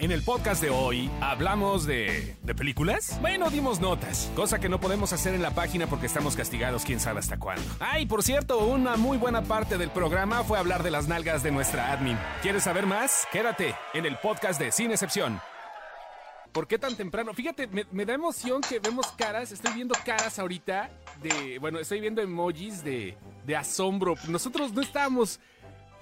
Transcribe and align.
En 0.00 0.12
el 0.12 0.22
podcast 0.22 0.62
de 0.62 0.70
hoy 0.70 1.10
hablamos 1.20 1.84
de... 1.84 2.36
¿de 2.44 2.54
películas? 2.54 3.18
Bueno, 3.20 3.50
dimos 3.50 3.80
notas, 3.80 4.30
cosa 4.36 4.60
que 4.60 4.68
no 4.68 4.78
podemos 4.78 5.12
hacer 5.12 5.34
en 5.34 5.42
la 5.42 5.50
página 5.50 5.88
porque 5.88 6.06
estamos 6.06 6.36
castigados 6.36 6.84
quién 6.84 7.00
sabe 7.00 7.18
hasta 7.18 7.36
cuándo. 7.40 7.64
Ay, 7.80 8.06
por 8.06 8.22
cierto, 8.22 8.64
una 8.64 8.96
muy 8.96 9.18
buena 9.18 9.42
parte 9.42 9.76
del 9.76 9.90
programa 9.90 10.44
fue 10.44 10.56
hablar 10.56 10.84
de 10.84 10.92
las 10.92 11.08
nalgas 11.08 11.42
de 11.42 11.50
nuestra 11.50 11.90
admin. 11.90 12.16
¿Quieres 12.42 12.62
saber 12.62 12.86
más? 12.86 13.26
Quédate 13.32 13.74
en 13.92 14.06
el 14.06 14.16
podcast 14.18 14.60
de 14.60 14.70
Sin 14.70 14.92
Excepción. 14.92 15.40
¿Por 16.52 16.68
qué 16.68 16.78
tan 16.78 16.94
temprano? 16.94 17.34
Fíjate, 17.34 17.66
me, 17.66 17.84
me 17.90 18.06
da 18.06 18.14
emoción 18.14 18.60
que 18.60 18.78
vemos 18.78 19.08
caras, 19.16 19.50
estoy 19.50 19.72
viendo 19.72 19.96
caras 20.04 20.38
ahorita 20.38 20.90
de... 21.20 21.58
Bueno, 21.58 21.80
estoy 21.80 22.00
viendo 22.00 22.22
emojis 22.22 22.84
de, 22.84 23.18
de 23.44 23.56
asombro. 23.56 24.14
Nosotros 24.28 24.72
no 24.72 24.80
estábamos 24.80 25.40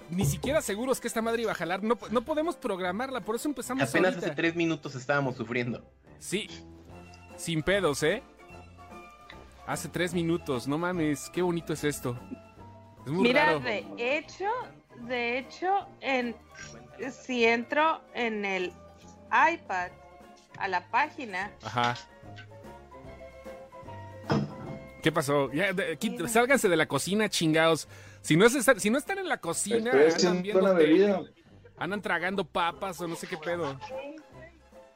ni 0.09 0.25
siquiera 0.25 0.61
seguros 0.61 0.99
que 0.99 1.07
esta 1.07 1.21
madre 1.21 1.41
iba 1.43 1.51
a 1.51 1.55
jalar. 1.55 1.83
No, 1.83 1.97
no 2.11 2.21
podemos 2.21 2.55
programarla, 2.55 3.21
por 3.21 3.35
eso 3.35 3.47
empezamos 3.47 3.87
Apenas 3.89 4.11
ahorita. 4.13 4.27
hace 4.27 4.35
tres 4.35 4.55
minutos 4.55 4.95
estábamos 4.95 5.35
sufriendo. 5.35 5.83
Sí, 6.19 6.47
sin 7.35 7.61
pedos, 7.63 8.03
¿eh? 8.03 8.23
Hace 9.65 9.89
tres 9.89 10.13
minutos, 10.13 10.67
no 10.67 10.77
mames, 10.77 11.29
qué 11.31 11.41
bonito 11.41 11.73
es 11.73 11.83
esto. 11.83 12.17
Es 13.05 13.11
muy 13.11 13.23
Mira, 13.23 13.45
raro. 13.45 13.59
de 13.59 14.17
hecho, 14.17 14.45
de 15.07 15.37
hecho, 15.39 15.87
en, 16.01 16.35
si 17.11 17.43
entro 17.45 18.01
en 18.13 18.45
el 18.45 18.71
iPad 19.53 19.91
a 20.57 20.67
la 20.69 20.89
página, 20.89 21.51
Ajá. 21.63 21.95
¿Qué 25.03 25.11
pasó? 25.11 25.51
Ya, 25.53 25.71
de- 25.73 25.97
sálganse 26.27 26.67
de 26.69 26.75
la 26.75 26.87
cocina, 26.87 27.29
chingados. 27.29 27.87
Si 28.27 28.35
no, 28.35 28.45
es 28.45 28.55
estar- 28.55 28.77
si 28.77 28.89
no 28.89 28.97
están 28.97 29.19
en 29.19 29.29
la 29.29 29.37
cocina, 29.37 29.89
Estoy 30.01 30.27
andan 30.27 30.43
viendo 30.43 30.61
una 30.61 30.75
tele, 30.77 30.89
bebida. 30.89 31.21
andan 31.77 32.01
tragando 32.01 32.43
papas 32.43 32.99
o 32.99 33.07
no 33.07 33.15
sé 33.15 33.25
qué 33.25 33.37
pedo. 33.37 33.79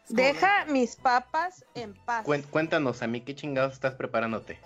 Deja 0.10 0.66
mis 0.66 0.98
papas 0.98 1.64
en 1.74 1.94
paz. 1.94 2.26
Cuéntanos, 2.50 3.02
a 3.02 3.08
mí 3.08 3.22
qué 3.22 3.34
chingados 3.34 3.72
estás 3.72 3.96
preparándote. 3.96 4.60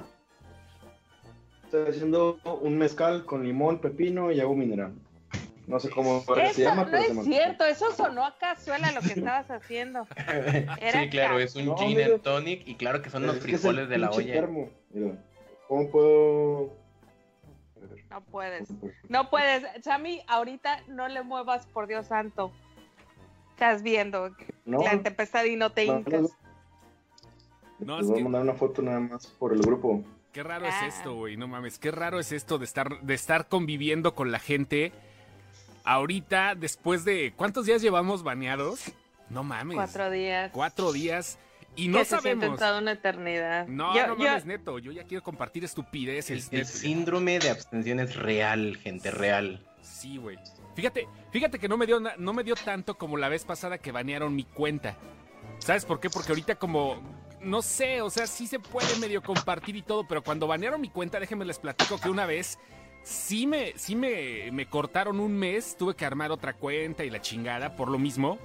Estoy 1.65 1.89
haciendo 1.89 2.39
un 2.61 2.75
mezcal 2.79 3.23
con 3.25 3.43
limón, 3.43 3.77
pepino 3.81 4.31
y 4.31 4.39
agua 4.39 4.55
mineral. 4.55 4.93
No 5.67 5.79
sé 5.79 5.91
cómo 5.91 6.23
se 6.25 6.43
Eso 6.45 6.61
llama, 6.61 6.85
no 6.85 6.89
pero 6.91 7.03
se 7.03 7.11
es 7.11 7.23
cierto, 7.23 7.65
eso 7.65 7.91
sonó 7.91 8.25
a 8.25 8.35
cazuela 8.39 8.91
lo 8.93 9.01
que 9.01 9.13
estabas 9.13 9.51
haciendo. 9.51 10.07
Era 10.81 11.03
sí, 11.03 11.09
claro, 11.11 11.37
es 11.39 11.55
un 11.55 11.67
No, 11.67 11.77
gin 11.77 12.01
and 12.01 12.21
tonic 12.23 12.67
y 12.67 12.73
claro 12.77 13.03
que 13.03 13.11
son 13.11 13.27
los 13.27 13.37
frijoles 13.37 13.89
de 13.89 13.99
la 13.99 14.09
olla. 14.09 14.33
termo. 14.33 14.71
Mira, 14.89 15.23
¿Cómo 15.67 15.91
puedo...? 15.91 16.84
No 18.09 18.21
puedes, 18.21 18.69
no 19.09 19.29
puedes. 19.29 19.63
Sammy, 19.83 20.21
ahorita 20.27 20.81
no 20.87 21.07
le 21.07 21.23
muevas, 21.23 21.65
por 21.67 21.87
Dios 21.87 22.07
santo. 22.07 22.51
Estás 23.51 23.83
viendo 23.83 24.35
No, 24.65 24.79
la 24.83 25.01
tempestad 25.01 25.45
y 25.45 25.55
no 25.55 25.71
te 25.71 25.85
no, 25.85 25.99
hincas. 25.99 26.31
no, 27.79 27.97
les 27.97 28.07
voy 28.07 28.15
a 28.15 28.17
que 28.17 28.23
mandar 28.23 28.41
una 28.41 28.53
foto 28.53 28.81
nada 28.81 28.99
más 28.99 29.27
por 29.27 29.53
el 29.53 29.61
grupo. 29.61 30.03
qué 30.33 30.43
raro 30.43 30.65
Ah. 30.69 30.87
es 30.87 30.95
esto, 30.95 31.15
güey. 31.15 31.37
No 31.37 31.47
mames, 31.47 31.79
qué 31.79 31.91
raro 31.91 32.19
es 32.19 32.31
esto 32.33 32.57
de 32.57 32.65
estar, 32.65 32.99
de 33.01 33.13
estar 33.13 33.47
conviviendo 33.47 34.13
con 34.15 34.31
la 34.31 34.39
gente 34.39 34.91
ahorita, 35.85 36.55
después 36.55 37.05
de. 37.05 37.33
¿Cuántos 37.35 37.65
días 37.65 37.81
llevamos 37.81 38.23
baneados? 38.23 38.91
No 39.29 39.43
mames. 39.43 39.75
Cuatro 39.75 40.09
días. 40.09 40.51
Cuatro 40.53 40.91
días. 40.91 41.37
Y 41.75 41.87
no 41.89 41.99
que 41.99 42.05
se 42.05 42.15
sabemos. 42.15 42.57
toda 42.57 42.79
una 42.79 42.93
eternidad. 42.93 43.67
No, 43.67 43.95
Yo- 43.95 44.07
no 44.07 44.17
yo- 44.17 44.23
mames, 44.25 44.45
neto. 44.45 44.79
Yo 44.79 44.91
ya 44.91 45.03
quiero 45.03 45.23
compartir 45.23 45.63
El, 45.63 45.65
estupideces. 45.65 46.47
el 46.51 46.59
neto. 46.59 46.69
síndrome 46.69 47.39
de 47.39 47.49
abstención 47.49 47.99
es 47.99 48.15
real, 48.15 48.77
gente, 48.81 49.11
real. 49.11 49.61
Sí, 49.81 50.17
güey. 50.17 50.37
Fíjate, 50.75 51.07
fíjate 51.31 51.59
que 51.59 51.67
no 51.67 51.77
me 51.77 51.85
dio 51.85 51.99
na- 51.99 52.15
no 52.17 52.33
me 52.33 52.43
dio 52.43 52.55
tanto 52.55 52.97
como 52.97 53.17
la 53.17 53.29
vez 53.29 53.45
pasada 53.45 53.77
que 53.77 53.91
banearon 53.91 54.35
mi 54.35 54.43
cuenta. 54.43 54.97
¿Sabes 55.59 55.85
por 55.85 55.99
qué? 55.99 56.09
Porque 56.09 56.29
ahorita 56.31 56.55
como 56.55 57.01
no 57.41 57.61
sé, 57.61 58.01
o 58.01 58.09
sea, 58.09 58.25
sí 58.25 58.47
se 58.47 58.57
puede 58.59 58.95
medio 58.99 59.21
compartir 59.21 59.75
y 59.75 59.81
todo, 59.83 60.07
pero 60.07 60.23
cuando 60.23 60.47
banearon 60.47 60.81
mi 60.81 60.89
cuenta, 60.89 61.19
déjenme 61.19 61.45
les 61.45 61.59
platico 61.59 61.99
que 61.99 62.09
una 62.09 62.25
vez 62.25 62.57
sí 63.03 63.45
me 63.45 63.73
sí 63.77 63.95
me, 63.95 64.49
me 64.51 64.65
cortaron 64.67 65.19
un 65.19 65.37
mes, 65.37 65.75
tuve 65.77 65.95
que 65.95 66.05
armar 66.05 66.31
otra 66.31 66.53
cuenta 66.53 67.03
y 67.05 67.09
la 67.11 67.21
chingada 67.21 67.75
por 67.75 67.89
lo 67.89 67.99
mismo. 67.99 68.39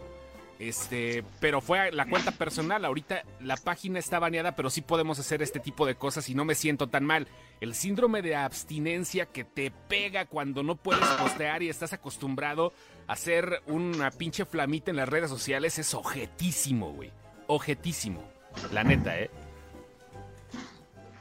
Este, 0.61 1.25
pero 1.41 1.63
fue 1.63 1.91
la 1.91 2.07
cuenta 2.07 2.33
personal. 2.33 2.85
Ahorita 2.85 3.23
la 3.41 3.57
página 3.57 3.99
está 3.99 4.19
baneada, 4.19 4.55
pero 4.55 4.69
sí 4.69 4.83
podemos 4.83 5.19
hacer 5.19 5.41
este 5.41 5.59
tipo 5.59 5.87
de 5.87 5.95
cosas 5.95 6.29
y 6.29 6.35
no 6.35 6.45
me 6.45 6.55
siento 6.55 6.87
tan 6.87 7.03
mal. 7.03 7.29
El 7.63 7.75
síndrome 7.75 8.21
de 8.21 8.37
abstinencia 8.37 9.25
que 9.25 9.45
te 9.45 9.71
pega 9.71 10.27
cuando 10.27 10.63
no 10.63 10.77
puedes 10.77 11.09
postear 11.19 11.63
y 11.63 11.71
estás 11.71 11.95
acostumbrado 11.95 12.75
a 13.07 13.15
hacer 13.15 13.63
una 13.69 14.11
pinche 14.11 14.45
flamita 14.45 14.91
en 14.91 14.99
las 14.99 15.09
redes 15.09 15.31
sociales 15.31 15.79
es 15.79 15.95
ojetísimo, 15.95 16.93
güey. 16.93 17.11
Ojetísimo. 17.47 18.23
La 18.71 18.85
neta, 18.85 19.19
¿eh? 19.19 19.31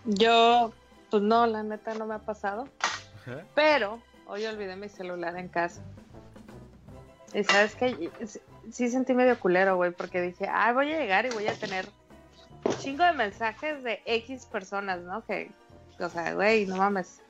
Yo, 0.04 0.74
pues 1.10 1.24
no, 1.24 1.48
la 1.48 1.64
neta 1.64 1.94
no 1.94 2.06
me 2.06 2.16
ha 2.16 2.20
pasado. 2.20 2.68
Pero 3.56 4.02
hoy 4.28 4.46
olvidé 4.46 4.76
mi 4.76 4.90
celular 4.90 5.38
en 5.38 5.48
casa. 5.48 5.82
Y 7.34 7.44
sabes 7.46 7.76
que 7.76 8.10
sí 8.72 8.90
sentí 8.90 9.14
medio 9.14 9.40
culero, 9.40 9.76
güey, 9.76 9.92
porque 9.92 10.22
dije, 10.22 10.48
ah, 10.52 10.72
voy 10.74 10.92
a 10.92 10.98
llegar 11.00 11.26
y 11.26 11.30
voy 11.30 11.48
a 11.48 11.54
tener 11.54 11.88
un 12.64 12.78
chingo 12.78 13.04
de 13.04 13.14
mensajes 13.14 13.84
de 13.84 14.02
X 14.06 14.46
personas, 14.46 15.00
¿no? 15.02 15.26
Que, 15.26 15.52
o 16.00 16.10
sea, 16.10 16.34
güey, 16.34 16.66
no 16.66 16.76
mames. 16.78 17.22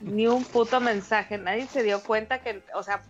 Ni 0.00 0.26
un 0.28 0.44
puto 0.44 0.80
mensaje. 0.80 1.38
Nadie 1.38 1.66
se 1.66 1.82
dio 1.82 2.02
cuenta 2.02 2.40
que, 2.40 2.62
o 2.74 2.82
sea, 2.82 3.02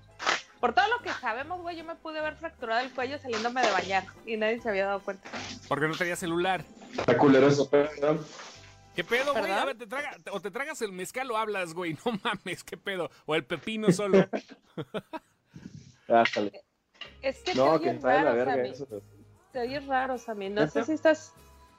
por 0.61 0.73
todo 0.75 0.87
lo 0.89 1.03
que 1.03 1.11
sabemos, 1.21 1.61
güey, 1.61 1.77
yo 1.77 1.85
me 1.85 1.97
pude 1.97 2.19
haber 2.21 2.37
fracturado 2.37 2.81
el 2.81 2.91
cuello 2.93 3.19
saliéndome 3.19 3.61
de 3.63 3.71
bañar 3.73 4.05
y 4.25 4.37
nadie 4.37 4.61
se 4.61 4.69
había 4.71 4.87
dado 4.87 5.01
cuenta. 5.01 5.29
Porque 5.69 5.87
no 5.89 5.95
tenía 5.95 6.17
celular. 6.17 6.65
Está 6.97 7.19
culero 7.19 7.49
eso. 7.49 7.69
¿Qué 8.95 9.05
pedo, 9.05 9.33
güey? 9.35 9.51
A 9.51 9.65
ver, 9.65 9.77
te 9.79 9.87
traga- 9.87 10.17
o 10.31 10.41
te 10.41 10.51
tragas 10.51 10.81
el 10.83 10.93
mezcal 10.93 11.31
o 11.31 11.37
hablas, 11.37 11.75
güey. 11.75 11.97
No 12.05 12.13
mames, 12.23 12.63
¿qué 12.65 12.77
pedo? 12.77 13.11
O 13.27 13.35
el 13.35 13.45
pepino 13.45 13.91
solo. 13.93 14.27
Ájale. 16.09 16.63
Es 17.23 17.39
que 17.41 17.55
No, 17.55 17.75
te 17.79 17.85
que 17.85 17.91
oyes 17.91 17.97
está 17.97 18.09
de 18.09 18.15
la 18.19 18.25
raro, 18.25 18.37
verga 18.37 18.53
Sammy. 18.57 18.69
eso. 18.71 18.87
Te 19.53 19.61
oyes 19.61 19.87
raro, 19.87 20.19
Sammy. 20.19 20.49
No 20.51 20.67
sé 20.69 20.85
si 20.85 20.93
estás. 20.93 21.33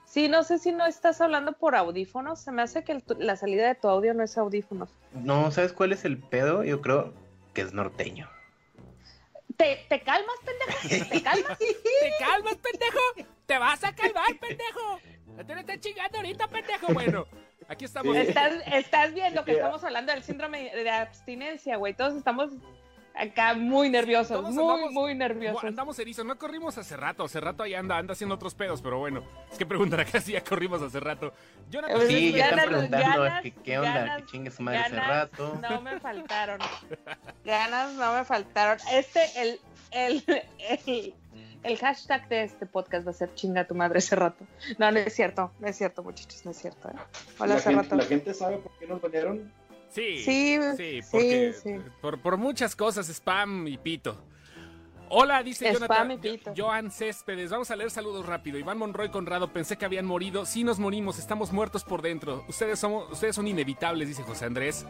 Sí, 0.05 0.27
no 0.27 0.43
sé 0.43 0.59
si 0.59 0.71
no 0.71 0.85
estás 0.85 1.21
hablando 1.21 1.53
por 1.53 1.75
audífonos. 1.75 2.39
Se 2.39 2.51
me 2.51 2.61
hace 2.61 2.83
que 2.83 2.91
el 2.91 3.03
la 3.17 3.35
salida 3.35 3.67
de 3.67 3.75
tu 3.75 3.87
audio 3.87 4.13
no 4.13 4.23
es 4.23 4.37
audífonos. 4.37 4.89
No, 5.13 5.49
¿sabes 5.51 5.73
cuál 5.73 5.91
es 5.91 6.05
el 6.05 6.19
pedo? 6.19 6.63
Yo 6.63 6.81
creo 6.81 7.13
que 7.53 7.61
es 7.61 7.73
norteño. 7.73 8.29
¿Te, 9.57 9.85
te 9.87 10.01
calmas, 10.01 10.35
pendejo? 10.43 11.09
¿Te 11.09 11.21
calmas? 11.23 11.57
¿Te 11.57 12.11
calmas, 12.19 12.55
pendejo? 12.55 12.99
¿Te 13.45 13.57
vas 13.57 13.83
a 13.83 13.93
calmar, 13.95 14.39
pendejo? 14.39 14.99
Te 15.47 15.59
estás 15.59 15.79
chingando 15.79 16.17
ahorita, 16.17 16.47
pendejo. 16.47 16.93
Bueno, 16.93 17.25
aquí 17.67 17.85
estamos. 17.85 18.15
Sí. 18.15 18.21
Estás, 18.23 18.53
estás 18.71 19.13
viendo 19.13 19.43
que 19.45 19.53
estamos 19.53 19.83
hablando 19.83 20.11
del 20.11 20.23
síndrome 20.23 20.75
de 20.75 20.89
abstinencia, 20.89 21.77
güey. 21.77 21.93
Todos 21.93 22.15
estamos 22.15 22.51
acá 23.15 23.53
muy 23.53 23.89
nerviosos, 23.89 24.29
Todos 24.39 24.53
muy, 24.53 24.63
andamos- 24.63 24.91
muy 24.91 25.15
nerviosos. 25.15 25.63
Andamos 25.63 25.99
erizos, 25.99 26.25
no 26.25 26.37
corrimos 26.37 26.77
hace 26.77 26.97
rato, 26.97 27.23
hace 27.23 27.39
rato 27.39 27.63
ahí 27.63 27.73
anda, 27.75 27.97
anda 27.97 28.13
haciendo 28.13 28.35
otros 28.35 28.55
pedos, 28.55 28.81
pero 28.81 28.99
bueno, 28.99 29.23
es 29.51 29.57
que 29.57 29.65
preguntará 29.65 30.05
que 30.05 30.19
si 30.21 30.31
ya 30.33 30.43
corrimos 30.43 30.81
hace 30.81 30.99
rato. 30.99 31.33
Jonathan, 31.69 31.95
Pues, 31.97 32.07
Sí, 32.07 32.31
ya 32.31 32.49
están 32.49 32.67
preguntando 32.69 33.21
ganas- 33.23 33.41
que 33.41 33.51
qué 33.51 33.77
onda, 33.79 33.93
ganas- 33.93 34.21
que 34.21 34.25
chingue 34.27 34.51
su 34.51 34.63
madre 34.63 34.79
hace 34.79 34.95
rato. 34.95 35.59
No 35.61 35.81
me 35.81 35.99
faltaron. 35.99 36.59
Ganas 37.45 37.93
no 37.93 38.13
me 38.13 38.23
faltaron. 38.25 38.77
Este, 38.91 39.21
el, 39.41 39.59
el, 39.91 40.23
el, 40.85 41.13
el 41.63 41.77
hashtag 41.77 42.27
de 42.29 42.43
este 42.43 42.65
podcast 42.65 43.05
va 43.07 43.11
a 43.11 43.13
ser 43.13 43.33
chinga 43.35 43.65
tu 43.65 43.75
madre 43.75 43.99
hace 43.99 44.15
rato. 44.15 44.45
No, 44.77 44.91
no 44.91 44.99
es 44.99 45.13
cierto, 45.13 45.51
no 45.59 45.67
es 45.67 45.77
cierto, 45.77 46.03
muchachos, 46.03 46.43
no 46.45 46.51
es 46.51 46.57
cierto. 46.57 46.89
¿eh? 46.89 46.93
Hola, 47.39 47.53
la, 47.53 47.55
hace 47.59 47.69
gente, 47.69 47.83
rato. 47.83 47.95
la 47.95 48.03
gente 48.05 48.33
sabe 48.33 48.57
por 48.57 48.71
qué 48.79 48.87
nos 48.87 49.01
banearon. 49.01 49.51
Sí, 49.93 50.19
Sí, 50.23 50.59
sí, 50.77 50.99
porque 51.11 51.53
sí. 51.61 51.75
Por, 52.01 52.19
por 52.21 52.37
muchas 52.37 52.75
cosas, 52.75 53.07
spam 53.09 53.67
y 53.67 53.77
pito. 53.77 54.17
Hola, 55.09 55.43
dice 55.43 55.71
Spam 55.75 55.87
Jonathan. 55.87 56.11
y 56.11 56.17
pito. 56.17 56.51
Jo- 56.57 56.63
Joan 56.63 56.89
Céspedes. 56.89 57.51
Vamos 57.51 57.69
a 57.69 57.75
leer 57.75 57.91
saludos 57.91 58.25
rápido. 58.25 58.57
Iván 58.57 58.77
Monroy 58.79 59.09
Conrado, 59.09 59.53
pensé 59.53 59.77
que 59.77 59.85
habían 59.85 60.05
morido. 60.05 60.45
Sí 60.45 60.63
nos 60.63 60.79
morimos, 60.79 61.19
estamos 61.19 61.51
muertos 61.51 61.83
por 61.83 62.01
dentro. 62.01 62.43
Ustedes, 62.47 62.79
somos, 62.79 63.11
ustedes 63.11 63.35
son 63.35 63.47
inevitables, 63.47 64.07
dice 64.07 64.23
José 64.23 64.45
Andrés. 64.45 64.85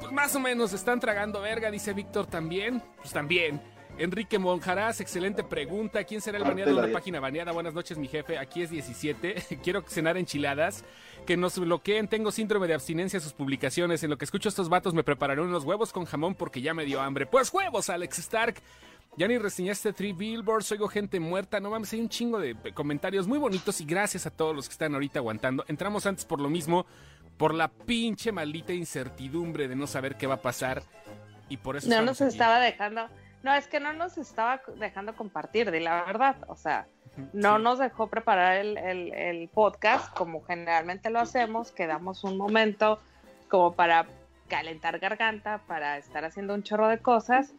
Pues 0.00 0.10
más 0.12 0.34
o 0.34 0.40
menos, 0.40 0.72
están 0.72 0.98
tragando 0.98 1.40
verga, 1.40 1.70
dice 1.70 1.92
Víctor 1.92 2.26
también. 2.26 2.82
Pues 2.96 3.12
también. 3.12 3.62
Enrique 3.96 4.40
Monjarás, 4.40 5.00
excelente 5.00 5.44
pregunta. 5.44 6.02
¿Quién 6.02 6.20
será 6.20 6.38
el 6.38 6.44
baneado 6.44 6.72
de 6.72 6.78
una 6.78 6.86
la 6.88 6.92
página 6.92 7.20
baneada? 7.20 7.52
Buenas 7.52 7.74
noches, 7.74 7.96
mi 7.96 8.08
jefe. 8.08 8.38
Aquí 8.38 8.62
es 8.62 8.70
17. 8.70 9.34
Quiero 9.62 9.82
cenar 9.86 10.16
enchiladas. 10.16 10.84
Que 11.26 11.36
nos 11.36 11.58
bloqueen. 11.58 12.08
Tengo 12.08 12.32
síndrome 12.32 12.66
de 12.66 12.74
abstinencia 12.74 13.18
a 13.18 13.22
sus 13.22 13.32
publicaciones. 13.32 14.02
En 14.02 14.10
lo 14.10 14.18
que 14.18 14.24
escucho 14.24 14.48
a 14.48 14.50
estos 14.50 14.68
vatos 14.68 14.94
me 14.94 15.04
prepararé 15.04 15.40
unos 15.42 15.62
huevos 15.64 15.92
con 15.92 16.06
jamón 16.06 16.34
porque 16.34 16.60
ya 16.60 16.74
me 16.74 16.84
dio 16.84 17.00
hambre. 17.00 17.26
Pues 17.26 17.52
huevos, 17.52 17.88
Alex 17.88 18.18
Stark. 18.18 18.56
Ya 19.16 19.28
ni 19.28 19.38
reseñaste 19.38 19.92
Three 19.92 20.12
Billboards, 20.12 20.72
oigo 20.72 20.88
gente 20.88 21.20
muerta, 21.20 21.60
no 21.60 21.70
mames, 21.70 21.92
hay 21.92 22.00
un 22.00 22.08
chingo 22.08 22.40
de 22.40 22.56
comentarios 22.74 23.28
muy 23.28 23.38
bonitos 23.38 23.80
y 23.80 23.84
gracias 23.84 24.26
a 24.26 24.30
todos 24.30 24.56
los 24.56 24.66
que 24.66 24.72
están 24.72 24.92
ahorita 24.92 25.20
aguantando. 25.20 25.64
Entramos 25.68 26.04
antes 26.06 26.24
por 26.24 26.40
lo 26.40 26.50
mismo, 26.50 26.84
por 27.36 27.54
la 27.54 27.68
pinche 27.68 28.32
maldita 28.32 28.72
incertidumbre 28.72 29.68
de 29.68 29.76
no 29.76 29.86
saber 29.86 30.16
qué 30.16 30.26
va 30.26 30.34
a 30.34 30.42
pasar 30.42 30.82
y 31.48 31.58
por 31.58 31.76
eso 31.76 31.88
No 31.88 32.02
nos 32.02 32.20
aquí. 32.20 32.28
estaba 32.32 32.58
dejando 32.58 33.06
No, 33.44 33.54
es 33.54 33.68
que 33.68 33.78
no 33.78 33.92
nos 33.92 34.18
estaba 34.18 34.60
dejando 34.76 35.14
compartir, 35.14 35.70
de 35.70 35.78
la 35.78 36.02
verdad. 36.04 36.34
O 36.48 36.56
sea, 36.56 36.86
no 37.32 37.58
nos 37.60 37.78
dejó 37.78 38.08
preparar 38.08 38.56
el, 38.56 38.76
el- 38.78 39.14
el 39.14 39.48
podcast 39.48 40.12
como 40.16 40.42
generalmente 40.44 41.10
lo 41.10 41.20
hacemos, 41.20 41.70
que 41.70 41.86
damos 41.86 42.24
un 42.24 42.36
momento 42.36 42.98
como 43.48 43.74
para 43.74 44.06
calentar 44.48 44.98
garganta, 44.98 45.60
para 45.68 45.98
estar 45.98 46.24
haciendo 46.24 46.54
un 46.54 46.62
chorro 46.64 46.88
de 46.88 46.98
cosas. 46.98 47.52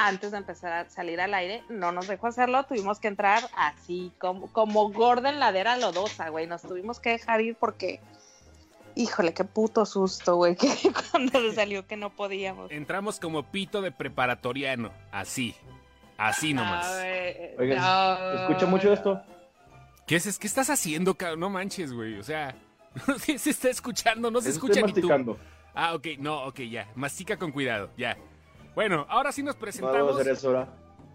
Antes 0.00 0.30
de 0.30 0.38
empezar 0.38 0.72
a 0.72 0.88
salir 0.88 1.20
al 1.20 1.34
aire, 1.34 1.62
no 1.68 1.90
nos 1.92 2.06
dejó 2.08 2.28
hacerlo, 2.28 2.62
tuvimos 2.64 2.98
que 3.00 3.08
entrar 3.08 3.42
así, 3.56 4.12
como, 4.18 4.50
como 4.52 4.90
gorda 4.92 5.28
en 5.28 5.40
ladera 5.40 5.76
lodosa, 5.76 6.28
güey. 6.28 6.46
Nos 6.46 6.62
tuvimos 6.62 7.00
que 7.00 7.10
dejar 7.10 7.40
ir 7.40 7.56
porque, 7.56 8.00
híjole, 8.98 9.32
qué 9.32 9.44
puto 9.44 9.86
susto, 9.86 10.36
güey, 10.36 10.56
que 10.56 10.68
cuando 11.10 11.40
le 11.40 11.54
salió 11.54 11.86
que 11.86 11.96
no 11.96 12.10
podíamos. 12.10 12.70
Entramos 12.70 13.18
como 13.20 13.44
pito 13.44 13.80
de 13.80 13.92
preparatoriano, 13.92 14.90
así. 15.12 15.54
Así 16.16 16.52
nomás. 16.52 16.90
Ver, 16.96 17.54
Oigan, 17.58 17.78
no. 17.78 18.16
¿se 18.36 18.42
escucha 18.42 18.66
mucho 18.66 18.92
esto? 18.92 19.22
¿Qué, 20.06 20.16
es, 20.16 20.38
¿Qué 20.38 20.46
estás 20.48 20.68
haciendo, 20.68 21.14
cabrón? 21.14 21.40
No 21.40 21.50
manches, 21.50 21.92
güey. 21.92 22.18
O 22.18 22.24
sea, 22.24 22.56
no 23.06 23.18
sé 23.18 23.32
si 23.32 23.38
se 23.38 23.50
está 23.50 23.68
escuchando, 23.70 24.30
no 24.30 24.40
se 24.40 24.50
escucha 24.50 24.80
ni 24.82 24.92
tú. 24.92 25.36
Ah, 25.74 25.94
ok, 25.94 26.06
no, 26.18 26.44
ok, 26.46 26.60
ya. 26.62 26.90
Mastica 26.96 27.36
con 27.36 27.52
cuidado, 27.52 27.90
ya. 27.96 28.16
Bueno, 28.74 29.06
ahora 29.08 29.30
sí 29.30 29.42
nos 29.42 29.54
No 29.54 29.60
debo 29.60 29.60
presentamos. 29.60 30.20
hacer 30.20 30.32
eso 30.32 30.48
ahora. 30.48 30.68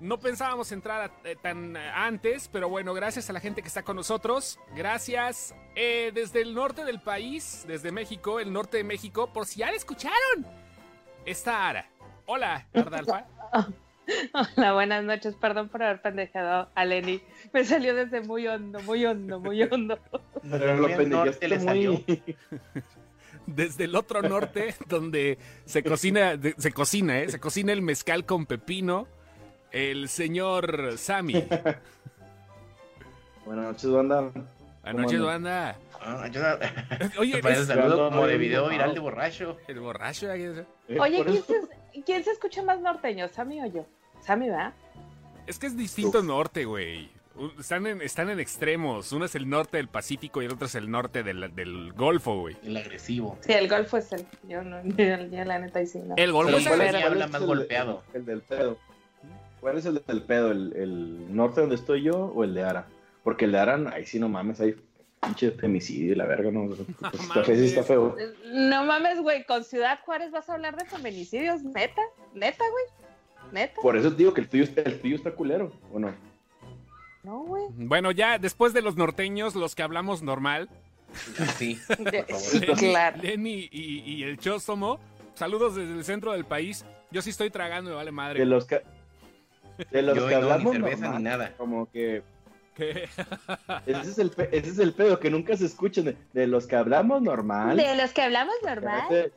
No 0.03 0.19
pensábamos 0.19 0.69
entrar 0.73 1.01
a- 1.09 1.29
eh, 1.29 1.37
tan 1.41 1.77
eh, 1.77 1.89
antes, 1.95 2.49
pero 2.49 2.67
bueno, 2.67 2.93
gracias 2.93 3.29
a 3.29 3.33
la 3.33 3.39
gente 3.39 3.61
que 3.61 3.69
está 3.69 3.83
con 3.83 3.95
nosotros. 3.95 4.59
Gracias 4.75 5.55
eh, 5.77 6.11
desde 6.13 6.41
el 6.41 6.53
norte 6.53 6.83
del 6.83 6.99
país, 6.99 7.63
desde 7.69 7.89
México, 7.89 8.41
el 8.41 8.51
norte 8.51 8.75
de 8.75 8.83
México, 8.83 9.31
por 9.31 9.45
si 9.45 9.61
ya 9.61 9.71
la 9.71 9.77
escucharon. 9.77 10.45
Está 11.25 11.69
Ara. 11.69 11.89
Hola, 12.25 12.67
Ardalfa. 12.73 13.25
Hola, 14.57 14.73
buenas 14.73 15.05
noches. 15.05 15.35
Perdón 15.35 15.69
por 15.69 15.81
haber 15.81 16.01
pendejado 16.01 16.69
a 16.75 16.83
Lenny. 16.83 17.21
Me 17.53 17.63
salió 17.63 17.95
desde 17.95 18.19
muy 18.19 18.45
hondo, 18.45 18.81
muy 18.81 19.05
hondo, 19.05 19.39
muy 19.39 19.63
hondo. 19.63 19.97
Pero 20.51 20.75
lo 20.75 20.87
pendejaste 20.87 21.47
le 21.47 21.59
salió. 21.61 22.01
Desde 23.45 23.85
el 23.85 23.95
otro 23.95 24.21
norte, 24.21 24.75
donde 24.87 25.37
se 25.65 25.81
cocina, 25.81 26.37
se 26.57 26.71
cocina, 26.73 27.19
¿eh? 27.19 27.29
Se 27.29 27.39
cocina 27.39 27.71
el 27.71 27.81
mezcal 27.81 28.25
con 28.25 28.45
pepino. 28.45 29.07
El 29.73 30.07
señor 30.07 30.93
Sammy. 30.97 31.33
Buenas 33.45 33.65
noches, 33.65 33.89
banda. 33.89 34.21
Buenas 34.83 35.01
noches, 35.01 35.21
banda. 35.21 35.75
Oye, 37.19 37.41
Parece 37.41 37.61
eres 37.63 37.67
saludo 37.67 38.09
como 38.09 38.27
de 38.27 38.37
video 38.37 38.69
viral 38.69 38.93
de 38.93 38.99
borracho. 38.99 39.57
el 39.67 39.79
borracho. 39.79 40.31
¿eh? 40.31 40.65
Oye, 40.99 41.23
¿quién 41.25 41.43
se, 41.43 42.01
quién 42.05 42.23
se 42.23 42.31
escucha 42.31 42.61
más 42.61 42.79
norteño? 42.81 43.27
¿Sammy 43.29 43.61
o 43.61 43.65
yo? 43.65 43.85
Sammy, 44.21 44.49
¿verdad? 44.49 44.73
Es 45.47 45.57
que 45.59 45.67
es 45.67 45.75
distinto 45.75 46.19
Uf. 46.19 46.25
norte, 46.25 46.65
güey. 46.65 47.09
Están 47.59 47.87
en, 47.87 48.01
están 48.01 48.29
en 48.29 48.39
extremos. 48.39 49.11
Uno 49.11 49.25
es 49.25 49.33
el 49.33 49.49
norte 49.49 49.77
del 49.77 49.87
Pacífico 49.87 50.41
y 50.41 50.45
el 50.45 50.51
otro 50.51 50.67
es 50.67 50.75
el 50.75 50.91
norte 50.91 51.23
del, 51.23 51.53
del 51.55 51.91
Golfo, 51.93 52.41
güey. 52.41 52.55
El 52.63 52.77
agresivo. 52.77 53.39
Sí, 53.41 53.53
el 53.53 53.67
golfo 53.67 53.97
es 53.97 54.11
el. 54.13 54.27
Yo, 54.47 54.61
no, 54.61 54.83
yo, 54.83 54.93
yo 55.31 55.43
la 55.43 55.57
neta, 55.57 55.79
ahí 55.79 55.87
sí, 55.87 55.97
no. 55.99 56.13
El 56.15 56.31
Golfo 56.31 56.57
es 56.57 56.67
¿cuál 56.67 56.81
el- 56.81 56.87
es? 56.87 56.93
Pero- 56.93 57.07
habla 57.07 57.27
más 57.27 57.41
el- 57.41 57.47
golpeado. 57.47 58.03
El, 58.13 58.25
del 58.25 58.41
pedo. 58.41 58.77
¿Cuál 59.63 59.77
es 59.77 59.85
el 59.85 60.03
del 60.05 60.21
pedo? 60.23 60.51
¿El, 60.51 60.73
el 60.75 61.33
norte 61.35 61.61
donde 61.61 61.75
estoy 61.75 62.03
yo 62.03 62.17
o 62.35 62.43
el 62.43 62.53
de 62.53 62.63
Ara? 62.63 62.85
Porque 63.23 63.45
el 63.45 63.53
de 63.53 63.59
Ara, 63.59 63.81
ahí 63.93 64.05
sí 64.05 64.19
no 64.19 64.27
mames, 64.27 64.59
hay 64.59 64.75
pinche 65.21 65.51
femicidio 65.51 66.11
y 66.11 66.15
la 66.15 66.25
verga, 66.25 66.51
¿no? 66.51 66.65
O 66.65 66.75
sea, 66.75 66.85
Está 67.13 67.43
feo, 67.45 67.55
sí 67.55 67.65
está 67.65 67.83
feo. 67.83 68.13
No 68.53 68.83
mames, 68.83 69.21
güey, 69.21 69.45
con 69.45 69.63
Ciudad 69.63 69.99
Juárez 70.03 70.31
vas 70.31 70.49
a 70.49 70.55
hablar 70.55 70.75
de 70.75 70.83
feminicidios, 70.83 71.63
neta, 71.63 72.01
neta, 72.33 72.63
güey, 72.69 73.53
neta. 73.53 73.75
Por 73.81 73.95
eso 73.95 74.09
te 74.11 74.17
digo 74.17 74.33
que 74.33 74.41
el 74.41 74.49
tuyo, 74.49 74.65
el 74.75 74.99
tuyo 74.99 75.15
está 75.15 75.31
culero, 75.31 75.71
¿o 75.93 75.99
no? 75.99 76.13
No, 77.23 77.39
güey. 77.43 77.63
Bueno, 77.71 78.11
ya 78.11 78.37
después 78.37 78.73
de 78.73 78.81
los 78.81 78.97
norteños, 78.97 79.55
los 79.55 79.75
que 79.75 79.83
hablamos 79.83 80.21
normal, 80.23 80.67
Sí. 81.57 81.79
De- 81.99 82.23
favor. 82.23 82.41
sí, 82.41 82.59
claro. 82.89 83.21
Lenny 83.21 83.69
y, 83.71 83.99
y 83.99 84.23
el 84.23 84.37
Chóstomo, 84.39 84.99
saludos 85.35 85.75
desde 85.75 85.93
el 85.93 86.03
centro 86.03 86.33
del 86.33 86.43
país. 86.43 86.83
Yo 87.11 87.21
sí 87.21 87.29
estoy 87.29 87.49
tragando, 87.51 87.91
me 87.91 87.95
vale 87.95 88.07
De 88.07 88.11
madre. 88.11 88.45
los 88.45 88.65
que, 88.65 88.81
de 89.91 90.01
los 90.01 90.15
Yo 90.15 90.27
que 90.27 90.35
no, 90.35 90.39
ni 90.41 90.45
hablamos 90.51 90.73
cerveza 90.73 91.01
normal, 91.01 91.17
ni 91.17 91.23
nada. 91.23 91.53
como 91.57 91.89
que 91.91 92.23
¿Qué? 92.75 93.07
ese 93.85 94.01
es 94.09 94.17
el, 94.17 94.31
pe- 94.31 94.49
ese 94.51 94.69
es 94.71 94.79
el 94.79 94.93
pedo, 94.93 95.19
que 95.19 95.29
nunca 95.29 95.55
se 95.55 95.65
escuchan. 95.67 96.05
De, 96.05 96.17
de 96.33 96.47
los 96.47 96.65
que 96.65 96.75
hablamos 96.75 97.21
normal. 97.21 97.77
De 97.77 97.95
los 97.95 98.11
que 98.11 98.21
hablamos 98.23 98.55
normal. 98.65 99.31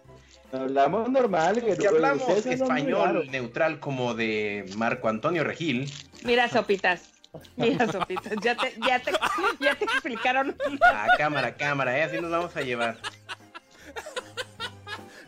Hablamos 0.53 1.11
normal. 1.11 1.63
Que 1.79 1.87
hablamos 1.87 2.47
español 2.47 3.29
neutral 3.31 3.79
como 3.79 4.15
de 4.15 4.65
Marco 4.77 5.09
Antonio 5.09 5.45
Regil. 5.45 5.93
Mira, 6.25 6.49
sopitas. 6.49 7.11
Mira, 7.57 7.87
sopitas. 7.93 8.33
Ya 8.43 8.57
te, 8.57 8.75
ya 8.89 8.99
te, 9.01 9.13
ya 9.61 9.75
te 9.75 9.85
explicaron. 9.85 10.57
A 10.83 11.07
cámara, 11.19 11.55
cámara, 11.55 11.99
¿eh? 11.99 12.05
Así 12.05 12.19
nos 12.21 12.31
vamos 12.31 12.57
a 12.57 12.63
llevar. 12.63 12.97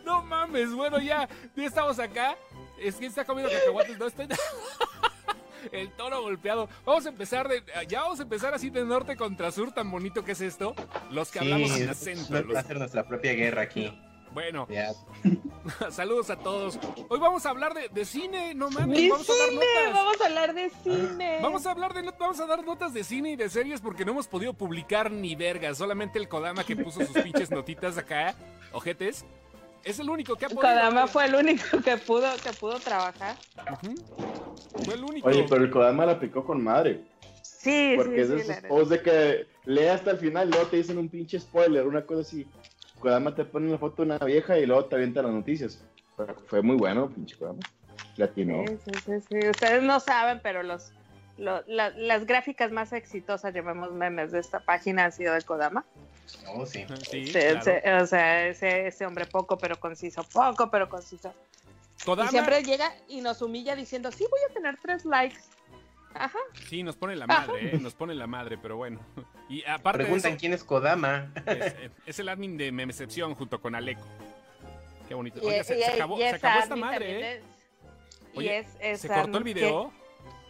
No 0.05 0.23
mames, 0.23 0.73
bueno, 0.73 0.99
ya, 0.99 1.29
ya 1.55 1.67
estamos 1.67 1.99
acá. 1.99 2.35
Es 2.81 2.97
que 2.97 3.07
está 3.07 3.25
comiendo 3.25 3.53
cacahuates, 3.53 3.99
no 3.99 4.07
estoy. 4.07 4.27
El 5.73 5.91
toro 5.93 6.23
golpeado. 6.23 6.69
Vamos 6.85 7.05
a 7.07 7.09
empezar 7.09 7.49
de. 7.49 7.63
Ya 7.89 8.03
vamos 8.03 8.21
a 8.21 8.23
empezar 8.23 8.55
así 8.55 8.71
de 8.71 8.85
norte 8.85 9.17
contra 9.17 9.51
sur, 9.51 9.73
tan 9.73 9.91
bonito 9.91 10.25
que 10.25 10.33
es 10.33 10.41
esto. 10.41 10.75
Los 11.11 11.31
que 11.31 11.41
hablamos 11.41 11.77
en 11.79 11.89
acento. 11.91 12.33
va 12.33 12.41
los- 12.41 12.57
a 12.57 12.63
ser 12.63 12.79
nuestra 12.79 13.07
propia 13.07 13.33
guerra 13.35 13.63
aquí. 13.63 13.93
Bueno, 14.31 14.67
Ya. 14.71 14.91
saludos 15.91 16.29
a 16.31 16.37
todos. 16.37 16.79
Hoy 17.09 17.19
vamos 17.19 17.45
a 17.47 17.51
hablar 17.51 17.73
de, 17.75 17.89
de 17.89 18.05
cine, 18.05 18.55
no 18.55 18.71
mames, 18.71 18.99
De 19.01 19.09
vamos 19.11 19.29
a 19.29 19.33
dar 19.37 19.49
cine, 19.49 19.65
notas. 19.65 19.95
vamos 19.95 20.21
a 20.21 20.27
hablar 20.27 20.55
de 20.55 20.71
cine. 20.85 21.39
Vamos 21.43 21.67
a 21.67 21.71
hablar 21.71 21.95
de 21.95 22.03
vamos 22.19 22.41
a 22.41 22.47
dar 22.47 22.63
notas 22.65 22.93
de 22.93 23.05
cine 23.05 23.31
y 23.33 23.37
de 23.37 23.49
series 23.49 23.81
porque 23.81 24.05
no 24.05 24.13
hemos 24.13 24.29
podido 24.29 24.53
publicar 24.53 25.11
ni 25.11 25.35
verga, 25.35 25.75
solamente 25.75 26.19
el 26.19 26.29
Kodama 26.29 26.63
que 26.63 26.77
puso 26.77 27.05
sus 27.05 27.19
pinches 27.23 27.51
notitas 27.51 27.97
acá, 27.99 28.35
ojetes. 28.73 29.25
Es 29.85 29.99
el 29.99 30.11
único 30.11 30.37
que 30.37 30.47
ha 30.47 30.49
podido. 30.49 30.63
Kodama 30.75 31.07
fue 31.09 31.25
el 31.27 31.35
único 31.35 31.83
que 31.83 31.97
pudo, 31.99 32.41
que 32.43 32.53
pudo 32.53 32.79
trabajar. 32.81 33.37
Fue 34.85 34.95
el 34.95 35.05
único. 35.05 35.29
Oye, 35.29 35.47
pero 35.49 35.63
el 35.63 35.71
Kodama 35.71 36.07
la 36.07 36.19
picó 36.21 36.45
con 36.45 36.63
madre. 36.63 37.03
Sí, 37.43 37.95
Porque 37.97 38.15
sí, 38.17 38.21
es 38.21 38.29
de 38.29 38.35
sí. 38.37 38.41
esos 38.43 38.49
la 38.49 38.55
neta. 38.57 38.69
juegos 38.69 38.89
de 38.91 39.03
que 39.03 39.47
lee 39.65 39.87
hasta 39.87 40.11
el 40.13 40.19
final 40.19 40.49
y 40.49 40.53
luego 40.53 40.67
te 40.69 40.77
dicen 40.77 40.99
un 40.99 41.09
pinche 41.09 41.39
spoiler, 41.41 41.87
una 41.87 42.05
cosa 42.05 42.21
así. 42.21 42.51
Kodama 42.99 43.35
te 43.35 43.45
pone 43.45 43.71
la 43.71 43.79
foto 43.79 44.03
de 44.05 44.11
una 44.15 44.19
vieja 44.19 44.59
y 44.59 44.67
luego 44.67 44.85
te 44.87 44.97
avienta 44.97 45.23
las 45.23 45.33
noticias. 45.33 45.83
Pero 46.17 46.35
fue 46.47 46.63
muy 46.63 46.77
bueno, 46.77 47.09
pinche 47.09 47.37
Kodama. 47.37 47.63
Latino. 48.17 48.63
Sí, 48.65 48.77
sí, 48.85 49.01
sí, 49.01 49.21
sí. 49.29 49.49
Ustedes 49.49 49.83
no 49.83 50.01
saben, 50.01 50.41
pero 50.43 50.63
los, 50.63 50.93
lo- 51.37 51.63
la- 51.67 51.91
las 51.91 52.27
gráficas 52.27 52.73
más 52.73 52.93
exitosas, 52.93 53.55
llamemos 53.55 53.93
memes, 53.93 54.33
de 54.33 54.41
esta 54.41 54.61
página 54.61 55.05
han 55.05 55.13
sido 55.13 55.33
de 55.35 55.43
Kodama. 55.43 55.85
Oh, 56.49 56.67
sí. 56.67 56.85
Sí, 57.11 57.25
claro. 57.33 57.59
ese- 57.59 57.93
o 58.03 58.07
sea, 58.07 58.47
ese, 58.49 58.87
ese 58.89 59.07
hombre 59.07 59.27
poco 59.27 59.57
pero 59.59 59.79
conciso, 59.79 60.23
poco 60.25 60.71
pero 60.71 60.89
conciso. 60.89 61.33
Kodama, 62.05 62.29
Y 62.29 62.31
siempre 62.33 62.63
llega 62.63 62.93
y 63.09 63.21
nos 63.21 63.43
humilla 63.43 63.75
diciendo, 63.75 64.11
sí, 64.13 64.25
voy 64.31 64.41
a 64.51 64.53
tener 64.55 64.77
tres 64.81 65.05
likes. 65.05 65.39
Ajá. 66.15 66.39
sí, 66.69 66.83
nos 66.83 66.97
pone 66.97 67.15
la 67.17 67.27
madre, 67.27 67.77
eh, 67.77 67.79
nos 67.79 67.95
pone 67.95 68.15
la 68.15 68.27
madre, 68.27 68.57
pero 68.59 68.77
bueno. 68.77 68.99
Y 69.49 69.63
aparte 69.65 69.99
de 69.99 70.05
Preguntan 70.05 70.33
eso, 70.33 70.41
quién 70.41 70.53
es 70.53 70.65
Kodama. 70.65 71.31
es, 71.47 71.75
es 72.07 72.19
el 72.19 72.29
admin 72.29 72.57
de 72.57 72.73
Memecepción 72.73 73.35
junto 73.35 73.61
con 73.61 73.75
Aleco. 73.75 74.03
Qué 75.07 75.15
bonito. 75.15 75.41
Oye, 75.43 75.63
se, 75.65 75.79
y- 75.79 75.83
se 75.83 75.93
acabó, 75.93 76.17
y 76.17 76.21
se 76.23 76.29
acabó 76.35 76.61
esta 76.61 76.77
madre, 76.77 77.35
¿eh? 77.37 77.43
Oye, 78.35 78.59
es, 78.59 78.67
es 78.81 79.01
¿Se 79.03 79.09
cortó 79.09 79.39
el 79.39 79.45
video? 79.45 79.93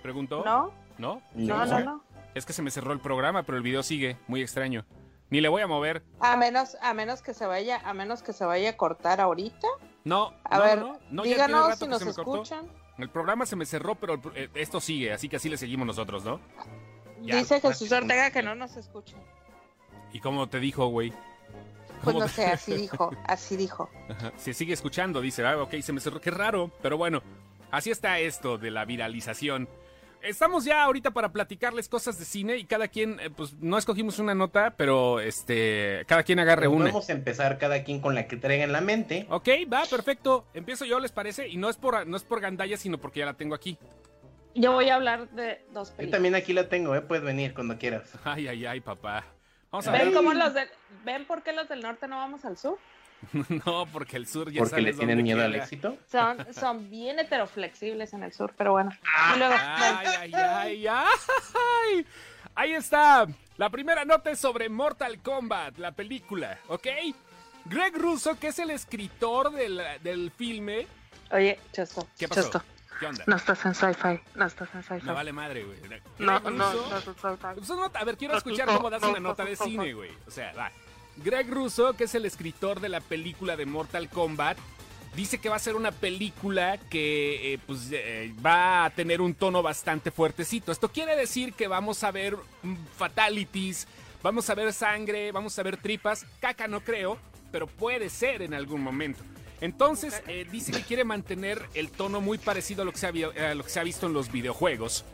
Preguntó. 0.03 0.45
No, 0.45 0.73
¿No? 0.97 1.23
no, 1.35 1.67
no, 1.67 1.81
no. 1.81 2.05
Es 2.35 2.45
que 2.47 2.53
se 2.53 2.63
me 2.63 2.71
cerró 2.71 2.93
el 2.93 3.01
programa, 3.01 3.43
pero 3.43 3.57
el 3.57 3.63
video 3.65 3.83
sigue. 3.83 4.17
Muy 4.27 4.43
extraño. 4.43 4.85
Ni 5.31 5.41
le 5.41 5.49
voy 5.49 5.63
a 5.63 5.67
mover. 5.67 6.03
A 6.21 6.37
menos, 6.37 6.77
a 6.81 6.95
menos 6.95 7.21
que 7.23 7.35
se 7.35 7.47
vaya, 7.47 7.81
a 7.85 7.93
menos 7.95 8.23
que 8.23 8.33
se 8.33 8.45
vaya 8.45 8.71
a 8.71 8.77
cortar 8.77 9.21
ahorita. 9.21 9.67
No, 10.05 10.33
A 10.45 10.57
no, 10.59 10.65
ver, 10.65 10.85
no, 11.11 11.23
díganos 11.23 11.79
si 11.79 11.87
nos 11.87 12.03
cortó. 12.03 12.21
escuchan. 12.43 12.67
El 12.97 13.11
programa 13.11 13.45
se 13.47 13.55
me 13.55 13.67
cerró, 13.67 13.95
pero 13.95 14.15
el 14.15 14.21
eh, 14.35 14.49
esto 14.55 14.81
sigue, 14.81 15.13
así 15.13 15.29
que 15.29 15.37
así 15.37 15.49
le 15.49 15.57
seguimos 15.57 15.87
nosotros, 15.87 16.25
¿no? 16.25 16.41
Ya, 17.21 17.37
Dice 17.37 17.61
Jesús 17.61 17.93
Ortega 17.93 18.31
que 18.31 18.43
no 18.43 18.55
nos 18.55 18.77
escucha. 18.77 19.17
¿Y 20.13 20.21
cómo 20.21 20.49
te 20.49 20.61
dijo, 20.61 20.87
güey? 20.89 21.11
Pues 21.11 22.03
¿Cómo 22.05 22.21
no 22.21 22.29
sé, 22.29 22.47
así 22.47 22.75
dijo, 22.77 23.11
así 23.25 23.57
dijo. 23.57 23.91
Ajá, 24.09 24.33
Se 24.37 24.55
sigue 24.55 24.73
escuchando, 24.73 25.21
dice, 25.21 25.45
ah, 25.47 25.61
ok, 25.63 25.75
se 25.81 25.93
me 25.93 26.01
cerró, 26.01 26.21
qué 26.21 26.31
raro, 26.31 26.71
pero 26.81 26.97
bueno, 26.97 27.23
así 27.71 27.91
está 27.91 28.19
esto 28.19 28.57
de 28.57 28.71
la 28.71 28.85
viralización. 28.85 29.69
Estamos 30.23 30.65
ya 30.65 30.83
ahorita 30.83 31.13
para 31.13 31.33
platicarles 31.33 31.89
cosas 31.89 32.19
de 32.19 32.25
cine 32.25 32.57
y 32.57 32.65
cada 32.65 32.89
quien, 32.89 33.21
eh, 33.21 33.31
pues 33.31 33.55
no 33.61 33.79
escogimos 33.79 34.19
una 34.19 34.35
nota, 34.35 34.75
pero 34.77 35.21
este, 35.21 36.05
cada 36.07 36.23
quien 36.25 36.39
agarre 36.41 36.67
una. 36.69 36.87
Vamos 36.87 37.09
a 37.09 37.13
empezar 37.13 37.57
cada 37.59 37.85
quien 37.85 38.01
con 38.01 38.15
la 38.15 38.27
que 38.27 38.37
traiga 38.37 38.65
en 38.65 38.73
la 38.73 38.81
mente. 38.81 39.27
Ok, 39.31 39.49
va, 39.73 39.85
perfecto. 39.89 40.45
Empiezo 40.55 40.85
yo, 40.85 40.99
¿les 40.99 41.13
parece? 41.13 41.49
Y 41.49 41.57
no 41.57 41.69
es 41.69 41.77
por, 41.77 42.07
no 42.07 42.17
es 42.17 42.25
por 42.25 42.41
gandalla, 42.41 42.77
sino 42.77 42.99
porque 42.99 43.21
ya 43.21 43.27
la 43.27 43.35
tengo 43.35 43.55
aquí. 43.55 43.79
Yo 44.55 44.73
voy 44.73 44.89
a 44.89 44.97
hablar 44.97 45.29
de 45.31 45.65
dos 45.73 45.91
Yo 45.91 45.97
películas. 45.97 46.17
también 46.17 46.35
aquí 46.35 46.53
la 46.53 46.69
tengo, 46.69 46.97
¿eh? 46.97 47.01
Puedes 47.01 47.25
venir 47.25 47.55
cuando 47.55 47.79
quieras. 47.79 48.11
Ay, 48.25 48.49
ay, 48.49 48.67
ay, 48.67 48.81
papá. 48.81 49.25
Vamos 49.71 49.87
a 49.87 49.93
¿Ven 49.93 50.07
ver. 50.07 50.15
cómo 50.15 50.35
los 50.35 50.53
del, 50.53 50.69
ven 51.05 51.27
por 51.27 51.43
qué 51.43 51.53
los 51.53 51.69
del 51.69 51.81
norte 51.81 52.09
no 52.09 52.17
vamos 52.17 52.45
al 52.45 52.57
sur? 52.57 52.77
no, 53.67 53.87
porque 53.93 54.17
el 54.17 54.27
sur 54.27 54.51
ya 54.51 54.59
Porque 54.61 54.71
sabes 54.71 54.85
le 54.85 54.93
tienen 54.93 55.19
dónde 55.19 55.23
miedo 55.35 55.45
al 55.45 55.55
éxito. 55.55 55.97
Son, 56.11 56.47
son 56.55 56.89
bien 56.91 57.19
heteroflexibles 57.19 58.13
en 58.13 58.23
el 58.23 58.33
sur, 58.33 58.55
pero 58.57 58.73
bueno. 58.73 58.91
Ah, 59.15 59.33
Y 59.35 59.39
luego, 59.39 59.55
Ay, 59.59 60.07
ay, 60.07 60.35
ay, 60.35 60.87
ay. 60.87 62.07
Ahí 62.55 62.73
está. 62.75 63.27
La 63.57 63.71
primera 63.71 64.05
nota 64.05 64.31
es 64.31 64.39
sobre 64.39 64.69
Mortal 64.69 65.21
Kombat, 65.21 65.79
la 65.79 65.93
película, 65.93 66.59
¿ok? 66.69 66.87
Greg 67.65 67.97
Russo, 67.97 68.39
que 68.39 68.49
es 68.49 68.59
el 68.61 68.71
escritor 68.71 69.51
del, 69.53 69.81
del 70.03 70.31
filme. 70.31 70.87
oye, 71.33 71.59
Chesto, 71.73 72.07
¿Qué 72.19 72.29
pasó? 72.29 72.43
Chesto, 72.43 72.63
¿Qué 73.01 73.07
onda? 73.07 73.25
no 73.27 73.37
estás 73.37 73.65
en 73.67 73.75
sci-fi, 73.75 74.21
no 74.37 74.47
estás 74.47 74.69
en 74.75 74.83
sci-fi. 74.83 75.07
Me 75.07 75.13
vale 75.13 75.33
madre, 75.33 75.65
güey. 75.65 75.79
No, 76.19 76.41
no, 76.41 76.51
no 76.51 76.73
estás 76.73 77.07
en 77.09 77.15
sci-fi. 77.15 77.55
Pues, 77.57 77.69
no, 77.69 77.91
a 77.93 78.05
ver, 78.05 78.17
quiero 78.17 78.37
escuchar 78.37 78.67
cómo 78.69 78.89
das 78.91 79.03
una 79.03 79.21
nota 79.21 79.45
de 79.45 79.57
cine, 79.57 79.93
güey. 79.93 80.11
O 80.27 80.31
sea, 80.31 80.53
va. 80.55 80.71
Greg 81.25 81.51
Russo, 81.51 81.95
que 81.95 82.05
es 82.05 82.15
el 82.15 82.25
escritor 82.25 82.81
de 82.81 82.89
la 82.89 83.01
película 83.01 83.57
de 83.57 83.67
Mortal 83.67 84.09
Kombat, 84.09 84.57
dice 85.17 85.39
que 85.39 85.49
va 85.49 85.57
a 85.57 85.61
ser 85.61 85.75
una 85.77 85.91
película 85.93 86.79
que 86.79 87.55
eh, 87.55 87.59
pues, 87.67 87.89
eh, 87.93 88.33
va 88.45 88.85
a 88.85 88.91
tener 88.91 89.21
un 89.21 89.35
tono 89.35 89.63
bastante 89.63 90.11
fuertecito. 90.11 90.71
Esto 90.71 90.91
quiere 90.91 91.17
decir 91.17 91.55
que 91.55 91.67
vamos 91.69 92.05
a 92.05 92.11
ver 92.11 92.37
mm, 92.63 92.75
fatalities, 92.97 93.89
vamos 94.23 94.49
a 94.51 94.55
ver 94.55 94.73
sangre, 94.73 95.33
vamos 95.33 95.59
a 95.59 95.63
ver 95.63 95.77
tripas. 95.77 96.25
Caca 96.41 96.69
no 96.69 96.81
creo, 96.81 97.19
pero 97.51 97.67
puede 97.67 98.11
ser 98.11 98.43
en 98.43 98.55
algún 98.55 98.81
momento. 98.83 99.23
Entonces, 99.61 100.23
eh, 100.29 100.47
dice 100.53 100.71
que 100.71 100.83
quiere 100.83 101.03
mantener 101.03 101.61
el 101.75 101.91
tono 101.91 102.21
muy 102.21 102.39
parecido 102.39 102.83
a 102.83 102.85
lo 102.85 102.93
que 102.93 102.99
se 102.99 103.07
ha, 103.09 103.11
vi- 103.11 103.25
a 103.25 103.55
lo 103.57 103.65
que 103.65 103.71
se 103.71 103.81
ha 103.81 103.83
visto 103.83 104.07
en 104.07 104.13
los 104.13 104.31
videojuegos. 104.31 105.05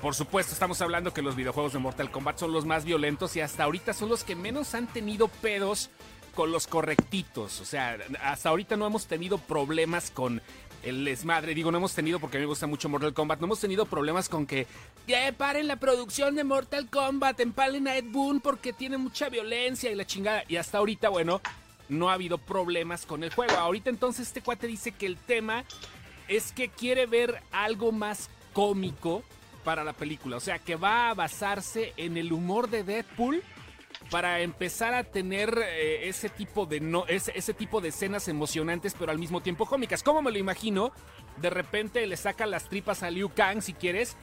Por 0.00 0.14
supuesto, 0.14 0.54
estamos 0.54 0.80
hablando 0.80 1.12
que 1.12 1.20
los 1.20 1.36
videojuegos 1.36 1.74
de 1.74 1.78
Mortal 1.78 2.10
Kombat 2.10 2.38
son 2.38 2.52
los 2.52 2.64
más 2.64 2.86
violentos 2.86 3.36
y 3.36 3.42
hasta 3.42 3.64
ahorita 3.64 3.92
son 3.92 4.08
los 4.08 4.24
que 4.24 4.34
menos 4.34 4.74
han 4.74 4.86
tenido 4.86 5.28
pedos 5.28 5.90
con 6.34 6.50
los 6.52 6.66
correctitos. 6.66 7.60
O 7.60 7.66
sea, 7.66 7.98
hasta 8.22 8.48
ahorita 8.48 8.78
no 8.78 8.86
hemos 8.86 9.06
tenido 9.06 9.36
problemas 9.36 10.10
con 10.10 10.40
el 10.82 11.04
desmadre. 11.04 11.54
Digo, 11.54 11.70
no 11.70 11.76
hemos 11.76 11.92
tenido, 11.92 12.18
porque 12.18 12.38
a 12.38 12.40
mí 12.40 12.44
me 12.44 12.48
gusta 12.48 12.66
mucho 12.66 12.88
Mortal 12.88 13.12
Kombat, 13.12 13.40
no 13.40 13.44
hemos 13.46 13.60
tenido 13.60 13.84
problemas 13.84 14.30
con 14.30 14.46
que 14.46 14.66
"Ya, 15.06 15.30
paren 15.36 15.68
la 15.68 15.76
producción 15.76 16.34
de 16.34 16.44
Mortal 16.44 16.88
Kombat, 16.88 17.38
empalen 17.40 17.86
a 17.86 17.96
Ed 17.96 18.06
Boon 18.08 18.40
porque 18.40 18.72
tiene 18.72 18.96
mucha 18.96 19.28
violencia 19.28 19.90
y 19.90 19.94
la 19.94 20.06
chingada. 20.06 20.44
Y 20.48 20.56
hasta 20.56 20.78
ahorita, 20.78 21.10
bueno, 21.10 21.42
no 21.90 22.08
ha 22.08 22.14
habido 22.14 22.38
problemas 22.38 23.04
con 23.04 23.22
el 23.22 23.34
juego. 23.34 23.52
Ahorita 23.52 23.90
entonces 23.90 24.28
este 24.28 24.40
cuate 24.40 24.66
dice 24.66 24.92
que 24.92 25.04
el 25.04 25.18
tema 25.18 25.64
es 26.26 26.52
que 26.52 26.70
quiere 26.70 27.04
ver 27.04 27.42
algo 27.52 27.92
más 27.92 28.30
cómico 28.54 29.22
para 29.64 29.84
la 29.84 29.92
película. 29.92 30.36
O 30.36 30.40
sea, 30.40 30.58
que 30.58 30.76
va 30.76 31.10
a 31.10 31.14
basarse 31.14 31.92
en 31.96 32.16
el 32.16 32.32
humor 32.32 32.68
de 32.68 32.84
Deadpool 32.84 33.42
para 34.10 34.40
empezar 34.40 34.94
a 34.94 35.04
tener 35.04 35.56
eh, 35.62 36.08
ese 36.08 36.28
tipo 36.28 36.66
de 36.66 36.80
no, 36.80 37.06
ese, 37.06 37.32
ese 37.34 37.54
tipo 37.54 37.80
de 37.80 37.88
escenas 37.88 38.28
emocionantes, 38.28 38.94
pero 38.98 39.12
al 39.12 39.18
mismo 39.18 39.40
tiempo 39.40 39.66
cómicas. 39.66 40.02
¿Cómo 40.02 40.22
me 40.22 40.32
lo 40.32 40.38
imagino? 40.38 40.92
De 41.36 41.50
repente 41.50 42.06
le 42.06 42.16
saca 42.16 42.46
las 42.46 42.68
tripas 42.68 43.02
a 43.02 43.10
Liu 43.10 43.30
Kang, 43.34 43.62
si 43.62 43.72
quieres, 43.72 44.16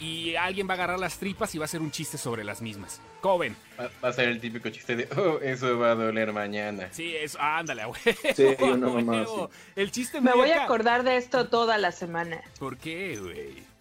y 0.00 0.34
alguien 0.36 0.68
va 0.68 0.72
a 0.72 0.74
agarrar 0.74 0.98
las 0.98 1.18
tripas 1.18 1.54
y 1.54 1.58
va 1.58 1.64
a 1.64 1.66
hacer 1.66 1.80
un 1.80 1.90
chiste 1.90 2.18
sobre 2.18 2.44
las 2.44 2.60
mismas. 2.60 3.00
¿Cómo 3.20 3.38
ven? 3.38 3.56
Va, 3.80 3.90
va 4.02 4.08
a 4.08 4.12
ser 4.12 4.28
el 4.28 4.40
típico 4.40 4.68
chiste 4.68 4.96
de, 4.96 5.08
oh, 5.16 5.38
eso 5.40 5.78
va 5.78 5.92
a 5.92 5.94
doler 5.94 6.32
mañana. 6.32 6.88
Sí, 6.90 7.16
eso, 7.16 7.38
ándale, 7.40 7.82
a 7.82 7.88
huevo, 7.88 8.00
Sí, 8.34 8.46
a 8.58 8.64
una 8.64 8.88
mamada 8.88 9.22
huevo. 9.22 9.50
El 9.76 9.90
chiste 9.90 10.20
Me 10.20 10.32
voy 10.32 10.50
a 10.50 10.64
acordar 10.64 11.04
de 11.04 11.16
esto 11.16 11.48
toda 11.48 11.78
la 11.78 11.92
semana. 11.92 12.42
¿Por 12.58 12.76
qué, 12.76 13.16
güey? 13.16 13.73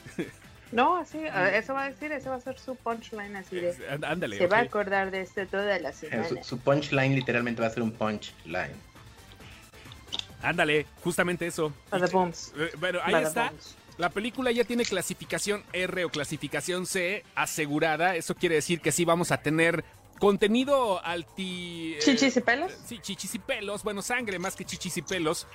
No, 0.74 0.98
así, 0.98 1.20
eso 1.54 1.74
va 1.74 1.84
a 1.84 1.90
decir, 1.90 2.12
eso 2.12 2.30
va 2.30 2.36
a 2.36 2.42
ser 2.42 2.60
su 2.60 2.76
punchline 2.76 3.36
así 3.36 3.56
de. 3.58 3.76
Ándale, 4.06 4.38
Se 4.38 4.48
va 4.48 4.58
a 4.58 4.62
acordar 4.62 5.12
de 5.12 5.22
esto 5.22 5.46
toda 5.48 5.78
la 5.80 5.90
Eh, 5.90 5.94
semana. 5.94 6.28
Su, 6.28 6.38
su 6.44 6.58
punchline 6.60 7.16
literalmente 7.16 7.62
va 7.62 7.68
a 7.68 7.72
ser 7.72 7.84
un 7.84 7.92
punchline. 7.92 8.74
Ándale, 10.42 10.86
justamente 11.04 11.48
eso. 11.48 11.74
Eh, 11.92 12.72
Bueno, 12.80 13.00
ahí 13.04 13.16
está. 13.24 13.54
La 13.98 14.10
película 14.10 14.52
ya 14.52 14.64
tiene 14.64 14.84
clasificación 14.86 15.64
R 15.72 16.06
o 16.06 16.10
clasificación 16.10 16.86
C 16.88 17.24
asegurada. 17.36 18.16
Eso 18.16 18.34
quiere 18.36 18.56
decir 18.56 18.82
que 18.82 18.92
sí 18.92 19.06
vamos 19.06 19.32
a 19.32 19.38
tener 19.38 19.86
contenido 20.20 21.04
alti... 21.06 21.94
eh, 21.94 22.00
¿Chichis 22.00 22.38
y 22.38 22.42
pelos? 22.42 22.72
Sí, 22.86 22.98
chichis 23.00 23.36
y 23.36 23.40
pelos. 23.40 23.84
Bueno, 23.84 24.02
sangre 24.02 24.40
más 24.40 24.56
que 24.56 24.66
chichis 24.66 24.98
y 24.98 25.02
pelos. 25.04 25.48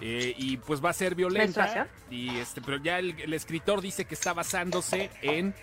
Eh, 0.00 0.34
y 0.38 0.56
pues 0.56 0.82
va 0.82 0.90
a 0.90 0.94
ser 0.94 1.14
violenta. 1.14 1.88
Y 2.10 2.38
este, 2.38 2.60
pero 2.60 2.78
ya 2.78 2.98
el, 2.98 3.18
el 3.20 3.34
escritor 3.34 3.80
dice 3.80 4.04
que 4.04 4.14
está 4.14 4.32
basándose 4.32 5.10
en 5.22 5.54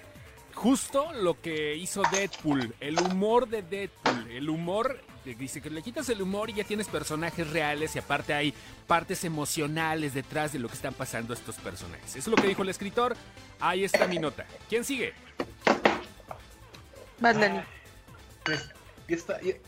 justo 0.54 1.12
lo 1.14 1.40
que 1.42 1.76
hizo 1.76 2.02
Deadpool. 2.12 2.76
El 2.80 3.00
humor 3.00 3.48
de 3.48 3.62
Deadpool. 3.62 4.32
El 4.32 4.50
humor. 4.50 5.00
eh, 5.26 5.36
Dice 5.38 5.62
que 5.62 5.70
le 5.70 5.82
quitas 5.82 6.08
el 6.10 6.22
humor 6.22 6.50
y 6.50 6.54
ya 6.54 6.64
tienes 6.64 6.88
personajes 6.88 7.50
reales 7.50 7.96
y 7.96 8.00
aparte 8.00 8.34
hay 8.34 8.54
partes 8.88 9.24
emocionales 9.24 10.14
detrás 10.14 10.54
de 10.54 10.60
lo 10.60 10.68
que 10.68 10.76
están 10.76 10.94
pasando 10.94 11.34
estos 11.34 11.56
personajes. 11.58 12.16
Eso 12.16 12.30
es 12.32 12.36
lo 12.36 12.36
que 12.36 12.48
dijo 12.48 12.62
el 12.64 12.70
escritor. 12.70 13.16
Ahí 13.60 13.84
está 13.84 14.08
mi 14.08 14.20
nota. 14.20 14.46
¿Quién 14.70 14.84
sigue? 14.84 15.14
Bunny. 17.20 17.62
Pues, 18.44 18.70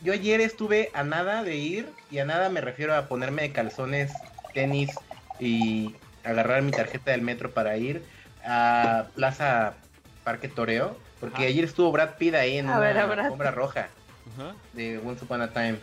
yo, 0.03 0.13
ayer 0.13 0.41
estuve 0.41 0.91
a 0.93 1.03
nada 1.03 1.43
de 1.43 1.55
ir, 1.55 1.89
y 2.11 2.19
a 2.19 2.25
nada 2.25 2.49
me 2.49 2.61
refiero 2.61 2.95
a 2.95 3.07
ponerme 3.07 3.43
de 3.43 3.51
calzones, 3.51 4.11
tenis 4.53 4.91
y 5.39 5.95
agarrar 6.23 6.61
mi 6.61 6.71
tarjeta 6.71 7.11
del 7.11 7.21
metro 7.21 7.51
para 7.51 7.77
ir 7.77 8.03
a 8.45 9.05
Plaza 9.15 9.75
Parque 10.23 10.47
Toreo, 10.47 10.97
porque 11.19 11.37
Ajá. 11.37 11.45
ayer 11.45 11.63
estuvo 11.65 11.91
Brad 11.91 12.15
Pitt 12.17 12.35
ahí 12.35 12.57
en 12.57 12.67
A 12.67 12.71
una 12.77 12.79
ver, 12.79 12.97
alfombra 12.97 13.51
roja 13.51 13.89
Ajá. 14.37 14.55
de 14.73 14.97
Once 14.99 15.23
Upon 15.23 15.41
a 15.41 15.49
Time. 15.51 15.77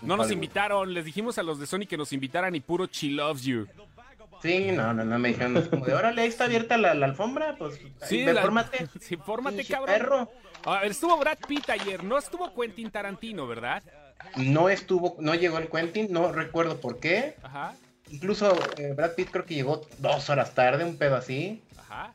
No 0.00 0.16
nos 0.16 0.30
invitaron, 0.32 0.92
les 0.94 1.04
dijimos 1.04 1.38
a 1.38 1.42
los 1.42 1.60
de 1.60 1.66
Sony 1.66 1.86
que 1.88 1.96
nos 1.96 2.12
invitaran 2.12 2.54
y 2.54 2.60
puro 2.60 2.86
She 2.86 3.10
Loves 3.10 3.42
You. 3.44 3.68
Sí, 4.42 4.72
no, 4.72 4.92
no, 4.92 5.04
no, 5.04 5.18
me 5.20 5.28
dijeron 5.28 5.62
como 5.70 5.84
de, 5.86 5.94
órale, 5.94 6.22
ahí 6.22 6.28
está 6.28 6.44
abierta 6.46 6.76
la, 6.76 6.94
la 6.94 7.06
alfombra, 7.06 7.54
pues, 7.56 7.74
Sí, 7.76 7.92
sí, 8.00 8.24
la- 8.24 8.42
fórmate. 8.42 8.88
Sí, 9.00 9.16
fórmate, 9.16 9.64
cabrón. 9.64 9.86
perro. 9.94 10.32
A 10.64 10.80
ver, 10.80 10.90
estuvo 10.90 11.16
Brad 11.18 11.38
Pitt 11.46 11.70
ayer, 11.70 12.02
no 12.02 12.18
estuvo 12.18 12.52
Quentin 12.52 12.90
Tarantino, 12.90 13.46
¿verdad? 13.46 13.82
No 14.36 14.68
estuvo, 14.68 15.16
no 15.20 15.34
llegó 15.36 15.58
el 15.58 15.68
Quentin, 15.68 16.08
no 16.12 16.32
recuerdo 16.32 16.80
por 16.80 16.98
qué. 16.98 17.36
Ajá, 17.42 17.74
Incluso 18.12 18.56
eh, 18.76 18.92
Brad 18.94 19.14
Pitt 19.14 19.30
creo 19.30 19.44
que 19.44 19.54
llegó 19.54 19.80
dos 19.98 20.30
horas 20.30 20.54
tarde, 20.54 20.84
un 20.84 20.96
pedo 20.96 21.16
así. 21.16 21.60
ajá. 21.78 22.12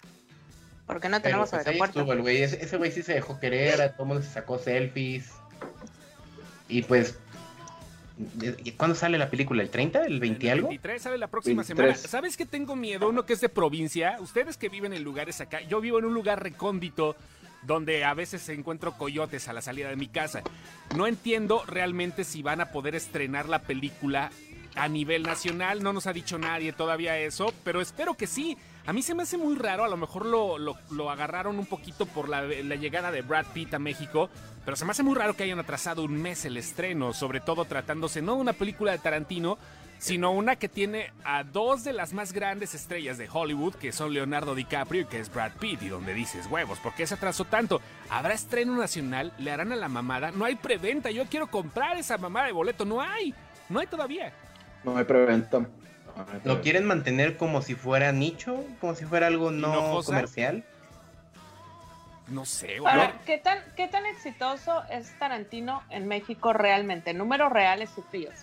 ¿Por 0.86 1.02
qué 1.02 1.10
no 1.10 1.18
Pero 1.18 1.24
tenemos 1.24 1.50
pues 1.50 1.62
ahí 1.68 1.74
aeropuerto? 1.74 2.00
estuvo 2.00 2.14
el 2.14 2.22
güey. 2.22 2.44
Ese 2.44 2.78
güey 2.78 2.92
sí 2.94 3.04
se 3.04 3.14
dejó 3.14 3.38
querer, 3.42 3.82
a 3.82 3.92
todo 3.92 4.04
el 4.04 4.08
mundo 4.08 4.24
se 4.24 4.30
sacó 4.32 4.58
selfies. 4.58 5.32
Y 6.70 6.84
pues. 6.84 7.18
¿y 8.64 8.72
¿Cuándo 8.72 8.96
sale 8.96 9.18
la 9.18 9.30
película? 9.30 9.62
¿El 9.64 9.70
30? 9.70 10.06
¿El 10.06 10.20
20 10.22 10.46
y 10.46 10.50
El 10.50 10.54
algo? 10.60 10.68
23 10.70 11.02
sale 11.02 11.18
la 11.18 11.28
próxima 11.28 11.62
23. 11.64 11.98
semana. 12.00 12.10
¿Sabes 12.10 12.38
qué 12.38 12.46
tengo 12.46 12.76
miedo? 12.78 13.10
Uno 13.10 13.26
que 13.26 13.34
es 13.34 13.42
de 13.42 13.50
provincia. 13.50 14.18
Ustedes 14.22 14.56
que 14.56 14.70
viven 14.70 14.94
en 14.94 15.04
lugares 15.04 15.42
acá. 15.42 15.60
Yo 15.62 15.82
vivo 15.82 16.00
en 16.00 16.06
un 16.06 16.14
lugar 16.14 16.42
recóndito 16.42 17.16
donde 17.64 18.06
a 18.06 18.14
veces 18.14 18.48
encuentro 18.50 18.94
coyotes 18.98 19.48
a 19.50 19.54
la 19.54 19.62
salida 19.62 19.90
de 19.90 19.98
mi 19.98 20.08
casa. 20.08 20.42
No 20.96 21.06
entiendo 21.06 21.64
realmente 21.68 22.24
si 22.24 22.42
van 22.44 22.62
a 22.62 22.72
poder 22.72 22.96
estrenar 22.96 23.50
la 23.50 23.64
película 23.64 24.32
a 24.78 24.88
nivel 24.88 25.24
nacional. 25.24 25.84
No 25.84 25.94
nos 25.94 26.08
ha 26.08 26.14
dicho 26.14 26.38
nadie 26.38 26.74
todavía 26.74 27.18
eso, 27.18 27.54
pero 27.64 27.82
espero 27.82 28.14
que 28.16 28.28
sí. 28.28 28.58
A 28.86 28.94
mí 28.94 29.02
se 29.02 29.14
me 29.16 29.24
hace 29.24 29.38
muy 29.38 29.56
raro, 29.56 29.84
a 29.84 29.90
lo 29.90 29.98
mejor 29.98 30.26
lo, 30.26 30.58
lo- 30.58 31.10
agarraron 31.12 31.60
un 31.60 31.66
poquito 31.66 32.06
por 32.06 32.30
la, 32.30 32.44
la 32.44 32.76
llegada 32.76 33.12
de 33.12 33.22
Brad 33.22 33.46
Pitt 33.54 33.74
a 33.74 33.80
México, 33.80 34.30
pero 34.64 34.78
se 34.78 34.86
me 34.86 34.92
hace 34.92 35.04
muy 35.04 35.16
raro 35.16 35.34
que 35.36 35.44
hayan 35.44 35.60
atrasado 35.60 36.04
un 36.04 36.22
mes 36.22 36.46
el 36.46 36.56
estreno, 36.56 37.14
sobre 37.14 37.42
todo 37.42 37.66
tratándose 37.66 38.22
no 38.22 38.36
de 38.36 38.42
una 38.42 38.54
película 38.54 38.94
de 38.94 39.00
Tarantino, 39.00 39.58
sino 40.00 40.32
una 40.32 40.56
que 40.56 40.70
tiene 40.70 41.12
a 41.26 41.44
dos 41.44 41.84
de 41.84 41.92
las 41.92 42.14
más 42.14 42.32
grandes 42.32 42.76
estrellas 42.76 43.18
de 43.18 43.28
Hollywood, 43.30 43.74
que 43.76 43.92
son 43.92 44.14
Leonardo 44.14 44.56
DiCaprio 44.56 45.02
y 45.02 45.06
que 45.06 45.20
es 45.20 45.34
Brad 45.34 45.54
Pitt, 45.60 45.82
y 45.82 45.90
donde 45.90 46.14
dices, 46.14 46.46
huevos, 46.50 46.80
¿por 46.80 46.94
qué 46.94 47.06
se 47.08 47.16
atrasó 47.16 47.44
tanto? 47.46 47.82
¿Habrá 48.10 48.36
estreno 48.36 48.76
nacional? 48.78 49.34
¿Le 49.40 49.52
harán 49.52 49.72
a 49.74 49.76
la 49.76 49.90
mamada? 49.90 50.32
No 50.32 50.46
hay 50.46 50.56
preventa, 50.56 51.10
yo 51.12 51.26
quiero 51.26 51.48
comprar 51.48 51.98
esa 51.98 52.18
mamada 52.18 52.46
de 52.46 52.54
boleto, 52.54 52.86
no 52.86 53.02
hay, 53.02 53.34
no 53.70 53.80
hay 53.80 53.88
todavía. 53.88 54.32
No 54.84 54.98
hay 54.98 55.06
preventa. 55.06 55.60
No 55.60 55.68
¿Lo 56.46 56.62
quieren 56.62 56.86
mantener 56.86 57.38
como 57.38 57.62
si 57.62 57.76
fuera 57.76 58.12
nicho? 58.12 58.64
¿Como 58.82 58.96
si 58.96 59.06
fuera 59.06 59.28
algo 59.28 59.52
no 59.52 60.02
comercial? 60.04 60.64
No 62.28 62.44
sé, 62.46 62.80
güey. 62.80 62.92
Ahora, 62.94 63.14
¿qué 63.26 63.38
tan, 63.38 63.60
¿qué 63.76 63.88
tan 63.88 64.06
exitoso 64.06 64.84
es 64.92 65.18
Tarantino 65.20 65.82
en 65.90 66.08
México 66.08 66.52
realmente? 66.54 67.14
Números 67.14 67.52
reales 67.52 67.90
y 67.98 68.02
fríos. 68.02 68.34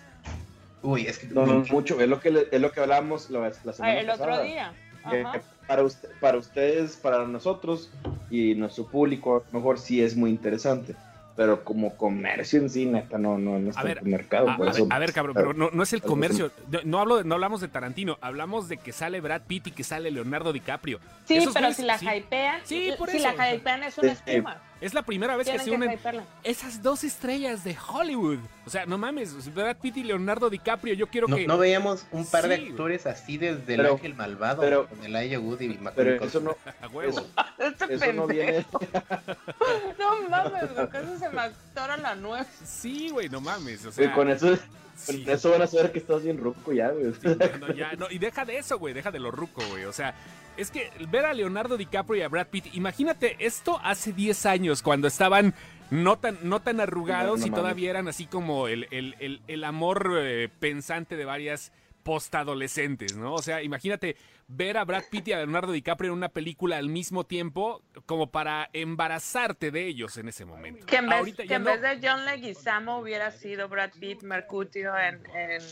Uy, 0.81 1.05
es 1.07 1.19
que. 1.19 1.27
No, 1.27 1.45
no, 1.45 1.63
mucho. 1.69 1.99
Es 1.99 2.07
lo 2.07 2.19
que, 2.19 2.31
le- 2.31 2.47
es 2.51 2.61
lo 2.61 2.71
que 2.71 2.79
hablábamos 2.79 3.29
la, 3.29 3.41
la 3.41 3.47
Ah, 3.47 3.73
semana 3.73 3.99
el 3.99 4.09
otro 4.09 4.41
día. 4.41 4.73
que 5.09 5.21
Ajá. 5.21 5.41
para, 5.67 5.83
usted- 5.83 6.09
para 6.19 6.37
ustedes, 6.37 6.95
para 6.95 7.25
nosotros 7.27 7.91
y 8.31 8.55
nuestro 8.55 8.87
público, 8.87 9.37
a 9.47 9.51
lo 9.53 9.59
mejor 9.59 9.77
sí 9.79 10.01
es 10.01 10.15
muy 10.15 10.31
interesante. 10.31 10.95
Pero 11.35 11.65
como 11.65 11.95
comercio 11.97 12.61
en 12.61 12.69
sí, 12.69 12.85
neta, 12.85 13.17
no, 13.17 13.37
no, 13.37 13.59
no 13.59 13.69
está 13.69 13.81
A 13.81 13.83
ver, 13.83 13.97
en 13.97 14.05
el 14.05 14.11
mercado. 14.11 14.49
A, 14.49 14.55
por 14.55 14.67
a 14.69 14.71
eso- 14.71 14.85
ver, 14.85 14.93
a 14.93 14.99
ver, 14.99 15.11
cabrón, 15.11 15.33
pero- 15.35 15.49
pero 15.49 15.59
no, 15.59 15.69
no 15.75 15.83
es 15.83 15.91
el 15.91 16.01
comercio. 16.01 16.49
No, 16.71 16.79
no 16.85 16.99
hablo 16.99 17.17
de- 17.17 17.23
no 17.25 17.35
hablamos 17.35 17.59
de 17.59 17.67
Tarantino, 17.67 18.17
hablamos 18.21 18.69
de 18.69 18.77
que 18.77 18.93
sale 18.93 19.19
Brad 19.19 19.41
Pitt 19.45 19.67
y 19.67 19.71
que 19.71 19.83
sale 19.83 20.11
Leonardo 20.11 20.53
DiCaprio. 20.53 20.99
Sí, 21.25 21.35
Esos 21.35 21.53
pero 21.53 21.65
güeyes, 21.65 21.77
si 21.77 21.83
la 21.83 21.97
sí. 21.97 22.07
hypean, 22.07 22.61
Sí, 22.63 22.91
por 22.97 23.09
si 23.09 23.17
eso. 23.17 23.33
la 23.35 23.53
hypean 23.53 23.83
es 23.83 23.97
una 23.97 24.11
espuma. 24.13 24.61
Es 24.81 24.93
la 24.93 25.01
primera 25.03 25.35
vez 25.37 25.47
que 25.49 25.57
se 25.57 25.71
unen 25.71 25.97
esas 26.43 26.83
dos 26.83 27.03
estrellas 27.05 27.63
de 27.63 27.77
Hollywood. 27.87 28.39
O 28.65 28.69
sea, 28.69 28.85
no 28.85 28.97
mames, 28.97 29.53
Brad 29.53 29.77
Pitt 29.77 29.97
y 29.97 30.03
Leonardo 30.03 30.49
DiCaprio, 30.49 30.93
yo 30.93 31.07
quiero 31.07 31.27
No, 31.27 31.37
que... 31.37 31.47
no 31.47 31.57
veíamos 31.57 32.05
un 32.11 32.25
par 32.25 32.47
de 32.47 32.57
Sí, 32.57 32.67
actores 32.69 33.05
así 33.05 33.37
desde 33.37 33.75
el 33.75 33.85
ángel 33.85 34.15
malvado 34.15 34.61
pero- 34.61 34.87
con 34.87 35.03
el 35.03 35.15
Aya 35.15 35.39
Wood 35.39 35.61
y 35.61 35.69
Macaulay 35.69 35.93
Pero 36.19 36.25
eso 36.25 36.39
no, 36.41 36.57
A 36.81 36.87
huevo. 36.87 37.09
eso, 37.09 37.27
Este 37.57 37.93
eso 37.93 38.13
no 38.13 38.27
pendejo. 38.27 38.27
viene. 38.27 38.65
No 39.97 40.29
mames, 40.29 40.73
güey, 40.73 40.89
que 40.89 40.97
eso 40.97 41.17
se 41.19 41.29
me 41.29 41.41
actora 41.41 41.97
la 41.97 42.15
nueva. 42.15 42.45
Sí, 42.65 43.09
güey, 43.09 43.29
no 43.29 43.39
mames. 43.41 43.85
O 43.85 43.91
sea, 43.91 44.13
con 44.13 44.29
eso, 44.29 44.57
sí. 44.95 45.23
con 45.23 45.33
eso 45.33 45.51
van 45.51 45.61
a 45.61 45.67
saber 45.67 45.91
que 45.91 45.99
estás 45.99 46.23
bien 46.23 46.37
ruco 46.37 46.71
ya, 46.73 46.89
güey. 46.89 47.13
No, 47.59 47.73
ya, 47.73 47.93
no, 47.93 48.07
y 48.09 48.17
deja 48.17 48.45
de 48.45 48.57
eso, 48.57 48.77
güey, 48.79 48.93
deja 48.93 49.11
de 49.11 49.19
lo 49.19 49.31
ruco, 49.31 49.61
güey. 49.69 49.85
O 49.85 49.93
sea, 49.93 50.13
es 50.57 50.71
que 50.71 50.89
ver 51.09 51.25
a 51.25 51.33
Leonardo 51.33 51.77
DiCaprio 51.77 52.19
y 52.21 52.23
a 52.23 52.27
Brad 52.29 52.47
Pitt, 52.47 52.67
imagínate 52.73 53.35
esto 53.39 53.79
hace 53.83 54.13
10 54.13 54.45
años, 54.45 54.81
cuando 54.81 55.07
estaban 55.07 55.53
no 55.91 56.17
tan, 56.17 56.39
no 56.41 56.61
tan 56.61 56.79
arrugados 56.79 57.41
No, 57.41 57.47
y 57.47 57.51
todavía 57.51 57.91
eran 57.91 58.07
así 58.07 58.25
como 58.25 58.67
el, 58.67 58.87
el- 58.91 59.15
el- 59.19 59.41
el 59.47 59.63
amor 59.63 60.13
eh, 60.19 60.49
pensante 60.59 61.15
de 61.15 61.25
varias 61.25 61.71
postadolescentes, 62.05 63.17
¿no? 63.17 63.33
O 63.33 63.41
sea, 63.41 63.63
imagínate 63.63 64.15
ver 64.47 64.77
a 64.77 64.85
Brad 64.85 65.05
Pitt 65.09 65.29
y 65.29 65.33
a 65.33 65.37
Leonardo 65.37 65.71
DiCaprio 65.71 66.11
en 66.11 66.17
una 66.17 66.29
película 66.29 66.77
al 66.77 66.87
mismo 66.87 67.25
tiempo 67.25 67.81
como 68.05 68.29
para 68.29 68.69
embarazarte 68.73 69.71
de 69.71 69.87
ellos 69.87 70.15
en 70.17 70.29
ese 70.29 70.45
momento. 70.45 70.85
Que 70.85 70.97
en 70.97 71.09
vez, 71.09 71.17
Ahorita 71.17 71.43
que 71.47 71.55
en 71.55 71.63
no. 71.63 71.71
vez 71.71 71.81
de 71.81 72.07
John 72.07 72.23
Leguizamo 72.25 72.99
hubiera 72.99 73.31
sido 73.31 73.67
Brad 73.69 73.89
Pitt, 73.99 74.21
Mercutio 74.21 74.93
en, 74.95 75.23
en 75.35 75.63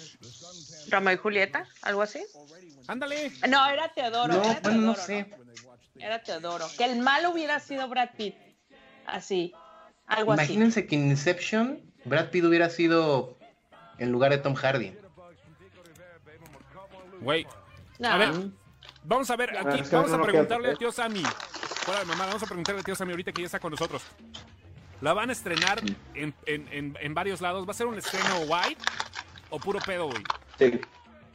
Romeo 0.90 1.14
y 1.14 1.18
Julieta, 1.18 1.68
algo 1.84 2.02
así. 2.02 2.26
Ándale. 2.88 3.32
No, 3.48 3.70
era 3.70 3.94
Teodoro. 3.94 4.34
No, 4.34 4.44
era 4.44 4.60
bueno, 4.62 4.82
no 4.82 4.96
Teodoro, 4.96 5.02
sé. 5.06 5.28
Era 6.00 6.24
Teodoro. 6.24 6.66
Que 6.76 6.86
el 6.86 7.00
malo 7.00 7.30
hubiera 7.30 7.60
sido 7.60 7.88
Brad 7.88 8.10
Pitt. 8.18 8.36
Así. 9.06 9.54
Algo 10.08 10.34
Imagínense 10.34 10.88
que 10.88 10.96
en 10.96 11.12
Inception 11.12 11.80
Brad 12.06 12.32
Pitt 12.32 12.44
hubiera 12.44 12.72
sido 12.72 13.38
en 14.00 14.12
lugar 14.12 14.32
de 14.32 14.40
Tom 14.40 14.56
Hardy. 14.56 14.98
Güey. 17.24 17.48
No. 18.00 18.10
A 18.10 18.18
ver, 18.18 18.32
vamos 19.04 19.30
a 19.30 19.36
ver, 19.36 19.58
aquí 19.58 19.82
vamos 19.92 20.12
a 20.12 20.22
preguntarle 20.22 20.70
al 20.70 20.78
tío 20.78 20.92
Sammy. 20.92 21.24
Fuera 21.24 22.02
de 22.02 22.06
mamá, 22.06 22.26
vamos 22.28 22.44
a 22.44 22.46
preguntarle 22.46 22.80
al 22.80 22.86
tío 22.86 22.96
Sammy 22.96 23.12
ahorita 23.12 23.32
que 23.32 23.42
ya 23.42 23.46
está 23.48 23.60
con 23.60 23.72
nosotros. 23.72 24.04
La 25.02 25.14
van 25.14 25.30
a 25.30 25.34
estrenar 25.34 25.82
en, 26.14 26.34
en- 26.46 26.68
en- 26.72 26.98
en 27.00 27.14
varios 27.14 27.42
lados. 27.42 27.68
¿Va 27.68 27.72
a 27.72 27.74
ser 27.74 27.88
un 27.88 27.98
estreno 27.98 28.40
white 28.48 28.82
o 29.50 29.60
puro 29.60 29.80
pedo, 29.80 30.08
güey? 30.08 30.24
Sí, 30.58 30.80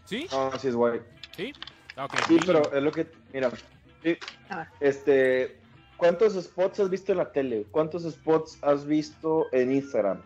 ¿Sí? 0.05 0.27
no, 0.33 0.59
sí 0.59 0.69
es 0.69 0.75
guay. 0.75 1.01
¿Sí? 1.37 1.53
Ah. 1.97 2.09
Sí, 2.27 2.39
pero 2.47 2.73
es 2.73 2.83
lo 2.83 2.91
que, 2.93 3.11
mira, 3.33 3.51
sí, 4.03 4.17
este, 4.81 5.59
¿cuántos 5.97 6.35
spots 6.35 6.81
has 6.81 6.89
visto 6.91 7.13
en 7.13 7.19
la 7.19 7.31
tele? 7.33 7.67
¿Cuántos 7.71 8.05
spots 8.05 8.59
has 8.63 8.87
visto 8.87 9.47
en 9.53 9.73
Instagram? 9.73 10.23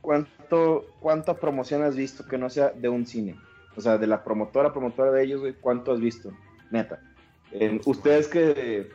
¿Cuánto, 0.00 0.86
cuánta 1.00 1.34
promoción 1.34 1.82
has 1.82 1.96
visto 1.96 2.24
que 2.26 2.38
no 2.38 2.48
sea 2.48 2.70
de 2.70 2.88
un 2.88 3.04
cine? 3.06 3.36
O 3.76 3.80
sea, 3.80 3.98
de 3.98 4.06
la 4.06 4.24
promotora, 4.24 4.72
promotora 4.72 5.12
de 5.12 5.22
ellos, 5.24 5.40
güey, 5.40 5.52
¿cuánto 5.54 5.92
has 5.92 6.00
visto? 6.00 6.32
Neta. 6.70 7.00
Eh, 7.52 7.80
ustedes 7.84 8.26
que, 8.28 8.88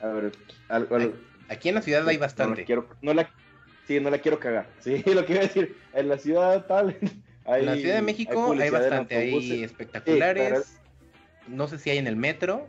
a 0.00 0.06
ver, 0.08 0.32
al- 0.68 0.88
al- 0.90 1.14
Aquí 1.48 1.68
en 1.68 1.74
la 1.76 1.82
ciudad 1.82 2.06
hay 2.08 2.16
No 2.16 2.20
bastante. 2.22 2.60
la 2.62 2.66
quiero, 2.66 2.88
no 3.02 3.12
la, 3.14 3.30
sí, 3.86 4.00
no 4.00 4.08
la 4.10 4.18
quiero 4.18 4.38
cagar. 4.38 4.66
Sí, 4.80 5.02
lo 5.06 5.24
que 5.26 5.32
iba 5.34 5.42
a 5.42 5.46
decir, 5.46 5.76
en 5.92 6.08
la 6.08 6.16
ciudad 6.18 6.64
tal, 6.66 6.96
hay, 7.44 7.60
En 7.60 7.66
la 7.66 7.76
Ciudad 7.76 7.94
de 7.96 8.02
México 8.02 8.52
hay, 8.58 8.70
bastante, 8.70 9.16
hay 9.16 9.62
espectaculares. 9.62 10.78
No 11.48 11.68
sé 11.68 11.78
si 11.78 11.90
hay 11.90 11.98
en 11.98 12.06
el 12.06 12.16
metro. 12.16 12.66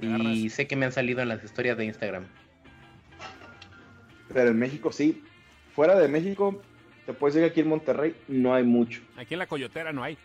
Y 0.00 0.48
sé 0.50 0.66
que 0.66 0.74
me 0.74 0.86
han 0.86 0.92
salido 0.92 1.20
en 1.20 1.28
las 1.28 1.44
historias 1.44 1.76
de 1.76 1.84
Instagram. 1.84 2.24
Pero 4.32 4.50
en 4.50 4.58
México 4.58 4.90
sí. 4.92 5.22
Fuera 5.74 5.98
de 5.98 6.08
México, 6.08 6.60
te 7.06 7.12
puedes 7.12 7.34
decir 7.34 7.46
que 7.48 7.52
aquí 7.52 7.60
en 7.60 7.68
Monterrey 7.68 8.14
no 8.28 8.54
hay 8.54 8.64
mucho. 8.64 9.02
Aquí 9.16 9.34
en 9.34 9.38
la 9.38 9.46
coyotera 9.46 9.92
no 9.92 10.02
hay. 10.02 10.16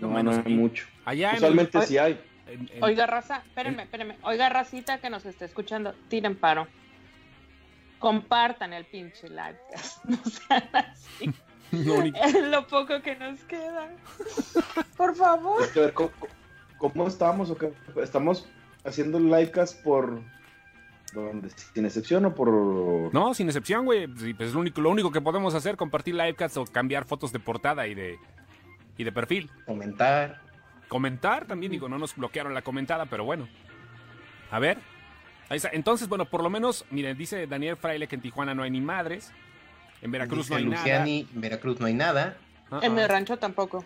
No, 0.00 0.08
No, 0.08 0.08
no, 0.08 0.30
menos 0.30 0.46
hay 0.46 0.54
mucho. 0.54 0.86
Allá 1.04 1.30
en 1.30 1.36
el- 1.36 1.42
Usualmente 1.42 1.82
sí 1.82 1.98
hay. 1.98 2.20
Oiga, 2.80 3.06
raza, 3.06 3.42
espérenme, 3.46 3.84
espérenme. 3.84 4.16
Oiga, 4.22 4.48
racita 4.48 4.98
que 4.98 5.08
nos 5.10 5.24
esté 5.24 5.44
escuchando, 5.44 5.94
tiren 6.08 6.34
paro. 6.36 6.66
Compartan 7.98 8.72
el 8.72 8.84
pinche 8.86 9.28
live. 9.28 9.58
No 10.08 10.16
sean 10.24 10.68
así. 10.72 11.30
no, 11.72 12.02
ni- 12.02 12.12
Es 12.18 12.34
lo 12.48 12.66
poco 12.66 13.00
que 13.02 13.14
nos 13.16 13.40
queda. 13.44 13.88
Por 14.96 15.14
favor. 15.14 15.62
Es 15.62 15.68
que 15.68 15.78
a 15.80 15.82
ver, 15.82 15.92
¿cómo, 15.92 16.10
cómo 16.78 17.06
estamos? 17.06 17.50
o 17.50 17.56
qué? 17.56 17.72
¿Estamos 18.02 18.48
haciendo 18.84 19.20
livecast 19.20 19.82
por... 19.82 20.22
¿Dónde? 21.12 21.50
¿Sin 21.74 21.84
excepción 21.84 22.24
o 22.24 22.34
por...? 22.34 23.12
No, 23.12 23.34
sin 23.34 23.48
excepción, 23.48 23.84
güey. 23.84 24.06
Sí, 24.16 24.32
pues 24.32 24.48
es 24.48 24.54
lo 24.54 24.60
único, 24.60 24.80
lo 24.80 24.90
único 24.90 25.10
que 25.12 25.20
podemos 25.20 25.54
hacer, 25.54 25.76
compartir 25.76 26.14
livecasts 26.14 26.56
o 26.56 26.64
cambiar 26.64 27.04
fotos 27.04 27.32
de 27.32 27.40
portada 27.40 27.86
y 27.88 27.94
de, 27.94 28.16
y 29.00 29.04
de 29.04 29.12
perfil. 29.12 29.50
Comentar. 29.64 30.40
Comentar 30.88 31.46
también, 31.46 31.72
digo, 31.72 31.88
no 31.88 31.96
nos 31.98 32.14
bloquearon 32.14 32.52
la 32.52 32.60
comentada, 32.62 33.06
pero 33.06 33.24
bueno. 33.24 33.48
A 34.50 34.58
ver. 34.58 34.76
Ahí 35.48 35.56
está. 35.56 35.70
Entonces, 35.72 36.06
bueno, 36.06 36.26
por 36.26 36.42
lo 36.42 36.50
menos, 36.50 36.84
miren, 36.90 37.16
dice 37.16 37.46
Daniel 37.46 37.76
Fraile 37.76 38.06
que 38.06 38.16
en 38.16 38.20
Tijuana 38.20 38.54
no 38.54 38.62
hay 38.62 38.70
ni 38.70 38.80
madres. 38.80 39.32
En 40.02 40.10
Veracruz 40.10 40.48
Dice 40.48 40.50
no 40.50 40.56
hay 40.58 40.64
Luciani, 40.64 41.28
en 41.34 41.40
Veracruz 41.40 41.80
no 41.80 41.86
hay 41.86 41.94
nada. 41.94 42.36
nada. 42.70 42.84
En 42.86 42.94
mi 42.94 43.00
Ah, 43.00 43.04
ah. 43.04 43.08
rancho 43.08 43.38
tampoco. 43.38 43.84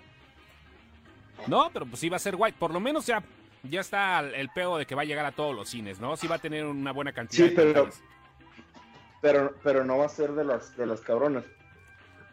No, 1.46 1.70
pero 1.72 1.86
pues 1.86 2.00
sí 2.00 2.08
va 2.08 2.16
a 2.16 2.20
ser 2.20 2.34
white. 2.36 2.56
Por 2.58 2.72
lo 2.72 2.80
menos 2.80 3.06
ya, 3.06 3.22
ya 3.62 3.80
está 3.80 4.18
el, 4.20 4.48
pedo 4.48 4.78
de 4.78 4.86
que 4.86 4.94
va 4.96 5.02
a 5.02 5.04
llegar 5.04 5.26
a 5.26 5.32
todos 5.32 5.54
los 5.54 5.68
cines, 5.68 6.00
¿no? 6.00 6.16
Sí 6.16 6.26
va 6.26 6.36
a 6.36 6.38
tener 6.40 6.64
una 6.66 6.90
buena 6.92 7.12
cantidad 7.12 7.46
Sí, 7.48 7.50
de 7.54 7.56
pero- 7.56 7.72
pantallas. 7.84 8.02
pero, 9.20 9.54
pero 9.62 9.84
no 9.84 9.98
va 9.98 10.06
a 10.06 10.08
ser 10.08 10.32
de 10.32 10.44
las, 10.44 10.76
de 10.76 10.86
las 10.86 11.00
cabronas. 11.02 11.44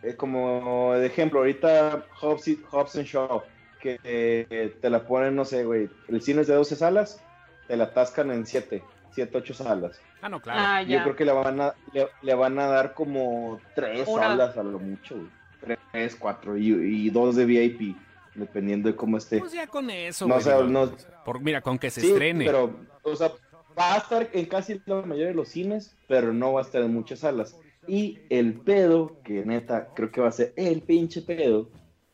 Eh, 0.04 0.16
como 0.16 0.94
de 0.96 1.06
ejemplo, 1.06 1.40
ahorita 1.40 2.06
Hobbs, 2.20 2.48
y- 2.48 2.60
Hobbs 2.72 2.96
and 2.96 3.06
Shaw, 3.06 3.44
que 3.80 4.00
eh, 4.04 4.76
te 4.82 4.90
la 4.90 5.06
ponen, 5.08 5.36
no 5.36 5.46
sé, 5.46 5.64
güey, 5.64 5.90
el 6.08 6.22
cine 6.22 6.42
es 6.42 6.48
de 6.48 6.56
12 6.56 6.76
salas, 6.76 7.24
te 7.68 7.76
la 7.78 7.86
atascan 7.86 8.32
en 8.32 8.46
7, 8.46 8.84
7, 9.14 9.38
8 9.38 9.54
salas. 9.54 10.00
Ah, 10.22 10.30
no, 10.30 10.40
claro. 10.42 10.60
Ah, 10.64 10.82
Yo 10.84 11.02
creo 11.04 11.16
que 11.16 11.26
le 11.26 11.32
van 11.32 11.62
a, 11.62 11.74
le, 11.94 12.08
le 12.22 12.34
van 12.36 12.58
a 12.60 12.68
dar 12.68 12.94
como 12.94 13.60
3 13.76 14.08
Una. 14.08 14.24
salas 14.24 14.58
a 14.58 14.64
lo 14.64 14.80
mucho, 14.80 15.16
güey. 15.16 15.78
3, 15.92 16.16
4 16.16 16.58
y, 16.58 16.70
y 16.72 17.10
2 17.12 17.36
de 17.36 17.46
VIP, 17.46 17.96
dependiendo 18.34 18.90
de 18.90 18.96
cómo 18.96 19.18
esté. 19.18 19.38
Pues 19.40 19.52
ya 19.52 19.68
con 19.68 19.90
eso, 19.92 20.28
No, 20.28 20.36
güey, 20.36 20.48
o 20.48 20.50
sea, 20.50 20.62
no- 20.64 20.92
por, 21.24 21.40
mira, 21.42 21.62
con 21.62 21.78
que 21.78 21.92
se 21.92 22.02
Sí, 22.02 22.08
estrene. 22.12 22.46
pero, 22.46 22.76
o 23.04 23.16
sea, 23.16 23.32
va 23.78 23.94
a 23.96 23.98
estar 23.98 24.28
en 24.34 24.46
casi 24.46 24.82
la 24.86 25.02
mayoría 25.02 25.28
de 25.28 25.34
los 25.36 25.50
cines, 25.50 25.96
pero 26.08 26.34
no 26.34 26.54
va 26.54 26.62
a 26.62 26.64
estar 26.64 26.82
en 26.82 26.92
muchas 26.94 27.20
salas. 27.20 27.56
Y 27.88 28.20
el 28.30 28.54
pedo, 28.62 29.22
que 29.24 29.44
neta, 29.46 29.90
creo 29.96 30.12
que 30.12 30.22
va 30.22 30.28
a 30.28 30.32
ser 30.32 30.54
el 30.56 30.82
pinche 30.82 31.22
pedo, 31.22 31.70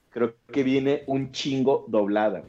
creo 0.09 0.35
que 0.51 0.63
viene 0.63 1.03
un 1.07 1.31
chingo 1.31 1.85
doblada. 1.87 2.43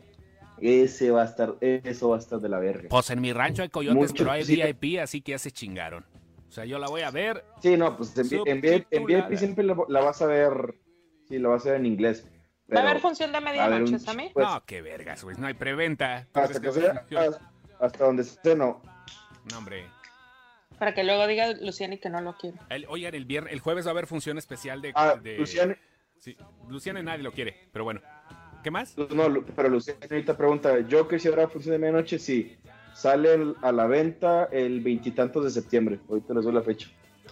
Ese 0.61 1.11
va 1.11 1.22
a 1.22 1.24
estar, 1.24 1.57
eso 1.61 2.09
va 2.11 2.16
a 2.16 2.18
estar 2.18 2.40
de 2.40 2.48
la 2.48 2.59
verga. 2.59 2.88
Pues 2.88 3.11
en 3.11 3.20
mi 3.20 3.33
rancho 3.33 3.62
hay 3.62 3.68
coyotes, 3.68 3.96
Mucho, 4.11 4.14
pero 4.24 4.31
hay 4.33 4.44
sí. 4.44 4.57
VIP, 4.57 5.00
así 5.00 5.20
que 5.20 5.33
ya 5.33 5.38
se 5.38 5.50
chingaron. 5.52 6.04
O 6.48 6.52
sea, 6.52 6.64
yo 6.64 6.78
la 6.78 6.88
voy 6.88 7.02
a 7.02 7.11
ver. 7.11 7.44
Sí, 7.62 7.76
no, 7.76 7.96
pues 7.96 8.16
en, 8.16 8.42
en, 8.64 8.87
en. 8.90 9.04
VIP 9.04 9.37
siempre 9.37 9.64
la, 9.64 9.76
la 9.88 10.00
vas 10.00 10.22
a 10.22 10.26
ver, 10.26 10.74
sí, 11.28 11.38
la 11.38 11.48
vas 11.50 11.66
a 11.66 11.70
ver 11.72 11.81
en 11.81 11.87
inglés. 11.87 12.24
¿Va 12.24 12.31
a 12.31 12.66
pero 12.66 12.88
haber 12.88 13.00
función 13.02 13.33
de 13.33 13.40
medianoche, 13.40 13.98
Sammy? 13.98 14.31
pues, 14.35 14.46
no, 14.46 14.62
qué 14.64 14.83
vergas, 14.83 15.22
güey. 15.24 15.37
No 15.38 15.46
hay 15.46 15.54
preventa. 15.54 16.26
¿Tú 16.33 16.40
hasta, 16.40 16.61
que 16.61 16.72
sea- 16.72 17.04
hasta, 17.16 17.50
hasta 17.81 18.04
donde 18.04 18.22
esté, 18.22 18.54
no. 18.57 18.83
No, 19.50 19.59
hombre. 19.59 19.87
Para 20.78 20.94
que 20.94 21.04
luego 21.04 21.26
diga 21.26 21.52
Luciani 21.60 21.98
que 21.98 22.08
no 22.10 22.20
lo 22.20 22.36
quiere. 22.36 22.56
El- 22.70 22.86
oigan, 22.88 23.14
el 23.14 23.24
viernes, 23.24 23.52
el 23.52 23.60
jueves 23.60 23.86
va 23.86 23.90
a 23.90 23.92
haber 23.92 24.06
función 24.06 24.38
especial 24.38 24.80
de. 24.82 24.92
Ah, 24.94 25.16
de- 25.20 25.44
Sí, 26.20 26.36
Luciana 26.68 27.00
nadie 27.02 27.22
lo 27.22 27.30
quiere, 27.32 27.68
pero 27.72 27.84
bueno. 27.84 28.00
¿Qué 28.64 28.70
más? 28.72 28.96
No, 28.98 29.28
Lu- 29.28 29.44
pero 29.54 29.68
Luciano 29.68 30.00
ahorita 30.10 30.36
pregunta, 30.36 30.74
Joker 30.90 31.20
si 31.20 31.28
habrá 31.28 31.46
función 31.48 31.72
de 31.72 31.78
medianoche, 31.78 32.18
sí. 32.18 32.56
Sale 32.92 33.34
el- 33.34 33.54
a 33.62 33.70
la 33.70 33.86
venta 33.86 34.48
el 34.50 34.80
veintitantos 34.80 35.44
de 35.44 35.50
septiembre. 35.50 36.00
Ahorita 36.08 36.34
les 36.34 36.44
doy 36.44 36.52
la 36.52 36.62
fecha. 36.62 36.88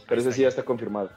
Pero 0.09 0.21
ese 0.21 0.33
sí 0.33 0.43
ya 0.43 0.49
está 0.49 0.63
confirmado. 0.63 1.11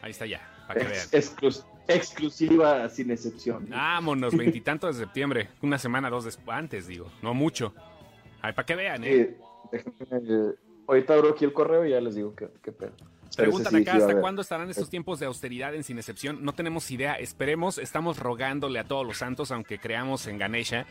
Ahí 0.00 0.10
está 0.12 0.24
ya, 0.24 0.40
para 0.66 0.80
que 0.80 0.86
vean. 0.86 1.06
Ex- 1.12 1.36
exclus- 1.36 1.66
exclusiva 1.86 2.88
sin 2.88 3.10
excepción. 3.10 3.66
Vámonos, 3.68 4.34
veintitantos 4.62 4.96
de 4.96 5.04
septiembre. 5.04 5.48
Una 5.60 5.78
semana, 5.78 6.08
dos 6.08 6.24
después, 6.24 6.56
antes, 6.56 6.86
digo. 6.86 7.10
No 7.20 7.34
mucho. 7.34 7.74
Ay, 8.40 8.52
para 8.54 8.64
que 8.64 8.74
vean, 8.76 9.04
¿eh? 9.04 9.36
Sí, 9.36 9.44
déjenme, 9.72 10.50
eh, 10.50 10.54
ahorita 10.88 11.14
abro 11.14 11.30
aquí 11.30 11.44
el 11.44 11.52
correo 11.52 11.86
y 11.86 11.90
ya 11.90 12.00
les 12.00 12.16
digo 12.16 12.34
qué, 12.34 12.48
qué 12.62 12.72
pedo. 12.72 12.90
Pero 13.36 13.50
Preguntan 13.52 13.72
sí, 13.72 13.82
acá 13.82 13.92
sí 13.96 14.00
hasta 14.00 14.20
cuándo 14.20 14.42
estarán 14.42 14.68
estos 14.70 14.90
tiempos 14.90 15.20
de 15.20 15.26
austeridad 15.26 15.72
en 15.74 15.84
Sin 15.84 15.98
Excepción. 15.98 16.38
No 16.44 16.54
tenemos 16.54 16.90
idea. 16.90 17.14
Esperemos, 17.14 17.78
estamos 17.78 18.18
rogándole 18.18 18.80
a 18.80 18.84
todos 18.84 19.06
los 19.06 19.18
santos, 19.18 19.52
aunque 19.52 19.78
creamos 19.78 20.26
en 20.26 20.38
Ganesha, 20.38 20.86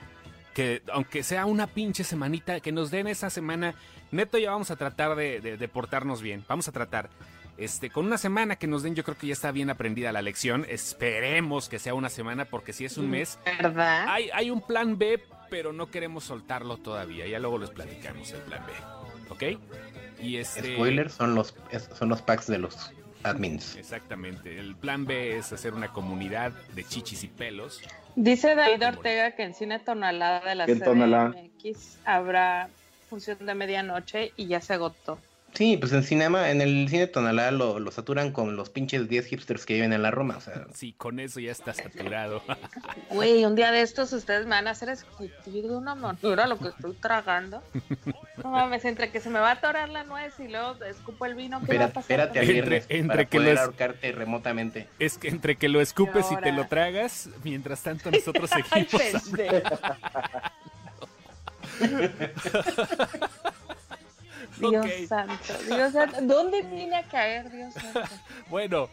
que 0.54 0.82
aunque 0.94 1.24
sea 1.24 1.46
una 1.46 1.68
pinche 1.68 2.04
semanita, 2.06 2.60
que 2.62 2.72
nos 2.72 2.90
den 2.92 3.08
esa 3.08 3.30
semana. 3.30 3.74
Neto, 4.12 4.38
ya 4.38 4.52
vamos 4.52 4.72
a 4.72 4.78
tratar 4.78 5.16
de, 5.18 5.42
de- 5.42 5.58
de 5.58 5.68
portarnos 5.68 6.22
bien. 6.22 6.46
Vamos 6.48 6.68
a 6.70 6.72
tratar. 6.72 7.10
Este, 7.58 7.90
con 7.90 8.06
una 8.06 8.18
semana 8.20 8.56
que 8.56 8.68
nos 8.68 8.84
den, 8.84 8.94
yo 8.96 9.04
creo 9.04 9.18
que 9.18 9.28
ya 9.28 9.34
está 9.34 9.52
bien 9.52 9.70
aprendida 9.72 10.12
la 10.14 10.22
lección. 10.22 10.66
Esperemos 10.70 11.68
que 11.68 11.80
sea 11.80 11.96
una 11.96 12.08
semana, 12.10 12.46
porque 12.46 12.72
si 12.72 12.86
es 12.86 12.98
un 12.98 13.10
mes, 13.10 13.40
¿Verdad? 13.62 14.06
hay, 14.08 14.30
hay 14.32 14.52
un 14.52 14.62
plan 14.62 14.98
B, 14.98 15.20
pero 15.50 15.74
no 15.74 15.90
queremos 15.90 16.24
soltarlo 16.24 16.78
todavía. 16.78 17.26
Ya 17.28 17.40
luego 17.40 17.58
les 17.58 17.72
platicamos 17.72 18.32
el 18.32 18.42
plan 18.42 18.64
B. 18.66 18.74
¿Ok? 19.30 19.60
Y 20.22 20.38
este... 20.38 20.76
Spoiler, 20.76 21.10
son 21.10 21.36
los, 21.36 21.54
son 21.98 22.10
los 22.10 22.22
packs 22.22 22.48
de 22.48 22.58
los 22.58 22.92
admins. 23.24 23.76
Exactamente. 23.76 24.60
El 24.60 24.76
plan 24.76 25.06
B 25.06 25.38
es 25.38 25.52
hacer 25.54 25.74
una 25.74 25.92
comunidad 25.92 26.52
de 26.74 26.84
chichis 26.84 27.24
y 27.24 27.28
pelos. 27.28 27.82
Dice 28.16 28.56
David 28.56 28.86
Ortega 28.86 29.32
que 29.32 29.44
en 29.44 29.54
Cine 29.54 29.80
Tonalá 29.80 30.42
de 30.42 30.56
la. 30.56 30.66
CDMX 30.66 32.00
habrá 32.06 32.70
función 33.10 33.46
de 33.46 33.54
medianoche 33.54 34.32
y 34.36 34.48
ya 34.48 34.62
se 34.62 34.74
agotó. 34.74 35.20
Sí, 35.58 35.76
pues 35.76 35.92
en 35.92 36.04
cinema, 36.04 36.52
en 36.52 36.62
el 36.62 36.88
cine 36.88 37.08
Tonalá 37.08 37.50
lo, 37.50 37.80
lo 37.80 37.90
saturan 37.90 38.32
con 38.32 38.56
los 38.56 38.70
pinches 38.70 39.10
10 39.10 39.26
hipsters 39.26 39.66
que 39.66 39.74
viven 39.74 39.92
en 39.92 40.04
la 40.04 40.12
Roma. 40.12 40.38
O 40.38 40.42
sea, 40.42 40.68
Sí, 40.76 40.94
con 40.96 41.20
eso 41.20 41.40
ya 41.40 41.52
está 41.52 41.74
saturado. 41.74 42.44
Güey, 43.10 43.44
un 43.44 43.56
día 43.56 43.72
de 43.72 43.82
estos 43.82 44.14
ustedes 44.14 44.44
me 44.46 44.52
van 44.52 44.68
a 44.68 44.72
hacer 44.72 44.90
escupir 44.90 45.32
de 45.64 45.76
una 45.76 45.96
manera 45.96 46.46
lo 46.46 46.60
que 46.60 46.68
estoy 46.68 46.94
tragando. 46.94 47.64
No 48.44 48.52
mames, 48.52 48.86
entre 48.86 49.10
que 49.10 49.20
se 49.20 49.32
me 49.32 49.40
va 49.40 49.50
a 49.50 49.54
atorar 49.54 49.90
la 49.90 50.04
nuez 50.04 50.34
y 50.40 50.48
luego 50.48 50.76
escupo 50.86 51.26
el 51.26 51.34
vino, 51.34 51.60
¿qué 51.66 51.76
va 51.80 51.86
a 51.86 51.88
pasar? 51.88 52.02
espérate 52.02 52.40
Entre- 52.40 52.54
viernes 52.54 52.86
entre 52.90 53.08
para 53.08 53.26
que 53.26 53.38
poder 53.40 53.54
los- 53.56 53.64
ahorcarte 53.64 54.12
remotamente. 54.12 54.88
es 55.00 55.18
que 55.18 55.30
entre 55.30 55.56
que 55.56 55.70
lo 55.70 55.82
escupes 55.82 56.28
y 56.32 56.36
te 56.38 56.52
lo 56.52 56.68
tragas, 56.68 57.30
mientras 57.44 57.82
tanto 57.82 58.12
nosotros 58.12 58.52
Ay, 58.70 58.86
seguimos. 58.86 59.24
pendejo. 59.30 59.80
Dios 64.60 64.86
santo, 65.08 65.54
Dios 65.66 65.94
santo. 65.94 66.18
¿Dónde 66.22 66.62
vine 66.64 66.96
a 66.96 67.04
caer, 67.04 67.50
Dios 67.52 67.74
santo? 67.74 68.02
Bueno, 68.50 68.90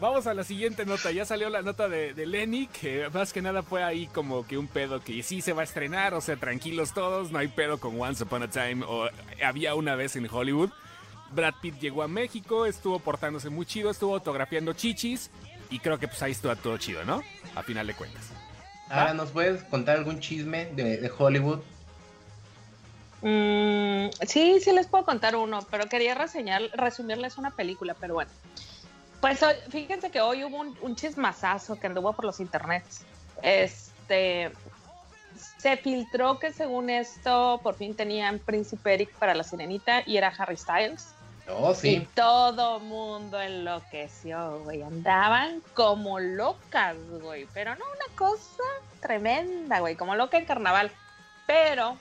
vamos 0.00 0.26
a 0.26 0.34
la 0.34 0.44
siguiente 0.44 0.84
nota. 0.84 1.10
Ya 1.10 1.24
salió 1.24 1.48
la 1.50 1.62
nota 1.62 1.88
de, 1.88 2.14
de 2.14 2.26
Lenny, 2.26 2.66
que 2.66 3.08
más 3.12 3.32
que 3.32 3.42
nada 3.42 3.62
fue 3.62 3.82
ahí 3.82 4.06
como 4.08 4.46
que 4.46 4.58
un 4.58 4.68
pedo 4.68 5.00
que 5.00 5.22
sí 5.22 5.40
se 5.40 5.52
va 5.52 5.62
a 5.62 5.64
estrenar, 5.64 6.14
o 6.14 6.20
sea, 6.20 6.36
tranquilos 6.36 6.92
todos, 6.92 7.30
no 7.30 7.38
hay 7.38 7.48
pedo 7.48 7.78
con 7.78 8.00
Once 8.00 8.22
Upon 8.22 8.42
a 8.42 8.48
Time 8.48 8.84
o 8.86 9.08
había 9.44 9.74
una 9.74 9.94
vez 9.94 10.16
en 10.16 10.28
Hollywood. 10.30 10.70
Brad 11.30 11.54
Pitt 11.60 11.78
llegó 11.78 12.02
a 12.02 12.08
México, 12.08 12.64
estuvo 12.64 12.98
portándose 13.00 13.50
muy 13.50 13.66
chido, 13.66 13.90
estuvo 13.90 14.14
autografiando 14.14 14.72
chichis 14.72 15.30
y 15.70 15.78
creo 15.78 15.98
que 15.98 16.08
pues 16.08 16.22
ahí 16.22 16.32
estuvo 16.32 16.54
todo 16.56 16.78
chido, 16.78 17.04
¿no? 17.04 17.22
A 17.54 17.62
final 17.62 17.86
de 17.86 17.94
cuentas. 17.94 18.30
Ahora, 18.88 19.12
¿nos 19.12 19.30
puedes 19.30 19.62
contar 19.64 19.98
algún 19.98 20.20
chisme 20.20 20.66
de, 20.74 20.96
de 20.96 21.12
Hollywood? 21.16 21.60
Mm, 23.22 24.10
sí, 24.26 24.60
sí 24.60 24.72
les 24.72 24.86
puedo 24.86 25.04
contar 25.04 25.34
uno, 25.36 25.60
pero 25.70 25.86
quería 25.88 26.14
reseñar, 26.14 26.62
resumirles 26.72 27.36
una 27.38 27.50
película, 27.50 27.94
pero 27.98 28.14
bueno. 28.14 28.30
Pues 29.20 29.42
hoy- 29.42 29.56
fíjense 29.70 30.10
que 30.10 30.20
hoy 30.20 30.44
hubo 30.44 30.58
un, 30.58 30.76
un 30.80 30.94
chismazazo 30.94 31.78
que 31.80 31.88
anduvo 31.88 32.12
por 32.12 32.24
los 32.24 32.38
internets. 32.40 33.02
Este 33.42 34.52
se 35.58 35.76
filtró 35.76 36.38
que 36.38 36.52
según 36.52 36.90
esto 36.90 37.60
por 37.62 37.74
fin 37.76 37.94
tenían 37.94 38.38
Príncipe 38.40 38.94
Eric 38.94 39.12
para 39.14 39.34
la 39.34 39.44
sirenita 39.44 40.02
y 40.06 40.16
era 40.16 40.32
Harry 40.36 40.56
Styles. 40.56 41.14
Oh, 41.50 41.72
Y 41.72 41.74
sí. 41.74 42.08
todo 42.14 42.78
mundo 42.80 43.40
enloqueció, 43.40 44.60
güey. 44.64 44.82
Andaban 44.82 45.62
como 45.74 46.18
locas, 46.20 46.96
güey. 47.22 47.46
Pero 47.54 47.74
no 47.76 47.84
una 47.86 48.16
cosa 48.16 48.62
tremenda, 49.00 49.80
güey. 49.80 49.96
Como 49.96 50.14
loca 50.14 50.36
en 50.38 50.44
carnaval. 50.44 50.90
Pero, 51.46 51.96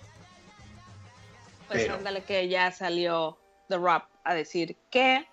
pues 1.68 1.84
Pero. 1.84 1.96
ándale 1.96 2.24
que 2.24 2.48
ya 2.48 2.72
salió 2.72 3.38
The 3.70 3.78
Rap 3.78 4.10
a 4.24 4.34
decir 4.34 4.76
que 4.90 5.28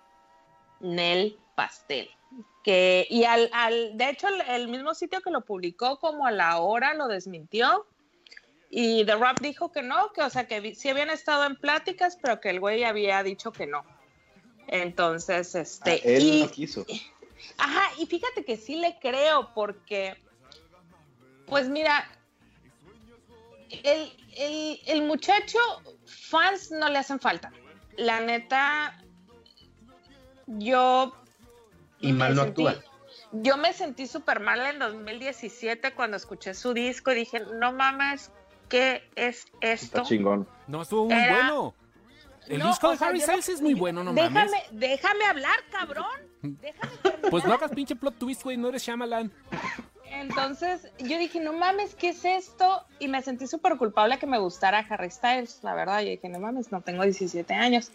Nel 0.81 1.38
Pastel. 1.55 2.11
Que, 2.62 3.07
y 3.11 3.25
al, 3.25 3.51
al, 3.53 3.97
de 3.97 4.09
hecho, 4.09 4.27
el, 4.29 4.40
el 4.40 4.68
mismo 4.68 4.94
sitio 4.94 5.20
que 5.20 5.31
lo 5.31 5.44
publicó, 5.44 5.99
como 5.99 6.27
a 6.27 6.31
la 6.31 6.59
hora, 6.59 6.94
lo 6.94 7.09
desmintió. 7.09 7.87
Y 8.70 9.05
The 9.05 9.16
Rap 9.16 9.40
dijo 9.40 9.70
que 9.70 9.83
no, 9.83 10.12
que 10.12 10.23
o 10.23 10.31
sea, 10.31 10.49
que 10.49 10.75
sí 10.75 10.88
habían 10.88 11.11
estado 11.11 11.44
en 11.44 11.57
pláticas, 11.57 12.18
pero 12.20 12.40
que 12.40 12.51
el 12.51 12.61
güey 12.61 12.83
había 12.85 13.23
dicho 13.23 13.53
que 13.53 13.66
no. 13.66 13.85
Entonces, 14.66 15.55
Ah, 15.55 15.61
este. 15.61 16.16
él 16.16 16.23
y, 16.23 16.42
no 16.42 16.51
quiso. 16.51 16.87
Ajá, 17.59 17.83
y 17.99 18.07
fíjate 18.07 18.44
que 18.44 18.57
sí 18.57 18.77
le 18.77 18.99
creo, 18.99 19.53
porque, 19.55 20.16
pues 21.47 21.68
mira, 21.68 22.09
el, 23.70 24.12
el, 24.37 24.81
el 24.87 25.03
muchacho, 25.03 25.59
fans 26.07 26.70
no 26.70 26.88
le 26.88 26.98
hacen 26.98 27.20
falta. 27.20 27.53
La 27.96 28.20
neta, 28.20 29.03
yo. 30.46 31.14
Y 32.00 32.12
mal 32.12 32.35
no 32.35 32.42
actúa. 32.42 32.74
Yo 33.33 33.57
me 33.57 33.72
sentí 33.72 34.07
súper 34.07 34.40
mal 34.40 34.61
en 34.61 34.79
2017 34.79 35.92
cuando 35.94 36.16
escuché 36.16 36.55
su 36.55 36.72
disco 36.72 37.11
y 37.12 37.16
dije, 37.16 37.40
no 37.61 37.72
mames, 37.72 38.31
¿qué 38.68 39.09
es 39.16 39.46
esto? 39.61 39.98
Está 39.98 40.03
chingón. 40.03 40.48
No, 40.68 40.83
estuvo 40.83 41.07
muy 41.07 41.14
Era- 41.14 41.35
bueno. 41.35 41.74
El 42.46 42.59
No, 42.59 42.68
disco 42.68 42.90
de 42.90 42.98
sea, 42.98 43.09
Harry 43.09 43.18
no- 43.20 43.24
Styles 43.24 43.48
es 43.48 43.62
muy 43.62 43.72
bueno, 43.72 44.05
no 44.05 44.12
déjame, 44.12 44.35
mames. 44.44 44.61
déjame 44.70 45.24
hablar, 45.24 45.57
cabrón. 45.70 46.05
Déjame 46.42 46.96
terminar. 46.98 47.31
Pues 47.31 47.44
no 47.46 47.55
hagas 47.55 47.70
pinche 47.70 47.96
plot 47.96 48.18
twist, 48.18 48.42
güey, 48.42 48.59
no 48.59 48.68
eres 48.68 48.83
Shyamalan. 48.85 49.33
Entonces 50.20 50.90
yo 50.98 51.18
dije, 51.18 51.40
no 51.40 51.53
mames, 51.53 51.94
¿qué 51.94 52.11
es 52.11 52.24
esto? 52.24 52.85
Y 52.98 53.09
me 53.09 53.22
sentí 53.22 53.46
súper 53.46 53.77
culpable 53.77 54.18
que 54.18 54.27
me 54.27 54.38
gustara 54.38 54.87
Harry 54.88 55.11
Styles, 55.11 55.61
la 55.62 55.74
verdad. 55.74 56.00
Yo 56.00 56.11
dije, 56.11 56.29
no 56.29 56.38
mames, 56.38 56.72
no 56.72 56.81
tengo 56.81 57.03
17 57.03 57.53
años. 57.55 57.90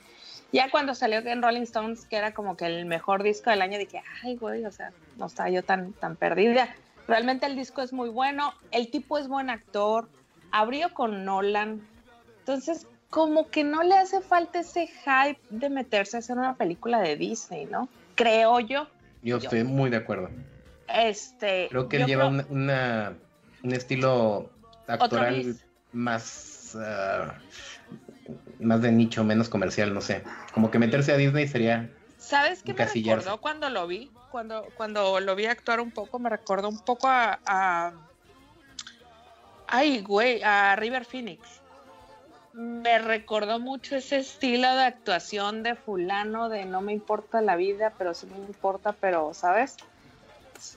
Ya 0.52 0.70
cuando 0.72 0.96
salió 0.96 1.20
en 1.20 1.42
Rolling 1.42 1.62
Stones, 1.62 2.06
que 2.06 2.18
era 2.18 2.34
como 2.34 2.58
que 2.58 2.66
el 2.66 2.86
mejor 2.86 3.24
disco 3.24 3.50
del 3.50 3.62
año, 3.62 3.78
dije, 3.78 4.02
ay, 4.24 4.36
güey, 4.36 4.66
o 4.66 4.72
sea, 4.72 4.92
no 5.18 5.28
estaba 5.28 5.50
yo 5.50 5.64
tan, 5.64 5.94
tan 5.94 6.16
perdida. 6.16 6.76
Realmente 7.08 7.46
el 7.46 7.56
disco 7.56 7.82
es 7.82 7.94
muy 7.94 8.10
bueno, 8.10 8.54
el 8.72 8.90
tipo 8.90 9.18
es 9.18 9.28
buen 9.28 9.50
actor, 9.50 10.10
abrió 10.52 10.94
con 10.94 11.26
Nolan. 11.26 11.82
Entonces, 12.40 12.88
como 13.10 13.50
que 13.50 13.64
no 13.64 13.84
le 13.84 13.96
hace 13.96 14.22
falta 14.22 14.60
ese 14.60 14.88
hype 14.88 15.40
de 15.50 15.70
meterse 15.70 16.18
a 16.18 16.20
hacer 16.20 16.38
una 16.38 16.56
película 16.56 17.00
de 17.00 17.16
Disney, 17.16 17.66
¿no? 17.66 17.90
Creo 18.16 18.60
yo. 18.60 18.88
Yo 19.22 19.38
estoy 19.38 19.64
muy 19.64 19.90
de 19.90 19.98
acuerdo. 19.98 20.30
Este, 20.94 21.68
Creo 21.70 21.88
que 21.88 21.98
él 21.98 22.06
lleva 22.08 22.30
creo- 22.30 22.46
una- 22.50 23.14
un 23.64 23.74
estilo 23.74 24.50
actoral 24.88 25.56
más, 25.92 26.76
ah, 26.80 27.34
más 28.60 28.82
de 28.82 28.92
nicho, 28.92 29.24
menos 29.24 29.50
comercial, 29.50 29.94
no 29.94 30.02
sé. 30.02 30.24
Como 30.54 30.72
que 30.72 30.80
meterse 30.80 31.12
a 31.12 31.18
Disney 31.18 31.48
sería... 31.48 31.90
¿Sabes 32.18 32.64
qué 32.64 32.74
me 32.74 32.86
recordó 32.86 33.40
cuando 33.40 33.70
lo 33.70 33.88
vi? 33.88 34.12
Cuando, 34.32 34.66
cuando 34.76 35.20
lo 35.20 35.36
vi 35.36 35.46
actuar 35.46 35.80
un 35.80 35.92
poco, 35.92 36.20
me 36.20 36.30
recordó 36.30 36.70
un 36.70 36.80
poco 36.80 37.08
a. 37.08 37.40
a- 37.46 37.94
ay, 39.68 40.02
güey, 40.02 40.42
a 40.44 40.76
River 40.76 41.06
Phoenix. 41.06 41.40
Me 42.54 43.00
recordó 43.00 43.60
mucho 43.60 43.96
ese 43.96 44.18
estilo 44.18 44.76
de 44.76 44.84
actuación 44.84 45.64
de 45.64 45.76
fulano, 45.76 46.50
de 46.50 46.66
no 46.66 46.82
me 46.82 46.92
importa 46.94 47.42
la 47.42 47.56
vida, 47.56 47.94
pero 47.98 48.14
sí 48.14 48.28
me 48.28 48.38
importa, 48.38 48.92
pero, 49.00 49.34
¿sabes? 49.34 49.78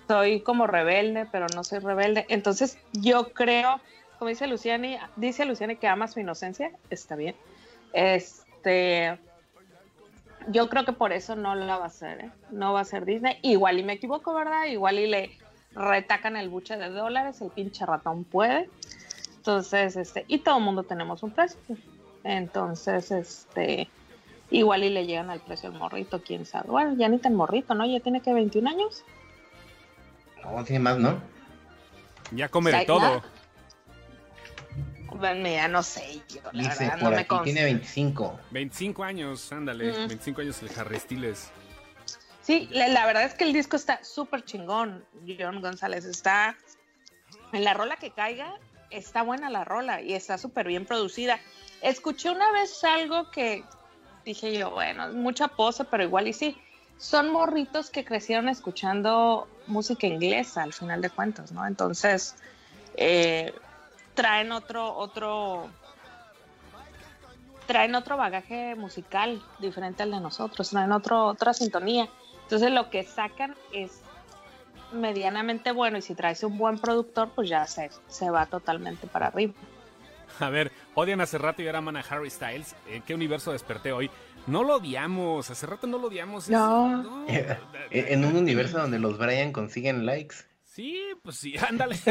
Soy 0.07 0.41
como 0.41 0.67
rebelde, 0.67 1.27
pero 1.31 1.47
no 1.55 1.65
soy 1.65 1.81
rebelde. 1.81 2.25
Entonces, 2.29 2.79
yo 2.93 3.33
creo, 3.33 3.81
como 4.19 4.29
dice 4.29 4.47
Luciani, 4.47 4.97
dice 5.17 5.45
Luciani 5.45 5.77
que 5.77 5.89
ama 5.89 6.09
su 6.09 6.21
inocencia, 6.21 6.71
está 6.89 7.17
bien. 7.17 7.35
Este, 7.93 9.19
yo 10.49 10.69
creo 10.69 10.85
que 10.85 10.93
por 10.93 11.13
eso 11.13 11.37
no 11.37 11.55
la 11.55 11.79
va 11.79 11.85
a 11.85 11.89
hacer, 11.89 12.21
¿eh? 12.21 12.31
No 12.51 12.73
va 12.73 12.81
a 12.81 12.85
ser 12.85 13.05
Disney. 13.05 13.39
Igual 13.43 13.79
y 13.79 13.83
me 13.83 13.95
equivoco, 13.95 14.35
¿verdad? 14.35 14.67
Igual 14.67 14.99
y 14.99 15.07
le 15.07 15.39
retacan 15.75 16.37
el 16.37 16.49
buche 16.49 16.77
de 16.77 16.91
dólares, 16.91 17.41
el 17.41 17.51
pinche 17.51 17.87
ratón 17.87 18.25
puede. 18.25 18.69
Entonces, 19.37 19.97
este, 19.97 20.25
y 20.29 20.39
todo 20.39 20.59
el 20.59 20.65
mundo 20.65 20.85
tenemos 20.85 21.23
un 21.23 21.33
precio. 21.33 21.59
Entonces, 22.25 23.11
este, 23.11 23.89
igual 24.51 24.85
y 24.85 24.91
le 24.91 25.07
llegan 25.07 25.31
al 25.31 25.41
precio 25.41 25.69
al 25.69 25.79
morrito, 25.79 26.23
quién 26.23 26.47
sabe. 26.47 26.71
Bueno, 26.71 26.95
ya 26.97 27.09
ni 27.09 27.19
tan 27.19 27.35
morrito, 27.35 27.75
¿no? 27.75 27.87
Ya 27.87 28.01
tiene 28.01 28.21
que 28.21 28.33
21 28.33 28.69
años. 28.69 29.05
No, 30.45 30.65
tiene 30.65 30.81
más, 30.81 30.99
¿no? 30.99 31.21
Ya 32.33 32.49
come 32.49 32.73
de 32.73 32.85
todo. 32.85 33.23
Bueno, 35.15 35.43
mira, 35.43 35.69
no 35.69 35.83
sé, 35.83 36.23
yo 36.29 36.41
la 36.53 36.63
Dice 36.63 36.85
verdad 36.85 37.01
por 37.01 37.11
no 37.11 37.17
me 37.17 37.27
consta. 37.27 37.45
tiene 37.45 37.65
25. 37.65 38.41
25 38.51 39.05
años, 39.05 39.53
ándale. 39.53 39.93
Mm. 39.93 40.09
25 40.09 40.41
años 40.41 40.63
el 40.63 40.71
Harry 40.79 40.99
Styles. 40.99 41.51
Sí, 42.41 42.69
la, 42.73 42.89
la 42.89 43.07
verdad 43.07 43.25
es 43.25 43.35
que 43.35 43.45
el 43.45 43.53
disco 43.53 43.77
está 43.77 44.03
súper 44.03 44.45
chingón, 44.45 45.05
John 45.39 45.61
González. 45.61 46.05
Está 46.07 46.57
en 47.53 47.63
la 47.63 47.75
rola 47.75 47.97
que 47.97 48.11
caiga, 48.11 48.59
está 48.91 49.23
buena 49.23 49.51
la 49.51 49.65
rola 49.65 50.01
y 50.01 50.15
está 50.15 50.39
súper 50.39 50.67
bien 50.67 50.87
producida. 50.87 51.39
Escuché 51.83 52.31
una 52.31 52.51
vez 52.51 52.83
algo 52.83 53.31
que 53.31 53.65
dije 54.25 54.57
yo, 54.59 54.71
bueno, 54.71 55.07
es 55.09 55.15
mucha 55.15 55.49
pose, 55.49 55.85
pero 55.85 56.03
igual 56.03 56.27
y 56.27 56.33
sí. 56.33 56.57
Son 56.97 57.31
morritos 57.31 57.91
que 57.91 58.05
crecieron 58.05 58.49
escuchando 58.49 59.47
música 59.67 60.07
inglesa, 60.07 60.63
al 60.63 60.73
final 60.73 61.01
de 61.01 61.11
cuentas, 61.11 61.53
¿no? 61.53 61.67
Entonces, 61.67 62.37
eh, 62.97 63.53
traen 64.15 64.53
otro, 64.53 64.95
otro, 64.95 65.69
traen 67.67 67.95
otro 67.95 68.17
bagaje 68.17 68.75
musical 68.75 69.43
diferente 69.59 70.03
al 70.03 70.11
de 70.11 70.21
nosotros, 70.21 70.71
traen 70.71 70.93
otro, 70.93 71.27
otra 71.27 71.55
sintonía. 71.55 72.09
Entonces 72.43 72.71
lo 72.71 72.91
que 72.91 73.05
sacan 73.05 73.55
es 73.73 74.03
medianamente 74.93 75.73
bueno 75.73 75.99
y 75.99 76.03
si 76.03 76.15
traes 76.15 76.43
un 76.45 76.59
buen 76.59 76.79
productor, 76.79 77.31
pues 77.31 77.49
ya 77.49 77.67
se, 77.67 77.91
se 78.09 78.31
va 78.31 78.47
totalmente 78.47 79.07
para 79.07 79.29
arriba. 79.29 79.55
A 80.39 80.51
ver, 80.51 80.73
odian 80.95 81.21
hace 81.21 81.39
rato 81.39 81.63
y 81.63 81.67
ahora 81.67 81.79
aman 81.79 81.97
a 81.97 82.01
Harry 82.01 82.31
Styles. 82.31 82.75
¿En 82.89 83.03
qué 83.03 83.15
universo 83.15 83.53
desperté 83.53 83.93
hoy? 83.93 84.11
No 84.47 84.65
lo 84.65 84.77
odiamos, 84.77 85.51
hace 85.51 85.67
rato 85.67 85.87
no 85.87 85.99
lo 85.99 86.09
odiamos. 86.09 86.45
es- 86.45 86.51
No. 86.51 87.27
En 87.91 88.25
un 88.25 88.37
universo 88.37 88.79
donde 88.79 88.99
los 88.99 89.19
Brian 89.19 89.53
consiguen 89.53 90.07
likes. 90.07 90.37
Sí, 90.65 90.99
pues 91.23 91.37
sí, 91.37 91.55
ándale. 91.59 91.97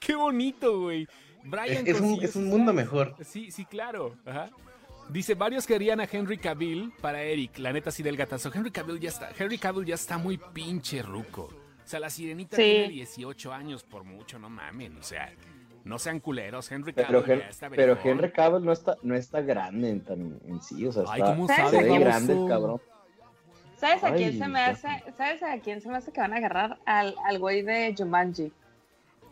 qué 0.00 0.14
bonito, 0.14 0.80
güey. 0.80 1.06
Brian 1.44 1.86
Es, 1.86 1.96
es 1.96 2.00
un, 2.00 2.22
es 2.22 2.36
un 2.36 2.48
mundo 2.48 2.72
likes. 2.72 2.84
mejor. 2.84 3.16
Sí, 3.24 3.50
sí, 3.50 3.64
claro. 3.64 4.16
Ajá. 4.26 4.50
Dice, 5.08 5.34
varios 5.34 5.66
querían 5.66 6.00
a 6.00 6.08
Henry 6.10 6.38
Cavill 6.38 6.92
para 7.00 7.22
Eric. 7.22 7.58
La 7.58 7.72
neta 7.72 7.90
sí 7.90 8.02
del 8.02 8.16
gatazo. 8.16 8.50
Henry 8.54 8.70
Cavill 8.70 9.00
ya 9.00 9.08
está, 9.08 9.30
Henry 9.36 9.58
Cavill 9.58 9.84
ya 9.84 9.94
está 9.96 10.18
muy 10.18 10.38
pinche 10.38 11.02
ruco. 11.02 11.50
O 11.84 11.88
sea, 11.88 11.98
la 12.00 12.08
sirenita 12.10 12.56
Sí. 12.56 12.62
tiene 12.62 12.88
18 12.90 13.52
años 13.52 13.82
por 13.82 14.04
mucho, 14.04 14.38
no 14.38 14.48
mamen. 14.48 14.96
O 14.98 15.02
sea, 15.02 15.32
no 15.84 15.98
sean 15.98 16.20
culeros. 16.20 16.70
Henry 16.70 16.92
Cavill 16.92 17.22
Pero, 17.24 17.26
Hen- 17.26 17.70
pero. 17.74 17.98
Henry 18.02 18.30
Cavill 18.32 18.64
no 18.64 18.72
está, 18.72 18.96
no 19.02 19.14
está 19.14 19.40
grande 19.40 19.90
en, 19.90 20.00
tan- 20.04 20.38
en 20.46 20.60
sí, 20.62 20.86
o 20.86 20.92
sea, 20.92 21.04
Ay, 21.08 21.20
está, 21.20 21.34
¿cómo 21.34 21.46
¿Sabes 21.48 21.70
se 21.70 21.82
ve 21.82 21.98
grande 21.98 22.32
el 22.32 22.48
cabrón. 22.48 22.80
¿Sabes 23.76 24.04
a 24.04 24.08
Ay, 24.08 24.12
quién 24.14 24.38
se 24.38 24.48
me 24.48 24.60
hace? 24.60 24.88
¿Sabes 25.16 25.42
a 25.42 25.58
quién 25.58 25.80
se 25.80 25.88
me 25.88 25.96
hace 25.96 26.12
que 26.12 26.20
van 26.20 26.32
a 26.32 26.36
agarrar? 26.36 26.78
Al, 26.86 27.16
al 27.26 27.38
güey 27.40 27.62
de 27.62 27.94
Jumanji. 27.98 28.52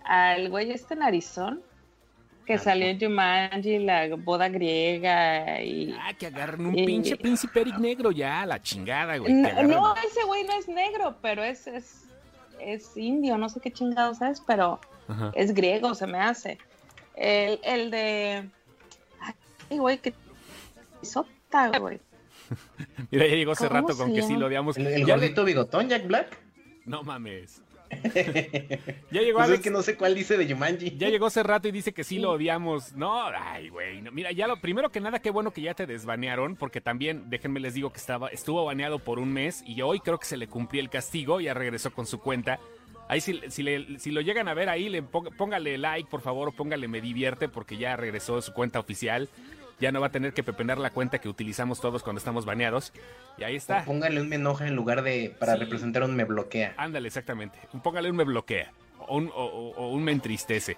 Al 0.05 0.49
güey 0.51 0.73
este 0.73 0.97
narizón 0.97 1.63
que 2.47 2.59
salió 2.59 2.87
en 2.89 2.99
Jumanji, 2.99 3.79
la 3.79 4.09
boda 4.17 4.49
griega 4.49 5.63
y... 5.63 5.95
Ah, 6.01 6.13
que 6.19 6.27
agarren 6.27 6.67
un 6.67 6.77
Y- 6.77 6.85
pinche 6.85 7.17
príncipe 7.17 7.61
Eric 7.61 7.79
negro 7.79 8.11
ya, 8.11 8.45
la 8.45 8.61
chingada, 8.61 9.19
güey. 9.19 9.33
No, 9.33 9.63
no, 9.63 9.95
ese 10.05 10.25
güey 10.27 10.43
no 10.45 10.59
es 10.59 10.67
negro, 10.67 11.15
pero 11.23 11.45
es, 11.45 11.69
es, 11.69 12.09
es 12.59 12.97
indio, 12.97 13.39
no 13.39 13.49
sé 13.49 13.61
qué 13.61 13.71
chingados 13.71 14.21
es, 14.23 14.41
pero 14.41 14.81
Ajá. 15.11 15.33
es 15.35 15.53
griego, 15.55 15.95
se 15.95 16.07
me 16.07 16.19
hace. 16.19 16.59
El, 17.17 17.59
el 17.65 17.91
de... 17.91 18.45
Ay, 19.71 19.79
güey, 19.79 19.99
que... 19.99 20.15
Sota, 21.03 21.79
güey. 21.79 22.01
Mira, 23.11 23.27
ya 23.27 23.35
llegó 23.35 23.53
hace 23.53 23.69
¿Cómo 23.69 23.81
rato 23.81 23.97
con 23.97 24.13
que 24.15 24.23
sí 24.23 24.35
lo 24.37 24.47
odiamos. 24.47 24.77
El, 24.77 24.87
el 24.87 25.01
Ya 25.07 25.17
le- 25.17 25.23
gordito 25.23 25.45
bigotón, 25.45 25.89
Jack 25.89 26.07
Black. 26.07 26.39
No 26.85 27.03
mames. 27.03 27.63
Ya 29.11 29.21
llegó 29.23 29.39
Pues 29.39 29.49
es 29.49 29.51
Alex. 29.55 29.63
que 29.65 29.71
no 29.71 29.83
sé 29.83 29.97
cuál 29.97 30.15
dice 30.15 30.37
de 30.37 30.49
Jumanji. 30.53 30.97
Ya 30.97 31.09
llegó 31.09 31.27
hace 31.27 31.43
rato 31.43 31.67
y 31.67 31.73
dice 31.73 31.93
que 31.93 32.05
sí 32.05 32.19
lo 32.21 32.31
odiamos. 32.33 32.93
No, 32.93 33.27
ay, 33.27 33.69
güey. 33.69 34.01
no. 34.03 34.13
Mira, 34.13 34.31
ya 34.31 34.47
lo 34.47 34.61
primero 34.61 34.91
que 34.91 35.01
nada, 35.01 35.19
qué 35.19 35.31
bueno 35.31 35.51
que 35.53 35.63
ya 35.63 35.75
te 35.75 35.87
desbanearon, 35.87 36.55
porque 36.57 36.81
también, 36.81 37.25
déjenme 37.29 37.59
les 37.59 37.75
digo 37.75 37.91
que 37.93 37.99
estaba, 37.99 38.29
estuvo 38.29 38.65
baneado 38.65 39.01
por 39.01 39.19
un 39.19 39.33
mes 39.33 39.63
y 39.67 39.83
hoy 39.83 39.99
creo 40.01 40.19
que 40.19 40.27
se 40.27 40.37
le 40.37 40.47
cumplió 40.47 40.81
el 40.81 40.89
castigo, 40.91 41.41
ya 41.41 41.53
regresó 41.55 41.93
con 41.93 42.07
su 42.07 42.21
cuenta. 42.21 42.61
Ahí 43.11 43.21
si, 43.21 43.41
si, 43.51 43.63
le- 43.65 43.99
si 43.99 44.13
lo 44.13 44.21
llegan 44.21 44.47
a 44.47 44.55
ver 44.55 44.69
ahí, 44.69 44.89
le 44.89 45.03
ponga- 45.03 45.31
póngale 45.37 45.77
like, 45.79 46.09
por 46.09 46.21
favor, 46.21 46.49
o 46.49 46.53
póngale 46.53 46.87
me 46.87 47.01
divierte, 47.01 47.49
porque 47.49 47.77
ya 47.77 47.97
regresó 47.97 48.37
de 48.37 48.43
su 48.43 48.53
cuenta 48.53 48.79
oficial. 48.79 49.29
Ya 49.81 49.91
no 49.91 50.01
va 50.01 50.07
a 50.09 50.11
tener 50.13 50.33
que 50.33 50.43
pepenar 50.45 50.79
la 50.79 50.91
cuenta 50.91 51.19
que 51.19 51.29
utilizamos 51.29 51.81
todos 51.81 52.03
cuando 52.05 52.19
estamos 52.19 52.45
baneados. 52.45 52.93
Y 53.37 53.43
ahí 53.45 53.57
está. 53.57 53.85
Póngale 53.85 54.21
un 54.21 54.29
me 54.29 54.37
enoja 54.37 54.69
en 54.69 54.77
lugar 54.77 55.03
de 55.03 55.35
para 55.41 55.55
Sí. 55.55 55.59
representar 55.61 56.05
un 56.05 56.15
me 56.15 56.25
bloquea. 56.25 56.75
Ándale, 56.77 57.09
exactamente. 57.09 57.59
Póngale 57.83 58.11
un 58.11 58.17
me 58.17 58.25
bloquea. 58.25 58.71
O 59.09 59.17
un, 59.17 59.31
o- 59.35 59.89
un 59.89 60.05
me 60.05 60.13
entristece. 60.13 60.77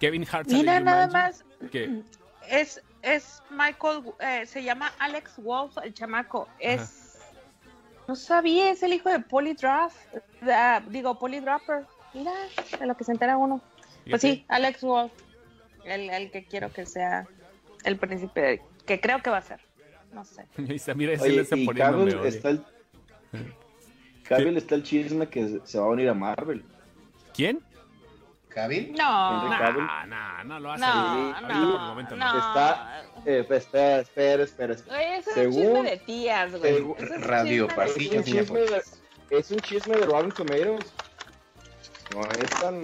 Kevin 0.00 0.26
Hart 0.32 0.48
Mira 0.48 0.80
nada 0.80 1.06
más, 1.08 1.44
¿Qué? 1.70 2.00
es, 2.48 2.82
es 3.02 3.42
Michael, 3.50 4.02
eh, 4.18 4.46
se 4.46 4.64
llama 4.64 4.90
Alex 4.98 5.32
Wolf, 5.36 5.76
el 5.84 5.92
chamaco. 5.94 6.48
Es. 6.58 6.99
No 8.10 8.16
sabía, 8.16 8.72
es 8.72 8.82
el 8.82 8.92
hijo 8.92 9.08
de 9.08 9.20
Polly 9.20 9.52
Draft. 9.52 9.96
ah, 10.42 10.82
digo, 10.88 11.16
Polly 11.16 11.38
Dropper. 11.38 11.84
Mira, 12.12 12.32
de 12.80 12.84
lo 12.84 12.96
que 12.96 13.04
se 13.04 13.12
entera 13.12 13.36
uno. 13.36 13.60
Pues 14.08 14.20
sí, 14.20 14.44
Alex 14.48 14.80
Wolf. 14.82 15.12
El, 15.84 16.10
el 16.10 16.32
que 16.32 16.44
quiero 16.44 16.72
que 16.72 16.86
sea 16.86 17.28
el 17.84 17.96
príncipe, 17.98 18.40
de- 18.40 18.62
que 18.84 19.00
creo 19.00 19.22
que 19.22 19.30
va 19.30 19.36
a 19.36 19.42
ser. 19.42 19.60
No 20.12 20.24
sé. 20.24 20.44
Mira, 20.96 21.12
ese 21.12 21.22
Oye, 21.22 21.46
y 21.54 21.66
Cavill 21.68 22.18
está 22.24 22.50
el... 22.50 22.64
Cavill 24.24 24.56
está 24.56 24.74
el 24.74 24.82
chisme 24.82 25.28
que 25.28 25.60
se 25.62 25.78
va 25.78 25.84
a 25.84 25.88
unir 25.90 26.08
a 26.08 26.14
Marvel. 26.14 26.64
¿Quién? 27.32 27.60
¿Cavill? 28.54 28.92
No, 28.92 29.48
Cavill. 29.58 29.86
no, 30.08 30.44
no 30.44 30.60
lo 30.60 30.72
hace. 30.72 30.80
no, 30.80 30.86
Ahorita 30.92 31.40
por 31.40 31.50
el 31.50 31.60
no, 31.62 31.78
momento 31.78 32.16
no. 32.16 32.38
Está- 32.38 33.02
Eh, 33.24 33.44
pues, 33.46 33.64
espera, 33.64 34.00
espera, 34.00 34.42
espera. 34.44 34.74
espera. 34.74 35.16
Eso 35.16 35.30
es 35.30 35.34
Según- 35.34 35.66
un 35.66 35.74
chisme 35.74 35.90
de 35.90 35.96
tías, 35.98 36.50
güey. 36.50 36.74
según- 36.74 36.96
es 36.98 37.10
un 37.10 37.22
Radio 37.22 37.66
Es 37.68 37.74
Pasillo. 37.74 38.22
de, 38.22 38.82
es 39.30 39.50
un 39.50 39.60
chisme 39.60 39.96
de 39.96 40.06
Rotten 40.06 40.32
Tomatoes. 40.32 40.92
No 42.12 42.22
es 42.22 42.50
tan... 42.60 42.82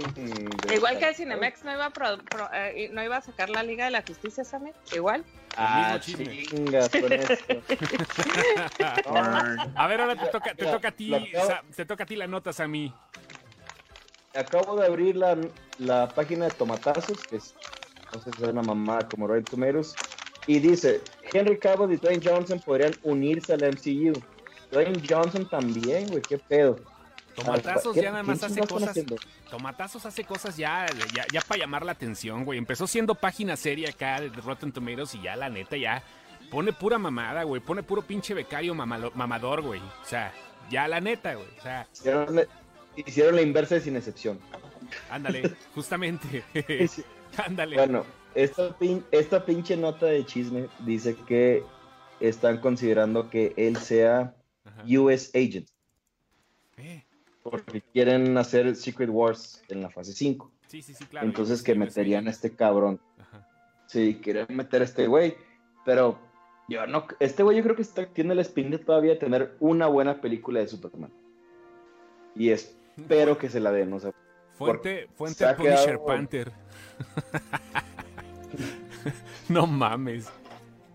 Igual 0.72 0.98
que 1.00 1.09
el 1.09 1.14
Cinemex 1.16 1.64
no 1.64 1.72
iba 1.72 1.87
a, 1.87 1.90
pro- 1.90 2.18
pro- 2.31 2.48
eh, 2.52 2.88
no 2.92 3.02
iba 3.02 3.16
a 3.16 3.20
sacar 3.20 3.50
la 3.50 3.64
Liga 3.64 3.87
de 3.87 3.90
la 3.90 4.05
Justicia, 4.07 4.44
¿sabes? 4.44 4.72
Igual. 4.94 5.24
Ah, 5.57 5.98
chingas 6.00 6.88
con 6.90 7.12
esto. 7.12 7.44
A 9.74 9.87
ver, 9.88 10.00
ahora 10.00 10.14
te 10.16 10.26
toca, 10.26 10.55
te 10.55 10.66
toca 10.66 10.88
a 10.88 10.92
ti, 10.92 11.12
acabo- 11.12 11.46
Sa- 11.48 11.62
te 11.74 11.85
toca 11.85 12.05
a 12.05 12.07
ti 12.07 12.14
la 12.14 12.29
notas 12.29 12.61
a 12.61 12.68
mí. 12.68 12.94
Acabo 14.37 14.77
de 14.77 14.87
abrir 14.87 15.16
la, 15.16 15.37
la 15.79 16.09
página 16.09 16.46
de 16.46 16.51
Tomatazos, 16.53 17.18
que 17.29 17.37
es, 17.37 17.55
no 18.14 18.20
sé 18.20 18.31
si 18.37 18.42
es 18.42 18.49
una 18.49 18.62
mamá 18.62 19.01
como 19.09 19.27
Rotten 19.27 19.44
Tomatoes, 19.44 19.94
y 20.46 20.59
dice, 20.61 21.01
Henry 21.33 21.59
Cavill 21.59 21.92
y 21.92 21.96
Dwayne 21.96 22.22
Johnson 22.25 22.61
podrían 22.64 22.94
unirse 23.03 23.53
al 23.55 23.62
MCU. 23.62 24.12
Dwayne 24.70 25.03
Johnson 25.09 25.49
también, 25.49 26.07
güey, 26.09 26.22
qué 26.22 26.38
pedo. 26.38 26.77
Tomatazos 27.35 27.94
¿Qué- 27.94 28.03
ya 28.03 28.11
nada 28.12 28.22
más 28.22 28.42
hace 28.42 28.61
cosas. 28.66 28.90
haciendo? 28.90 29.16
Tomatazos 29.51 30.07
hace 30.07 30.25
cosas 30.25 30.57
ya, 30.57 30.87
ya, 31.14 31.27
ya 31.33 31.40
para 31.42 31.61
llamar 31.61 31.85
la 31.85 31.92
atención, 31.92 32.44
güey. 32.44 32.59
Empezó 32.59 32.87
siendo 32.87 33.14
página 33.14 33.57
seria 33.57 33.90
acá 33.90 34.20
de 34.20 34.29
Rotten 34.31 34.72
Tomatoes 34.72 35.14
y 35.16 35.22
ya 35.22 35.37
la 35.37 35.51
neta 35.51 35.77
ya 35.77 36.03
pone 36.51 36.72
pura 36.72 36.99
mamada, 36.99 37.42
güey. 37.42 37.61
Pone 37.61 37.83
puro 37.83 38.01
pinche 38.03 38.33
becario 38.33 38.75
mamalo- 38.75 39.12
mamador, 39.14 39.61
güey. 39.62 39.81
O 39.81 40.05
sea, 40.05 40.33
ya 40.70 40.88
la 40.88 41.01
neta, 41.01 41.35
güey. 41.35 41.46
O 41.59 41.62
sea, 41.62 41.87
Hicieron, 41.92 42.40
hicieron 42.96 43.37
la 43.37 43.42
inversa 43.42 43.74
de 43.76 43.80
sin 43.80 43.96
excepción. 43.96 44.38
ándale, 45.11 45.54
justamente. 45.74 46.44
ándale. 47.46 47.76
Bueno, 47.76 48.04
esta, 48.35 48.76
pin- 48.78 49.04
esta 49.11 49.44
pinche 49.44 49.76
nota 49.76 50.06
de 50.06 50.24
chisme 50.24 50.68
dice 50.85 51.14
que 51.26 51.64
están 52.20 52.59
considerando 52.61 53.28
que 53.30 53.52
él 53.56 53.76
sea 53.76 54.35
Ajá. 54.64 54.82
US 55.00 55.30
Agent, 55.35 55.68
Eh, 56.78 57.04
porque 57.42 57.80
quieren 57.92 58.37
hacer 58.38 58.74
Secret 58.76 59.11
Wars 59.11 59.62
en 59.68 59.82
la 59.82 59.90
fase 59.90 60.12
5. 60.12 60.50
sí, 60.66 60.82
sí, 60.82 60.94
sí, 60.94 61.04
claro. 61.04 61.26
Entonces 61.26 61.62
que 61.62 61.74
meterían 61.74 62.26
a 62.26 62.30
este 62.30 62.54
cabrón. 62.54 63.00
Ajá. 63.18 63.46
Sí, 63.87 64.18
quieren 64.22 64.46
meter 64.56 64.82
a 64.82 64.85
este 64.85 65.06
güey, 65.06 65.37
pero 65.85 66.18
yo 66.68 66.87
no, 66.88 67.06
este 67.20 67.42
güey 67.44 67.56
yo 67.56 67.62
creo 67.62 67.76
que 67.76 67.82
está- 67.82 68.06
tiene 68.06 68.38
espinita 68.40 68.85
todavía 68.85 69.12
de 69.12 69.18
tener 69.18 69.56
una 69.61 69.87
buena 69.87 70.20
película 70.20 70.59
de 70.61 70.66
Superman. 70.68 71.12
Y 72.35 72.50
espero 72.96 73.38
que 73.38 73.48
se 73.48 73.61
la 73.61 73.72
den, 73.72 73.92
o 73.92 74.00
sea, 74.00 74.12
Fuente, 74.54 75.09
fuente 75.14 75.46
se 75.46 75.54
Punisher 75.54 75.85
quedado- 75.85 76.06
Panther. 76.06 76.52
no 79.48 79.66
mames. 79.66 80.28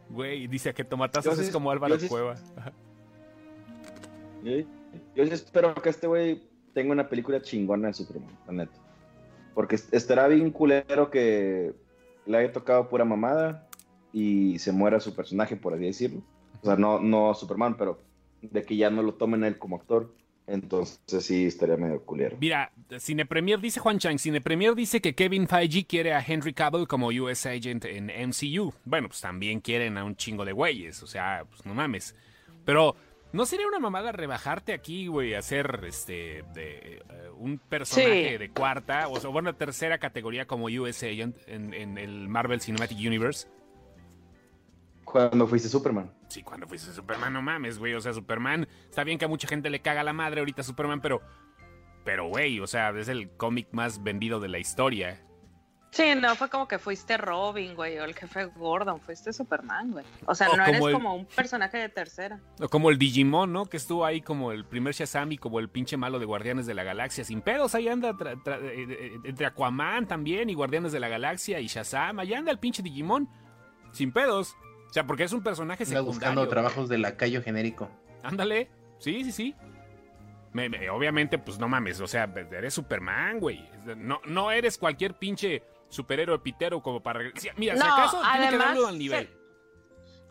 Güey, 0.09 0.47
dice 0.47 0.73
que 0.73 0.83
Tomatazos 0.83 1.35
Yo 1.35 1.41
es 1.41 1.47
sí- 1.47 1.53
como 1.53 1.71
Álvaro 1.71 1.95
yo 1.95 1.99
sí- 2.01 2.07
Cueva. 2.09 2.35
Yo, 4.43 4.51
yo 5.15 5.25
sí 5.25 5.31
espero 5.31 5.73
que 5.75 5.89
este 5.89 6.07
güey 6.07 6.43
tenga 6.73 6.91
una 6.91 7.07
película 7.07 7.41
chingona 7.41 7.87
de 7.89 7.93
Superman, 7.93 8.35
la 8.47 8.53
neta. 8.53 8.77
Porque 9.53 9.75
est- 9.75 9.93
estará 9.93 10.27
bien 10.27 10.49
culero 10.51 11.09
que 11.11 11.73
le 12.25 12.37
haya 12.37 12.51
tocado 12.51 12.89
pura 12.89 13.05
mamada 13.05 13.67
y 14.11 14.57
se 14.59 14.71
muera 14.71 14.99
su 14.99 15.15
personaje, 15.15 15.55
por 15.55 15.73
así 15.75 15.83
decirlo. 15.85 16.21
O 16.61 16.65
sea, 16.65 16.75
no, 16.75 16.99
no 16.99 17.33
Superman, 17.33 17.77
pero 17.77 18.01
de 18.41 18.63
que 18.63 18.75
ya 18.75 18.89
no 18.89 19.03
lo 19.03 19.13
tomen 19.13 19.43
él 19.43 19.57
como 19.59 19.75
actor. 19.77 20.13
Entonces 20.51 20.99
sí 21.25 21.45
estaría 21.45 21.77
medio 21.77 22.01
culero. 22.03 22.35
Mira, 22.39 22.71
Cine 22.99 23.25
Premier 23.25 23.59
dice 23.61 23.79
Juan 23.79 23.99
Chang, 23.99 24.17
Cine 24.19 24.41
Premier 24.41 24.75
dice 24.75 24.99
que 25.01 25.15
Kevin 25.15 25.47
Feige 25.47 25.85
quiere 25.85 26.13
a 26.13 26.19
Henry 26.25 26.53
Cavill 26.53 26.87
como 26.87 27.07
US 27.07 27.45
Agent 27.45 27.85
en 27.85 28.07
MCU. 28.07 28.73
Bueno, 28.83 29.07
pues 29.07 29.21
también 29.21 29.61
quieren 29.61 29.97
a 29.97 30.03
un 30.03 30.15
chingo 30.15 30.43
de 30.43 30.51
güeyes, 30.51 31.01
o 31.03 31.07
sea, 31.07 31.45
pues 31.49 31.65
no 31.65 31.73
mames. 31.73 32.15
Pero 32.65 32.95
¿no 33.31 33.45
sería 33.45 33.65
una 33.67 33.79
mamada 33.79 34.11
rebajarte 34.11 34.73
aquí, 34.73 35.07
güey, 35.07 35.33
a 35.35 35.41
ser 35.41 35.83
este 35.87 36.43
de 36.53 36.97
eh, 36.97 37.01
un 37.37 37.57
personaje 37.57 38.31
Sí. 38.33 38.37
de 38.37 38.49
cuarta 38.49 39.07
o 39.07 39.19
sea, 39.19 39.29
bueno, 39.29 39.55
tercera 39.55 39.97
categoría 39.99 40.45
como 40.45 40.65
US 40.65 41.01
Agent 41.03 41.37
en, 41.47 41.73
en 41.73 41.97
el 41.97 42.27
Marvel 42.27 42.59
Cinematic 42.59 42.97
Universe? 42.97 43.47
Cuando 45.05 45.47
fuiste 45.47 45.67
Superman. 45.69 46.11
Sí, 46.31 46.43
cuando 46.43 46.65
fuiste 46.65 46.93
Superman, 46.93 47.33
no 47.33 47.41
mames, 47.41 47.77
güey. 47.77 47.93
O 47.93 47.99
sea, 47.99 48.13
Superman, 48.13 48.65
está 48.89 49.03
bien 49.03 49.17
que 49.19 49.25
a 49.25 49.27
mucha 49.27 49.47
gente 49.49 49.69
le 49.69 49.81
caga 49.81 50.01
la 50.01 50.13
madre 50.13 50.39
ahorita 50.39 50.63
Superman, 50.63 51.01
pero. 51.01 51.21
Pero, 52.05 52.27
güey, 52.29 52.59
o 52.61 52.67
sea, 52.67 52.89
es 52.91 53.09
el 53.09 53.29
cómic 53.35 53.67
más 53.73 54.01
vendido 54.01 54.39
de 54.39 54.47
la 54.47 54.57
historia. 54.57 55.21
Sí, 55.91 56.15
no 56.15 56.33
fue 56.37 56.49
como 56.49 56.69
que 56.69 56.79
fuiste 56.79 57.17
Robin, 57.17 57.75
güey, 57.75 57.97
o 57.99 58.05
el 58.05 58.15
jefe 58.15 58.45
Gordon, 58.45 59.01
fuiste 59.01 59.33
Superman, 59.33 59.91
güey. 59.91 60.05
O 60.25 60.33
sea, 60.33 60.49
O 60.49 60.55
no 60.55 60.63
eres 60.63 60.77
como 60.77 60.87
el- 60.87 60.93
como 60.93 61.15
un 61.15 61.25
personaje 61.25 61.77
de 61.79 61.89
tercera. 61.89 62.39
O 62.61 62.69
como 62.69 62.89
el 62.91 62.97
Digimon, 62.97 63.51
¿no? 63.51 63.65
Que 63.65 63.75
estuvo 63.75 64.05
ahí 64.05 64.21
como 64.21 64.53
el 64.53 64.63
primer 64.63 64.93
Shazam 64.93 65.33
y 65.33 65.37
como 65.37 65.59
el 65.59 65.67
pinche 65.69 65.97
malo 65.97 66.17
de 66.17 66.25
Guardianes 66.25 66.65
de 66.65 66.73
la 66.75 66.83
Galaxia. 66.83 67.25
Sin 67.25 67.41
pedos, 67.41 67.75
ahí 67.75 67.89
anda 67.89 68.13
tra- 68.13 68.39
eh, 68.63 68.85
eh, 68.89 69.19
entre 69.25 69.45
Aquaman 69.47 70.07
también 70.07 70.49
y 70.49 70.53
Guardianes 70.53 70.93
de 70.93 71.01
la 71.01 71.09
Galaxia 71.09 71.59
y 71.59 71.67
Shazam. 71.67 72.19
Ahí 72.19 72.33
anda 72.33 72.51
el 72.53 72.57
pinche 72.59 72.81
Digimon. 72.81 73.27
Sin 73.91 74.13
pedos. 74.13 74.55
O 74.91 74.93
sea, 74.93 75.07
porque 75.07 75.23
es 75.23 75.31
un 75.31 75.41
personaje 75.41 75.85
Anda 75.85 76.01
buscando 76.01 76.41
secundario. 76.41 76.49
trabajos 76.49 76.89
de 76.89 76.97
lacayo 76.97 77.41
genérico. 77.41 77.89
Ándale. 78.23 78.69
Sí, 78.99 79.23
sí, 79.23 79.31
sí. 79.31 79.55
Me- 80.53 80.67
me- 80.67 80.89
obviamente, 80.89 81.37
pues 81.39 81.57
no 81.57 81.69
mames. 81.69 82.01
O 82.01 82.07
sea, 82.07 82.29
eres 82.51 82.73
Superman, 82.73 83.39
güey. 83.39 83.67
No, 83.95 84.19
no 84.25 84.51
eres 84.51 84.77
cualquier 84.77 85.13
pinche 85.13 85.63
superhéroe 85.87 86.39
pitero 86.39 86.81
como 86.83 87.01
para... 87.01 87.21
sí, 87.35 87.47
mira, 87.55 87.75
si 87.75 87.79
No, 87.79 87.93
acaso 87.93 88.21
tiene 88.21 88.37
que 88.39 88.47
además, 88.49 88.67
darlo 88.67 88.87
al 88.87 88.97
nivel. 88.99 89.27
se- 89.27 89.37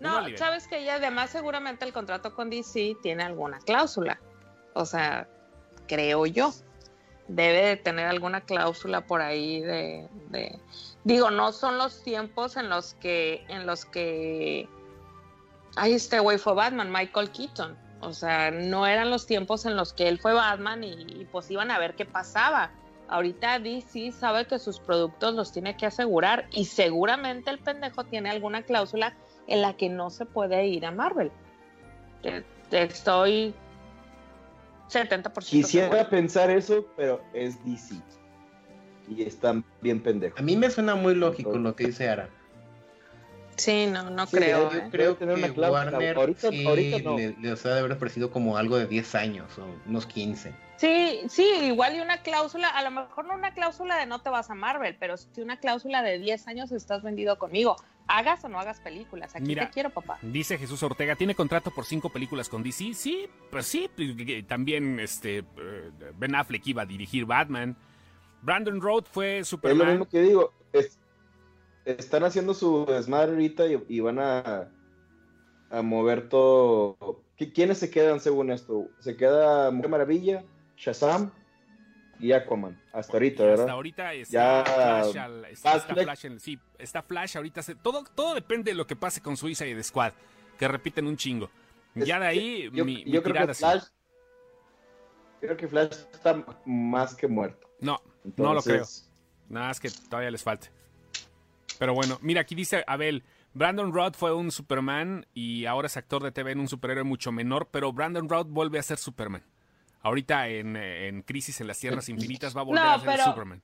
No, 0.01 0.19
al 0.19 0.25
nivel. 0.27 0.39
sabes 0.39 0.69
que 0.69 0.85
ya 0.85 0.97
además 0.97 1.31
seguramente 1.31 1.85
el 1.87 1.93
contrato 1.95 2.35
con 2.35 2.51
DC 2.51 2.97
tiene 3.03 3.23
alguna 3.23 3.59
cláusula. 3.61 4.21
O 4.75 4.85
sea, 4.85 5.27
creo 5.89 6.27
yo. 6.27 6.53
Debe 7.29 7.63
de 7.65 7.77
tener 7.77 8.07
alguna 8.07 8.43
cláusula 8.43 9.07
por 9.07 9.23
ahí 9.23 9.61
de, 9.63 10.07
de- 10.29 10.59
digo, 11.05 11.31
no 11.31 11.53
son 11.53 11.79
los 11.79 12.03
tiempos 12.03 12.57
en 12.57 12.69
los 12.69 12.95
que 12.95 13.45
en 13.49 13.67
los 13.67 13.85
que 13.85 14.69
ay 15.77 15.95
este 15.95 16.19
güey 16.21 16.39
fue 16.39 16.55
Batman, 16.55 16.91
Michael 16.91 17.31
Keaton. 17.31 17.77
O 18.03 18.15
sea, 18.15 18.51
no 18.51 18.87
eran 18.87 19.11
los 19.11 19.27
tiempos 19.27 19.67
en 19.67 19.77
los 19.77 19.93
que 19.93 20.09
él 20.09 20.19
fue 20.19 20.33
Batman 20.33 20.83
y, 20.85 20.93
y 20.93 21.29
pues 21.31 21.51
iban 21.51 21.71
a 21.71 21.79
ver 21.79 21.95
qué 21.95 22.07
pasaba. 22.07 22.71
Ahorita 23.09 23.59
DC 23.59 24.13
sabe 24.13 24.47
que 24.47 24.59
sus 24.59 24.79
productos 24.79 25.35
los 25.35 25.53
tiene 25.53 25.77
que 25.77 25.85
asegurar 25.85 26.47
y 26.53 26.65
seguramente 26.65 27.51
el 27.51 27.59
pendejo 27.59 28.05
tiene 28.05 28.31
alguna 28.31 28.63
cláusula 28.63 29.15
en 29.49 29.63
la 29.63 29.77
que 29.77 29.89
no 29.89 30.11
se 30.11 30.25
puede 30.27 30.67
ir 30.67 30.87
a 30.87 30.93
Marvel. 30.93 31.31
Estoy 32.71 33.55
70% 34.89 35.45
Quisiera 35.45 36.09
pensar 36.09 36.51
eso, 36.51 36.87
pero 36.97 37.21
es 37.33 37.63
DC. 37.65 37.97
Y 39.11 39.23
están 39.23 39.65
bien 39.83 40.01
pendejos. 40.01 40.39
A 40.39 40.43
mí 40.43 40.57
me 40.57 40.71
suena 40.71 40.95
muy 40.95 41.15
lógico 41.15 41.59
lo 41.59 41.75
que 41.77 41.89
dice 41.89 42.09
Ara. 42.09 42.29
Sí, 43.57 43.87
no, 43.87 44.09
no 44.09 44.27
Sí, 44.27 44.37
creo. 44.39 44.71
yo 44.73 44.79
¿eh? 44.79 44.89
Creo 44.91 45.17
tener 45.17 45.35
que 45.35 45.45
una 45.45 45.53
cláusula. 45.53 45.91
Warner 45.93 46.17
Ahorita- 46.17 46.51
sí 46.51 46.67
ahorita 46.67 46.99
no. 47.03 47.17
le- 47.19 47.37
les 47.43 47.67
ha 47.67 47.75
de 47.75 47.81
haber 47.81 47.93
ofrecido 47.93 48.31
como 48.31 48.57
algo 48.57 48.79
de 48.79 48.87
10 48.87 49.15
años 49.15 49.59
o 49.59 49.67
unos 49.87 50.07
15. 50.07 50.55
Sí, 50.79 51.21
sí, 51.29 51.45
igual 51.65 51.95
y 51.97 52.01
una 52.01 52.23
cláusula, 52.23 52.69
a 52.69 52.83
lo 52.83 52.91
mejor 52.91 53.27
no 53.27 53.35
una 53.35 53.53
cláusula 53.53 53.99
de 53.99 54.07
no 54.07 54.23
te 54.23 54.31
vas 54.31 54.49
a 54.49 54.55
Marvel, 54.55 54.97
pero 54.99 55.19
sí 55.19 55.43
una 55.43 55.59
cláusula 55.59 56.01
de 56.03 56.19
10 56.19 56.49
años 56.49 56.73
estás 56.73 57.03
vendido 57.03 57.39
conmigo. 57.39 57.77
Hagas 58.07 58.43
o 58.45 58.49
no 58.49 58.59
hagas 58.59 58.81
películas. 58.81 59.37
Aquí 59.37 59.45
Mira. 59.45 59.67
te 59.67 59.73
quiero, 59.75 59.91
papá. 59.91 60.19
Dice 60.23 60.57
Jesús 60.57 60.83
Ortega, 60.83 61.15
¿tiene 61.17 61.35
contrato 61.35 61.71
por 61.71 61.85
cinco 61.85 62.09
películas 62.09 62.49
con 62.49 62.63
DC? 62.63 62.95
Sí, 62.95 63.29
pues 63.51 63.67
sí. 63.67 63.91
pues, 63.95 64.09
También 64.47 64.99
este 65.01 65.39
eh, 65.41 65.45
Ben 66.19 66.35
Affleck 66.35 66.67
iba 66.67 66.83
a 66.83 66.87
dirigir 66.87 67.27
Batman. 67.27 67.77
Brandon 68.43 68.81
Road 68.81 69.05
fue 69.11 69.39
Es 69.39 69.53
lo 69.53 69.57
Superman. 69.59 69.89
mismo 69.89 70.09
que 70.09 70.23
digo. 70.23 70.53
es- 70.73 70.99
están 71.85 72.25
haciendo 72.25 72.55
su 72.55 72.85
desmadre 72.87 73.33
ahorita 73.33 73.67
y, 73.67 73.83
y 73.89 74.01
van 74.01 74.19
a, 74.19 74.69
a 75.71 75.83
mover 75.83 76.29
todo. 76.29 76.97
¿Qui- 77.39 77.53
¿Quiénes 77.53 77.79
se 77.79 77.91
quedan 77.91 78.21
según 78.21 78.51
esto? 78.53 78.89
Se 79.01 79.17
queda 79.17 79.71
Mujer 79.71 79.91
Maravilla, 79.91 80.45
Shazam 80.77 81.31
y 82.19 82.33
Aquaman. 82.33 82.81
Hasta 82.93 83.15
ahorita, 83.15 83.43
Y 83.43 83.47
¿verdad? 83.47 83.61
Hasta 83.65 83.73
ahorita 83.73 84.13
está 84.15 84.33
Ya, 84.33 84.65
Flash, 84.65 85.17
al- 85.19 85.45
está, 85.47 85.53
está 85.77 85.87
Batfleck. 85.89 86.05
Flash 86.05 86.27
en- 86.27 86.41
sí, 86.41 86.59
está 86.79 87.03
Flash 87.03 87.37
ahorita. 87.37 87.63
se- 87.63 87.75
todo, 87.75 88.05
todo 88.15 88.35
depende 88.35 88.71
de 88.73 88.77
lo 88.77 88.87
que 88.87 88.95
pase 88.97 89.21
con 89.23 89.37
Suicide 89.37 89.83
Squad, 89.83 90.13
que 90.59 90.69
repiten 90.69 91.07
un 91.07 91.17
chingo. 91.17 91.51
Ya 91.95 92.21
de 92.21 92.27
ahí, 92.27 92.71
Yo, 92.73 92.85
mi, 92.85 93.05
mi 93.05 93.11
yo 93.11 93.23
creo 93.23 93.33
tirada 93.35 93.49
que. 93.53 93.55
Flash. 93.55 93.85
Creo 95.41 95.57
que 95.57 95.67
Flash 95.67 95.93
está 96.13 96.45
más 96.67 97.15
que 97.15 97.27
muerto. 97.27 97.67
No, 97.81 97.99
No 98.25 98.55
lo 98.55 98.61
Entonces, 98.61 99.11
Nada 99.49 99.69
más 99.69 99.81
que 99.81 99.91
todavía 100.09 100.31
les 100.31 100.43
falta. 100.43 100.69
Pero 101.79 101.95
bueno, 101.95 102.19
mira, 102.23 102.43
aquí 102.43 102.55
dice 102.55 102.85
Abel, 102.87 103.25
Brandon 103.55 103.93
Roth 103.93 104.15
fue 104.15 104.33
un 104.35 104.51
Superman 104.51 105.27
y 105.35 105.65
ahora 105.67 105.87
es 105.87 105.97
actor 105.97 106.23
de 106.23 106.31
TV 106.31 106.53
en 106.53 106.61
un 106.61 106.69
superhéroe 106.69 107.05
mucho 107.05 107.33
menor, 107.33 107.69
pero 107.71 107.93
Brandon 107.93 108.29
Roth 108.29 108.49
vuelve 108.49 108.79
a 108.79 108.83
ser 108.83 108.99
Superman. 108.99 109.43
Ahorita 110.03 110.47
en, 110.49 110.77
eh, 110.77 111.09
en 111.09 111.23
Crisis 111.23 111.61
en 111.61 111.67
las 111.67 111.79
Tierras 111.79 112.09
Infinitas 112.09 112.57
va 112.57 112.61
a 112.61 112.65
volver 112.65 112.85
No, 112.85 112.91
a 112.91 112.99
ser 113.01 113.09
pero- 113.11 113.25
Superman. 113.25 113.63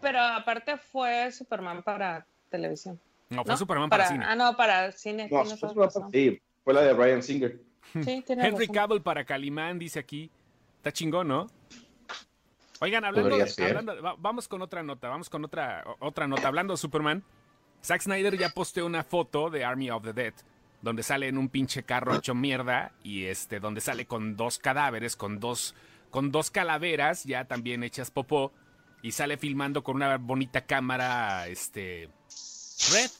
Pero 0.00 0.20
aparte 0.20 0.76
fue 0.76 1.32
Superman 1.32 1.82
para 1.82 2.26
televisión. 2.50 3.00
No, 3.30 3.42
fue 3.42 3.52
¿no? 3.54 3.56
Superman 3.58 3.88
para, 3.88 4.08
cine. 4.08 4.24
Ah, 4.28 4.36
no, 4.36 4.54
para 4.56 4.92
cine. 4.92 5.28
No, 5.32 5.42
toda 5.56 5.72
razón. 5.86 6.10
sí, 6.12 6.40
fue 6.62 6.74
la 6.74 6.82
de 6.82 6.92
Ryan 6.92 7.22
Singer. 7.22 7.60
Sí, 8.04 8.22
Henry 8.28 8.50
razón. 8.50 8.66
Cavill 8.74 9.00
para 9.02 9.24
Calimán, 9.24 9.78
dice 9.78 9.98
aquí. 9.98 10.30
Está 10.76 10.92
chingón, 10.92 11.28
¿no? 11.28 11.46
Oigan, 12.80 13.04
hablando, 13.04 13.30
de- 13.44 13.50
hablando- 13.70 14.02
va- 14.02 14.16
vamos 14.18 14.48
con 14.48 14.62
otra 14.62 14.82
nota, 14.82 15.08
vamos 15.08 15.30
con 15.30 15.44
otra, 15.44 15.84
otra 16.00 16.26
nota. 16.26 16.48
Hablando 16.48 16.74
de 16.74 16.78
Superman, 16.78 17.24
Zack 17.82 18.02
Snyder 18.02 18.36
ya 18.36 18.50
posteó 18.50 18.86
una 18.86 19.02
foto 19.04 19.50
de 19.50 19.64
Army 19.64 19.90
of 19.90 20.02
the 20.04 20.12
Dead, 20.12 20.34
donde 20.82 21.02
sale 21.02 21.28
en 21.28 21.38
un 21.38 21.48
pinche 21.48 21.84
carro 21.84 22.14
hecho 22.16 22.34
mierda 22.34 22.92
y 23.02 23.24
este, 23.24 23.60
donde 23.60 23.80
sale 23.80 24.06
con 24.06 24.36
dos 24.36 24.58
cadáveres, 24.58 25.16
con 25.16 25.40
dos, 25.40 25.74
con 26.10 26.30
dos 26.30 26.50
calaveras 26.50 27.24
ya 27.24 27.44
también 27.46 27.82
hechas 27.82 28.10
popó 28.10 28.52
y 29.02 29.12
sale 29.12 29.36
filmando 29.36 29.82
con 29.82 29.96
una 29.96 30.16
bonita 30.18 30.66
cámara, 30.66 31.46
este, 31.48 32.08
red. 32.92 33.10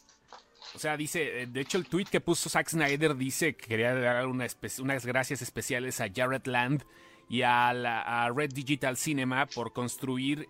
O 0.74 0.78
sea, 0.78 0.96
dice, 0.98 1.42
eh, 1.42 1.46
de 1.46 1.60
hecho 1.60 1.78
el 1.78 1.86
tweet 1.86 2.04
que 2.10 2.20
puso 2.20 2.50
Zack 2.50 2.68
Snyder 2.68 3.16
dice 3.16 3.56
que 3.56 3.66
quería 3.66 3.94
dar 3.94 4.26
una 4.26 4.46
unas 4.80 5.06
gracias 5.06 5.40
especiales 5.40 6.00
a 6.02 6.08
Jared 6.14 6.44
Land 6.46 6.84
y 7.28 7.42
a, 7.42 7.72
la- 7.72 8.30
Red 8.34 8.52
Digital 8.52 8.96
Cinema 8.96 9.46
por 9.46 9.72
construir 9.72 10.48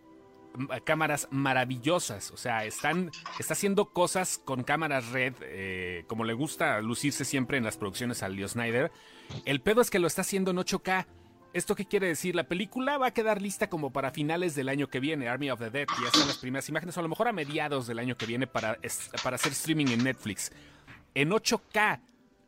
mm, 0.55 0.67
cámaras 0.85 1.29
maravillosas. 1.31 2.31
O 2.31 2.37
sea, 2.37 2.65
están, 2.65 3.11
está 3.39 3.55
haciendo 3.55 3.87
cosas 3.93 4.39
con 4.45 4.63
cámaras 4.63 5.11
red, 5.11 5.35
eh, 5.43 6.05
como 6.07 6.25
le 6.25 6.33
gusta 6.35 6.81
lucirse 6.81 7.25
siempre 7.25 7.59
en 7.59 7.65
las 7.65 7.77
producciones 7.77 8.23
al 8.23 8.37
Leo 8.37 8.49
Snyder. 8.49 8.91
El 9.45 9.61
pedo 9.61 9.81
es 9.81 9.91
que 9.91 9.99
lo 9.99 10.07
está 10.07 10.21
haciendo 10.23 10.51
en 10.51 10.59
8K. 10.59 11.07
¿Esto 11.53 11.75
qué 11.75 11.87
quiere 11.87 12.09
decir? 12.09 12.35
La 12.35 12.45
película 12.45 12.99
va 12.99 13.07
a 13.07 13.11
quedar 13.15 13.41
lista 13.41 13.71
como 13.71 13.91
para 13.91 14.11
finales 14.11 14.55
del 14.55 14.69
año 14.69 14.89
que 14.89 15.01
viene, 15.01 15.29
Army 15.29 15.51
of 15.51 15.59
the 15.59 15.71
Dead. 15.71 15.87
Ya 16.03 16.09
están 16.09 16.29
las 16.29 16.37
primeras 16.37 16.69
imágenes, 16.69 16.95
o 16.97 17.01
a 17.01 17.03
lo 17.03 17.09
mejor 17.09 17.29
a 17.29 17.33
mediados 17.33 17.87
del 17.87 17.99
año 17.99 18.15
que 18.19 18.27
viene 18.27 18.47
para, 18.47 18.79
para 19.23 19.37
hacer 19.37 19.53
streaming 19.53 19.87
en 19.87 20.05
Netflix. 20.05 20.53
En 21.15 21.31
8K. 21.31 22.01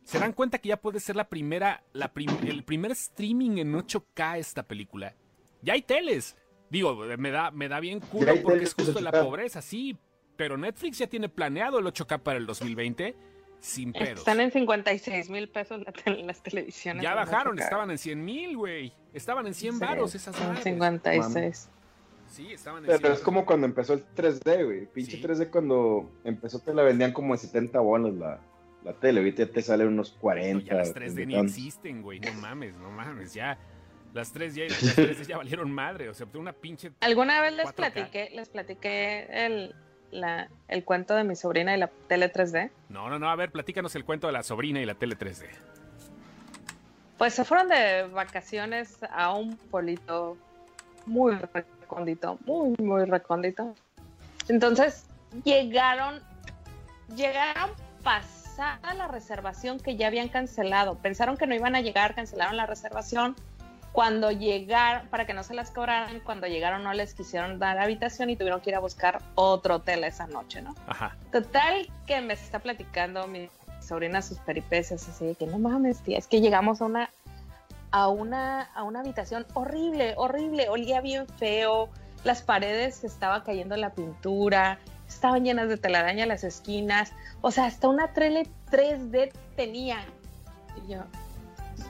¿Se 0.09 0.17
dan 0.19 0.33
cuenta 0.33 0.57
que 0.57 0.69
ya 0.69 0.77
puede 0.77 0.99
ser 0.99 1.15
la 1.15 1.29
primera, 1.29 1.83
la 1.93 2.11
prim- 2.13 2.29
el 2.47 2.63
primer 2.63 2.91
streaming 2.91 3.57
en 3.59 3.73
8K 3.75 4.37
esta 4.39 4.63
película? 4.63 5.13
Ya 5.61 5.73
hay 5.73 5.83
teles. 5.83 6.35
Digo, 6.71 6.95
me 6.95 7.29
da, 7.31 7.51
me 7.51 7.67
da 7.67 7.79
bien 7.79 7.99
culo 7.99 8.33
porque 8.41 8.63
es 8.63 8.73
justo 8.73 8.99
la 9.01 9.11
8K. 9.11 9.23
pobreza, 9.23 9.61
sí. 9.61 9.97
Pero 10.35 10.57
Netflix 10.57 10.97
ya 10.97 11.07
tiene 11.07 11.29
planeado 11.29 11.77
el 11.79 11.85
8K 11.85 12.19
para 12.23 12.37
el 12.39 12.47
2020 12.47 13.15
sin 13.59 13.91
pedos. 13.93 14.19
Están 14.19 14.39
en 14.39 14.51
56 14.51 15.29
mil 15.29 15.47
pesos 15.49 15.81
la 15.81 15.93
las 16.23 16.41
televisiones. 16.41 17.03
Ya 17.03 17.13
bajaron, 17.13 17.55
8K. 17.57 17.63
estaban 17.63 17.91
en 17.91 17.97
100 17.97 18.25
mil, 18.25 18.57
güey. 18.57 18.93
Estaban 19.13 19.45
en 19.45 19.53
100 19.53 19.73
Sí, 19.75 19.79
varos 19.79 20.15
esas 20.15 20.35
en 20.39 20.47
madres. 20.47 20.63
56. 20.63 21.69
Sí, 22.27 22.53
estaban 22.53 22.83
en 22.83 22.87
Pero 22.87 22.99
100. 22.99 23.13
es 23.13 23.19
como 23.19 23.45
cuando 23.45 23.67
empezó 23.67 23.93
el 23.93 24.05
3D, 24.15 24.63
güey. 24.65 24.85
Pinche 24.87 25.17
Sí. 25.17 25.21
3D 25.21 25.49
cuando 25.51 26.09
empezó 26.23 26.59
te 26.59 26.73
la 26.73 26.83
vendían 26.83 27.11
como 27.11 27.33
en 27.33 27.39
70 27.39 27.79
bolas 27.79 28.13
la, 28.13 28.39
la 28.83 28.93
tele. 28.93 29.19
Ahorita 29.19 29.45
te 29.45 29.61
salen 29.61 29.87
unos 29.89 30.11
40. 30.19 30.63
No, 30.63 30.69
ya 30.69 30.73
las 30.75 30.93
3D 30.95 31.25
ni 31.27 31.35
existen, 31.35 32.01
güey. 32.01 32.19
No 32.19 32.33
mames, 32.33 32.75
no 32.77 32.89
mames. 32.91 33.33
Ya. 33.33 33.57
Las 34.13 34.33
3D, 34.33 34.53
ya, 34.55 34.63
las 34.65 34.97
3D 34.97 35.27
ya 35.27 35.37
valieron 35.37 35.71
madre. 35.71 36.09
O 36.09 36.13
sea, 36.13 36.27
una 36.33 36.53
pinche. 36.53 36.91
Alguna 37.01 37.41
vez 37.41 37.53
les 37.53 37.65
4K. 37.67 37.73
platiqué, 37.75 38.29
les 38.33 38.49
platiqué 38.49 39.27
el, 39.45 39.75
la- 40.11 40.49
el 40.67 40.83
cuento 40.83 41.15
de 41.15 41.23
mi 41.23 41.35
sobrina 41.35 41.75
y 41.75 41.79
la 41.79 41.87
tele 42.07 42.31
3D. 42.31 42.71
No, 42.89 43.09
no, 43.09 43.19
no. 43.19 43.29
A 43.29 43.35
ver, 43.35 43.51
platícanos 43.51 43.93
el 43.95 44.05
cuento 44.05 44.27
de 44.27 44.33
la 44.33 44.41
sobrina 44.43 44.81
y 44.81 44.85
la 44.85 44.95
tele 44.95 45.15
3D. 45.17 45.45
Pues 47.17 47.33
se 47.33 47.43
fueron 47.43 47.67
de 47.67 48.07
vacaciones 48.07 48.97
a 49.11 49.33
un 49.33 49.57
pueblito 49.57 50.37
muy 51.05 51.33
recóndito, 51.35 52.39
muy, 52.45 52.75
muy 52.81 53.03
recóndito. 53.05 53.75
Entonces 54.47 55.05
llegaron, 55.43 56.21
llegaron 57.15 57.71
pasada 58.59 58.93
la 58.93 59.07
reservación 59.07 59.79
que 59.79 59.95
ya 59.95 60.07
habían 60.07 60.27
cancelado. 60.27 60.95
Pensaron 60.95 61.37
que 61.37 61.47
no 61.47 61.55
iban 61.55 61.75
a 61.75 61.81
llegar, 61.81 62.13
cancelaron 62.13 62.57
la 62.57 62.65
reservación. 62.65 63.35
Cuando 63.91 64.31
llegaron, 64.31 65.07
para 65.07 65.25
que 65.25 65.33
no 65.33 65.43
se 65.43 65.53
las 65.53 65.71
cobraran, 65.71 66.19
cuando 66.19 66.45
llegaron 66.45 66.83
no 66.83 66.93
les 66.93 67.13
quisieron 67.13 67.57
dar 67.57 67.79
habitación 67.79 68.29
y 68.29 68.35
tuvieron 68.35 68.61
que 68.61 68.69
ir 68.69 68.75
a 68.75 68.79
buscar 68.79 69.21
otro 69.35 69.75
hotel 69.75 70.03
esa 70.03 70.27
noche, 70.27 70.61
¿no? 70.61 70.75
Ajá. 70.87 71.15
Total 71.31 71.89
que 72.05 72.21
me 72.21 72.33
está 72.33 72.59
platicando 72.59 73.27
mi 73.27 73.49
sobrina 73.81 74.21
sus 74.21 74.37
peripecias, 74.39 75.07
así 75.09 75.25
de 75.25 75.35
que 75.35 75.47
no 75.47 75.57
mames, 75.57 76.01
tía, 76.01 76.17
es 76.17 76.27
que 76.27 76.41
llegamos 76.41 76.81
a 76.81 76.85
una 76.85 77.09
a 77.91 78.07
una 78.09 78.61
a 78.75 78.83
una 78.83 78.99
habitación 78.99 79.47
horrible, 79.53 80.13
horrible, 80.17 80.69
olía 80.69 81.01
bien 81.01 81.27
feo, 81.27 81.89
las 82.23 82.43
paredes 82.43 82.97
se 82.97 83.07
estaba 83.07 83.43
cayendo 83.43 83.75
la 83.77 83.91
pintura, 83.91 84.77
estaban 85.09 85.43
llenas 85.43 85.67
de 85.67 85.77
telaraña 85.77 86.25
las 86.25 86.45
esquinas, 86.45 87.11
o 87.41 87.51
sea, 87.51 87.65
hasta 87.65 87.89
una 87.89 88.13
tele 88.13 88.47
3D 88.71 89.31
tenía. 89.57 89.97
Y 90.85 90.93
yo, 90.93 91.03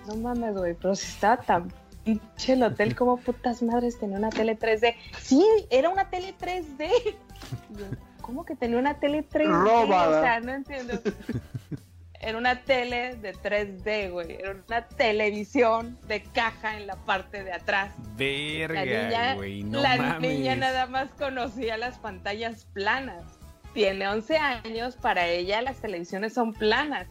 no 0.08 0.16
mames, 0.16 0.56
güey, 0.56 0.74
pero 0.74 0.96
si 0.96 1.06
estaba 1.06 1.38
tan 1.38 1.72
pinche 2.04 2.54
el 2.54 2.64
hotel, 2.64 2.96
como 2.96 3.18
putas 3.18 3.62
madres 3.62 4.00
tenía 4.00 4.18
una 4.18 4.30
tele 4.30 4.58
3D? 4.58 4.96
Sí, 5.22 5.46
era 5.70 5.90
una 5.90 6.10
tele 6.10 6.34
3D. 6.40 6.90
Y 7.72 7.80
yo, 7.80 7.86
¿Cómo 8.22 8.46
que 8.46 8.56
tenía 8.56 8.78
una 8.78 9.00
tele 9.00 9.28
3D? 9.28 9.48
Róbala. 9.48 10.20
O 10.20 10.22
sea, 10.22 10.40
no 10.40 10.54
entiendo. 10.54 11.00
Era 12.22 12.38
una 12.38 12.64
tele 12.64 13.16
de 13.16 13.34
3D, 13.34 14.12
güey. 14.12 14.34
Era 14.34 14.52
una 14.68 14.88
televisión 14.88 15.98
de 16.08 16.22
caja 16.22 16.76
en 16.78 16.86
la 16.88 16.98
parte 17.06 17.44
de 17.44 17.54
atrás. 17.54 17.94
La 17.98 18.14
Verga, 18.18 18.84
niña, 18.86 19.36
güey, 19.36 19.64
no 19.64 19.82
la 19.82 19.96
mames. 19.96 20.30
niña 20.30 20.56
nada 20.58 20.86
más 20.88 21.10
conocía 21.18 21.78
las 21.78 21.98
pantallas 22.00 22.66
planas. 22.74 23.24
Tiene 23.74 24.08
11 24.08 24.38
años, 24.38 24.98
para 24.98 25.28
ella 25.28 25.62
las 25.62 25.78
televisiones 25.78 26.34
son 26.34 26.54
planas. 26.54 27.08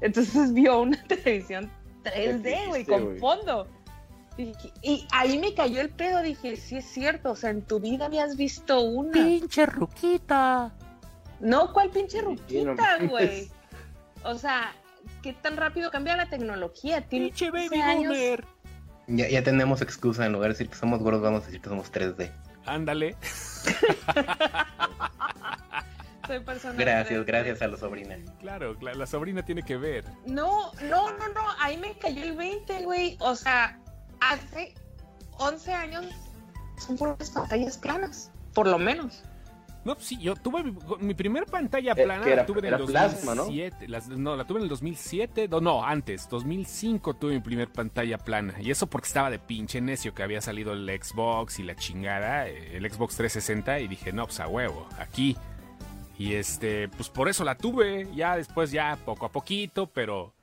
Entonces 0.00 0.52
vio 0.52 0.80
una 0.80 1.00
televisión 1.08 1.70
3D, 2.02 2.66
güey, 2.68 2.84
con 2.84 3.16
fondo. 3.18 3.68
Y, 4.36 4.52
y 4.82 5.06
ahí 5.12 5.38
me 5.38 5.54
cayó 5.54 5.80
el 5.80 5.90
pedo, 5.90 6.22
dije, 6.22 6.56
sí 6.56 6.76
es 6.78 6.84
cierto, 6.84 7.32
o 7.32 7.36
sea, 7.36 7.50
en 7.50 7.62
tu 7.62 7.78
vida 7.80 8.06
habías 8.06 8.36
visto 8.36 8.80
una. 8.80 9.12
Pinche 9.12 9.66
ruquita. 9.66 10.72
No, 11.40 11.72
¿cuál 11.72 11.90
pinche 11.90 12.18
Sí, 12.18 12.24
no 12.64 12.72
ruquita, 12.72 12.98
güey? 13.08 13.48
O 14.24 14.36
sea, 14.36 14.72
¿qué 15.22 15.32
tan 15.32 15.56
rápido 15.56 15.90
cambia 15.90 16.16
la 16.16 16.28
tecnología? 16.28 17.00
Pinche 17.08 17.50
11 17.50 17.68
baby 17.68 17.80
años. 17.82 18.12
boomer. 18.12 18.44
Ya, 19.06 19.28
ya 19.28 19.42
tenemos 19.42 19.80
excusa, 19.80 20.26
en 20.26 20.32
lugar 20.32 20.48
de 20.50 20.54
decir 20.54 20.68
que 20.68 20.76
somos 20.76 20.98
gordos, 21.00 21.22
vamos 21.22 21.42
a 21.42 21.46
decir 21.46 21.60
que 21.60 21.68
somos 21.68 21.90
3D. 21.92 22.30
Ándale. 22.66 23.16
Soy 26.26 26.40
persona 26.40 26.74
Gracias, 26.76 27.20
3D. 27.20 27.24
gracias 27.26 27.62
a 27.62 27.68
la 27.68 27.76
sobrina. 27.78 28.16
Claro, 28.40 28.76
la, 28.82 28.92
la 28.92 29.06
sobrina 29.06 29.42
tiene 29.44 29.62
que 29.62 29.76
ver. 29.78 30.04
No, 30.26 30.72
no, 30.82 31.10
no, 31.16 31.28
no, 31.28 31.40
ahí 31.58 31.78
me 31.78 31.96
cayó 31.96 32.22
el 32.22 32.36
20, 32.36 32.82
güey. 32.84 33.16
O 33.20 33.34
sea, 33.34 33.78
hace 34.20 34.74
11 35.38 35.72
años 35.72 36.06
son 36.76 36.98
puras 36.98 37.30
pantallas 37.30 37.78
planas, 37.78 38.30
por 38.52 38.66
lo 38.66 38.78
menos. 38.78 39.22
No, 39.88 39.94
pues 39.94 40.06
sí, 40.06 40.18
yo 40.18 40.36
tuve 40.36 40.62
mi, 40.64 40.76
mi 41.00 41.14
primer 41.14 41.46
pantalla 41.46 41.92
Eh, 41.96 42.04
plana, 42.04 42.26
era- 42.26 42.36
la 42.36 42.46
tuve 42.46 42.58
en 42.60 42.66
el 42.66 42.74
era 42.74 42.84
plasma, 42.84 43.34
¿no? 43.34 43.44
2007. 43.44 43.88
las- 43.88 44.08
¿no? 44.08 44.36
la 44.36 44.44
tuve 44.44 44.58
en 44.58 44.64
el 44.64 44.68
2007, 44.68 45.48
no, 45.48 45.60
no, 45.62 45.82
antes, 45.82 46.28
2005 46.28 47.14
tuve 47.14 47.32
mi 47.32 47.40
primer 47.40 47.68
pantalla 47.72 48.18
plana. 48.18 48.54
Y 48.60 48.70
eso 48.70 48.86
porque 48.86 49.06
estaba 49.06 49.30
de 49.30 49.38
pinche 49.38 49.80
necio 49.80 50.14
que 50.14 50.22
había 50.22 50.42
salido 50.42 50.74
el 50.74 50.86
Xbox 51.02 51.58
y 51.58 51.62
la 51.62 51.74
chingada, 51.74 52.46
eh, 52.48 52.76
el 52.76 52.90
Xbox 52.90 53.16
360, 53.16 53.80
y 53.80 53.88
dije, 53.88 54.12
no, 54.12 54.24
pues 54.26 54.40
a 54.40 54.46
huevo, 54.46 54.86
aquí. 54.98 55.36
Y 56.18 56.34
este, 56.34 56.88
pues 56.90 57.08
por 57.08 57.28
eso 57.30 57.42
la 57.44 57.56
tuve, 57.56 58.08
ya 58.14 58.36
después 58.36 58.70
ya 58.70 58.98
poco 59.06 59.24
a 59.24 59.32
poquito, 59.32 59.86
pero 59.86 60.34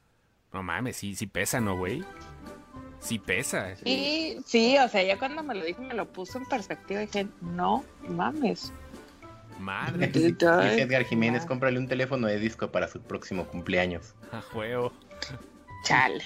no 0.54 0.64
mames, 0.64 0.96
sí, 0.98 1.14
sí 1.14 1.28
pesa, 1.28 1.60
¿no, 1.62 1.78
güey? 1.78 2.04
Sí 3.00 3.20
pesa. 3.20 3.74
Y 3.84 4.38
sí, 4.48 4.76
o 4.80 4.88
sea, 4.88 5.04
ya 5.04 5.20
cuando 5.20 5.44
me 5.44 5.54
lo 5.54 5.64
dijo, 5.64 5.84
me 5.84 5.94
lo 5.94 6.08
puso 6.12 6.40
en 6.40 6.46
perspectiva 6.46 7.04
y 7.04 7.06
dije, 7.06 7.28
no 7.42 7.84
mames. 8.08 8.74
Madre, 9.60 10.08
Dice 10.14 10.36
Edgar 10.82 11.04
Jiménez, 11.06 11.42
madre. 11.42 11.48
cómprale 11.48 11.80
un 11.80 11.88
teléfono 11.88 12.28
de 12.28 12.40
disco 12.40 12.72
para 12.72 12.88
su 12.88 13.02
próximo 13.02 13.46
cumpleaños. 13.48 14.14
a 14.32 14.42
huevo. 14.56 14.92
Chale. 15.84 16.24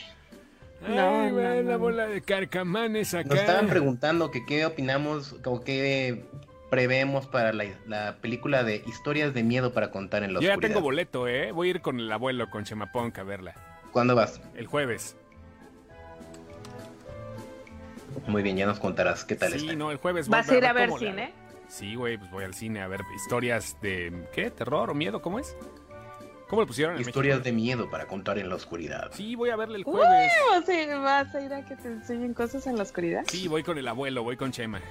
Ay, 0.88 0.96
No, 0.96 1.30
güey, 1.34 1.64
no, 1.64 1.70
la 1.72 1.78
bola 1.78 2.08
de 2.08 2.22
carcamanes 2.22 3.14
acá. 3.14 3.30
Nos 3.30 3.40
estaban 3.40 3.68
preguntando 3.68 4.32
que 4.32 4.46
qué 4.46 4.66
opinamos 4.66 5.36
o 5.44 5.62
qué 5.62 6.24
prevemos 6.70 7.26
para 7.28 7.52
la, 7.52 7.66
la 7.88 8.18
película 8.22 8.64
de 8.64 8.84
historias 8.86 9.34
de 9.34 9.44
miedo 9.44 9.74
para 9.74 9.92
contar 9.92 10.24
en 10.24 10.34
la 10.34 10.40
Yo 10.40 10.48
ya 10.48 10.58
tengo 10.58 10.82
boleto, 10.82 11.28
¿eh? 11.28 11.52
Voy 11.52 11.68
a 11.68 11.72
ir 11.72 11.82
con 11.82 12.00
el 12.00 12.12
abuelo, 12.12 12.50
con 12.50 12.64
Chemapunk 12.64 13.18
a 13.20 13.24
verla. 13.24 13.54
¿Cuándo 13.92 14.16
vas? 14.16 14.40
El 14.56 14.68
jueves. 14.68 15.16
Muy 18.28 18.44
bien, 18.44 18.58
ya 18.58 18.66
nos 18.66 18.80
contarás 18.80 19.24
qué 19.26 19.36
tal 19.36 19.52
Sí, 19.54 19.58
está. 19.66 19.74
no, 19.76 19.92
el 19.92 19.98
jueves. 19.98 20.30
¿Vas 20.30 20.50
a 20.50 20.58
ir 20.58 20.66
a 20.66 20.74
ver 20.74 20.92
cine? 20.98 21.34
Sí, 21.70 21.95
güey, 21.95 22.17
pues 22.17 22.30
voy 22.32 22.43
al 22.43 22.53
cine 22.53 22.82
a 22.82 22.88
ver 22.88 23.01
historias 23.15 23.78
de... 23.82 24.28
¿Qué? 24.34 24.49
¿Terror 24.49 24.89
o 24.89 24.93
miedo? 24.93 25.22
¿Cómo 25.22 25.39
es? 25.39 25.55
¿Cómo 26.49 26.63
le 26.63 26.67
pusieron 26.67 26.95
en 26.95 27.01
Historias 27.01 27.38
México? 27.38 27.45
de 27.45 27.51
miedo 27.51 27.89
para 27.91 28.07
contar 28.07 28.39
en 28.39 28.49
la 28.49 28.55
oscuridad. 28.55 29.11
Sí, 29.13 29.36
voy 29.36 29.51
a 29.51 29.55
verle 29.55 29.78
el 29.78 29.84
jueves. 29.84 30.32
¿Vas 30.49 30.67
a, 30.67 30.97
vas 30.97 31.36
a 31.36 31.41
ir 31.41 31.53
a 31.53 31.63
que 31.63 31.76
te 31.76 31.89
enseñen 31.89 32.34
cosas 32.34 32.65
en 32.65 32.76
la 32.76 32.82
oscuridad? 32.82 33.24
Sí, 33.28 33.47
voy 33.47 33.61
con 33.61 33.78
el 33.78 33.88
abuelo, 33.88 34.24
voy 34.24 34.36
con 34.36 34.51
Chema. 34.51 34.82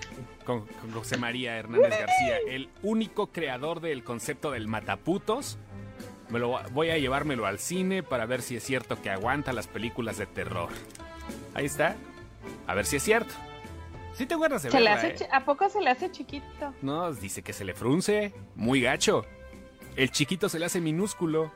Con, 0.45 0.67
con 0.67 0.93
José 0.93 1.17
María 1.17 1.57
Hernández 1.57 1.91
García, 1.91 2.39
el 2.47 2.69
único 2.85 3.33
creador 3.33 3.81
del 3.81 4.05
concepto 4.05 4.53
del 4.53 4.69
mataputos. 4.69 5.59
Me 6.29 6.39
lo, 6.39 6.61
voy 6.71 6.91
a 6.91 6.99
llevármelo 6.99 7.45
al 7.45 7.59
cine 7.59 8.05
para 8.05 8.25
ver 8.25 8.41
si 8.41 8.55
es 8.55 8.63
cierto 8.63 9.03
que 9.03 9.11
aguanta 9.11 9.53
las 9.53 9.67
películas 9.67 10.17
de 10.17 10.27
terror. 10.27 10.69
Ahí 11.55 11.67
está. 11.67 11.97
A 12.69 12.75
ver 12.75 12.87
si 12.87 12.97
es 12.97 13.03
cierto. 13.03 13.35
Sí 14.19 14.27
te 14.27 14.35
acuerdas 14.35 14.63
de 14.65 14.71
Se 14.71 14.81
le 14.81 14.91
hace 14.91 15.09
¿eh? 15.09 15.15
chi- 15.17 15.25
¿A 15.33 15.45
poco 15.45 15.69
se 15.71 15.81
le 15.81 15.89
hace 15.91 16.11
chiquito? 16.11 16.75
No, 16.83 17.13
dice 17.13 17.43
que 17.43 17.53
se 17.53 17.65
le 17.65 17.73
frunce. 17.75 18.35
Muy 18.57 18.81
gacho. 18.83 19.25
El 19.97 20.11
chiquito 20.11 20.49
se 20.49 20.59
le 20.59 20.67
hace 20.67 20.81
minúsculo. 20.81 21.53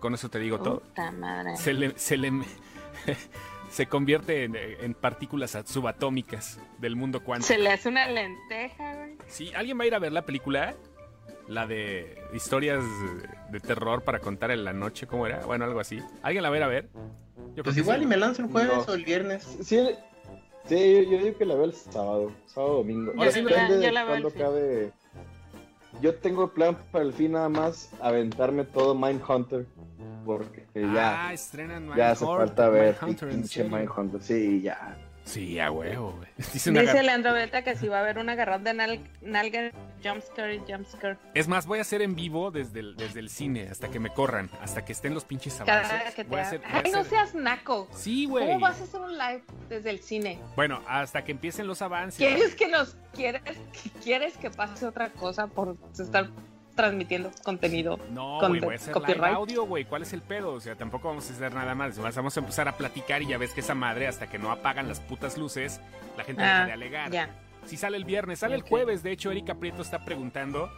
Con 0.00 0.14
eso 0.14 0.28
te 0.30 0.38
digo 0.38 0.60
todo. 0.60 0.82
Madre. 1.18 1.56
Se 1.56 1.72
le, 1.74 1.98
se 1.98 2.16
le 2.16 2.32
se 3.70 3.86
convierte 3.86 4.44
en, 4.44 4.56
en 4.56 4.94
partículas 4.94 5.56
subatómicas 5.64 6.58
del 6.78 6.96
mundo 6.96 7.22
cuántico. 7.22 7.48
Se 7.48 7.58
le 7.58 7.70
hace 7.70 7.88
una 7.88 8.06
lenteja, 8.08 8.94
güey. 8.94 9.16
Sí, 9.28 9.52
¿alguien 9.54 9.78
va 9.78 9.84
a 9.84 9.86
ir 9.86 9.94
a 9.94 9.98
ver 9.98 10.12
la 10.12 10.22
película? 10.22 10.74
La 11.48 11.66
de 11.66 12.22
historias 12.32 12.82
de 13.50 13.60
terror 13.60 14.02
para 14.02 14.20
contar 14.20 14.50
en 14.52 14.64
la 14.64 14.72
noche, 14.72 15.06
¿cómo 15.08 15.26
era? 15.26 15.40
Bueno, 15.44 15.64
algo 15.64 15.80
así. 15.80 16.00
¿Alguien 16.22 16.42
la 16.44 16.50
va 16.50 16.54
a 16.56 16.58
ir 16.58 16.64
a 16.64 16.68
ver? 16.68 16.88
Yo 17.56 17.64
Pues 17.64 17.76
igual 17.76 17.98
sí. 17.98 18.04
y 18.04 18.06
me 18.06 18.16
lanzo 18.16 18.42
el 18.42 18.48
jueves 18.48 18.72
No. 18.86 18.92
o 18.92 18.94
el 18.94 19.04
viernes. 19.04 19.42
Sí, 19.62 19.78
sí, 20.66 20.94
yo, 21.04 21.10
yo 21.10 21.24
digo 21.24 21.38
que 21.38 21.44
la 21.44 21.54
veo 21.54 21.64
el 21.64 21.72
sábado, 21.72 22.32
sábado 22.46 22.74
domingo. 22.78 23.12
Yo 23.14 23.24
depende 23.24 23.74
yo 23.74 23.78
de 23.80 23.92
la 23.92 24.02
veo 24.04 24.12
cuándo 24.12 24.30
fin. 24.30 24.40
cabe. 24.42 24.92
Yo 26.00 26.14
tengo 26.16 26.48
plan 26.48 26.76
para 26.90 27.04
el 27.04 27.12
fin 27.12 27.32
nada 27.32 27.48
más 27.48 27.90
aventarme 28.00 28.64
todo 28.64 28.94
Mindhunter. 28.94 29.66
Porque 30.24 30.64
ya, 30.74 31.28
Ah, 31.28 31.32
estrenan 31.32 31.92
ya 31.96 32.12
hace 32.12 32.24
Mindhunter, 32.24 32.46
falta 32.48 32.68
ver 32.68 32.96
Mindhunter. 33.02 33.68
Mindhunter. 33.70 34.22
Sí, 34.22 34.62
ya. 34.62 34.96
Sí, 35.24 35.58
a 35.60 35.70
huevo, 35.70 36.12
güey. 36.16 36.28
Dice 36.52 36.70
una 36.70 36.82
Leandro 36.82 37.32
Beta 37.32 37.62
que 37.62 37.76
si 37.76 37.86
va 37.88 37.98
a 37.98 38.00
haber 38.00 38.18
un 38.18 38.28
agarrón 38.28 38.64
de 38.64 38.74
nal 38.74 39.00
nalga, 39.20 39.70
jumpscare 40.02 40.56
y 40.56 40.58
jumpscare. 40.66 41.16
Es 41.34 41.46
más, 41.48 41.66
voy 41.66 41.78
a 41.78 41.82
hacer 41.82 42.02
en 42.02 42.14
vivo 42.16 42.50
desde 42.50 42.80
el, 42.80 42.96
desde 42.96 43.20
el 43.20 43.30
cine 43.30 43.68
hasta 43.70 43.88
que 43.88 44.00
me 44.00 44.10
corran, 44.12 44.50
hasta 44.60 44.84
que 44.84 44.92
estén 44.92 45.14
los 45.14 45.24
pinches 45.24 45.54
Cada 45.64 45.86
avances. 45.88 46.14
que 46.14 46.24
te 46.24 46.30
Voy 46.30 46.38
a 46.40 46.42
ha- 46.42 46.46
hacer- 46.46 46.60
voy 46.60 46.70
a 46.72 46.82
Ay, 46.84 46.92
no 46.92 47.04
seas 47.04 47.34
naco. 47.34 47.88
Sí, 47.94 48.26
güey. 48.26 48.46
¿Cómo 48.46 48.60
vas 48.60 48.80
a 48.80 48.84
hacer 48.84 49.00
un 49.00 49.12
live 49.16 49.42
desde 49.68 49.90
el 49.90 50.00
cine? 50.00 50.40
Bueno, 50.56 50.82
hasta 50.88 51.22
que 51.24 51.32
empiecen 51.32 51.66
los 51.66 51.82
avances. 51.82 52.18
¿Quieres 52.18 52.54
que 52.54 52.68
nos 52.68 52.96
quieres 53.14 53.42
quieres 54.02 54.36
que 54.38 54.50
pase 54.50 54.86
otra 54.86 55.10
cosa 55.10 55.46
por 55.46 55.76
estar 55.98 56.30
transmitiendo 56.74 57.30
contenido? 57.44 57.98
No, 58.10 58.38
con 58.40 58.50
güey, 58.50 58.60
voy 58.60 58.72
a 58.74 58.76
hacer 58.76 58.94
live 58.94 59.00
copyright? 59.06 59.34
audio, 59.34 59.64
güey. 59.64 59.84
¿Cuál 59.84 60.02
es 60.02 60.12
el 60.12 60.22
pedo? 60.22 60.52
O 60.52 60.60
sea, 60.60 60.74
tampoco 60.76 61.08
vamos 61.08 61.28
a 61.30 61.32
hacer 61.32 61.54
nada 61.54 61.74
más. 61.74 61.98
Vamos 61.98 62.36
a 62.36 62.40
empezar 62.40 62.68
a 62.68 62.76
platicar 62.76 63.22
y 63.22 63.26
ya 63.28 63.38
ves 63.38 63.52
que 63.52 63.60
esa 63.60 63.74
madre, 63.74 64.06
hasta 64.08 64.28
que 64.28 64.38
no 64.38 64.50
apagan 64.50 64.88
las 64.88 65.00
putas 65.00 65.36
luces, 65.38 65.80
la 66.16 66.24
gente 66.24 66.42
deja 66.42 66.62
Ah, 66.62 66.66
de 66.66 66.72
alegar. 66.72 67.10
Ya. 67.10 67.30
Si 67.66 67.76
sale 67.76 67.96
el 67.96 68.04
viernes, 68.04 68.40
sale 68.40 68.54
el 68.56 68.62
jueves. 68.62 69.02
De 69.02 69.12
hecho, 69.12 69.30
Erika 69.30 69.54
Prieto 69.54 69.82
está 69.82 70.04
preguntando. 70.04 70.70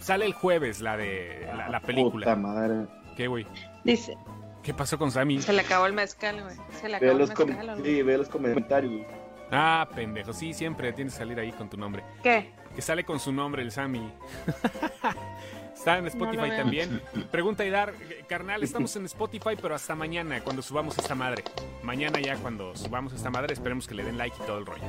Sale 0.00 0.26
el 0.26 0.32
jueves 0.34 0.80
la 0.80 0.96
de 0.96 1.48
la, 1.56 1.68
la 1.68 1.80
película. 1.80 2.26
Puta 2.26 2.36
madre. 2.36 2.86
¿Qué, 3.16 3.28
güey? 3.28 3.46
Dice, 3.84 4.16
¿Qué 4.62 4.74
pasó 4.74 4.98
con 4.98 5.10
Sammy? 5.10 5.40
se 5.40 5.52
le 5.52 5.60
acabó 5.62 5.86
el 5.86 5.92
mezcal, 5.92 6.42
güey. 6.42 6.56
Se 6.80 6.88
le 6.88 6.98
Ve 6.98 7.06
acabó 7.10 7.12
el 7.22 7.28
mezcal. 7.28 7.68
¿o 7.70 7.76
no? 7.76 7.84
sí, 7.84 8.02
ve 8.02 8.18
los 8.18 8.28
comentarios. 8.28 9.06
Ah, 9.50 9.88
pendejo. 9.94 10.32
Sí, 10.32 10.52
siempre 10.54 10.92
tienes 10.92 11.14
que 11.14 11.18
salir 11.18 11.38
ahí 11.38 11.52
con 11.52 11.68
tu 11.68 11.76
nombre. 11.76 12.02
¿Qué? 12.22 12.52
Que 12.74 12.82
sale 12.82 13.04
con 13.04 13.20
su 13.20 13.32
nombre 13.32 13.62
el 13.62 13.70
Sammy. 13.70 14.12
Está 15.82 15.98
en 15.98 16.06
Spotify 16.06 16.48
No 16.48 16.56
también. 16.56 17.02
Pregunta 17.32 17.64
Idar, 17.64 17.92
carnal, 18.28 18.62
estamos 18.62 18.94
en 18.94 19.04
Spotify, 19.06 19.56
pero 19.60 19.74
hasta 19.74 19.96
mañana, 19.96 20.40
cuando 20.40 20.62
subamos 20.62 20.96
esta 20.96 21.16
madre. 21.16 21.42
Mañana 21.82 22.20
ya 22.20 22.36
cuando 22.36 22.76
subamos 22.76 23.12
esta 23.12 23.30
madre, 23.30 23.52
esperemos 23.52 23.88
que 23.88 23.94
le 23.96 24.04
den 24.04 24.16
like 24.16 24.36
y 24.40 24.46
todo 24.46 24.58
el 24.58 24.66
rollo. 24.66 24.84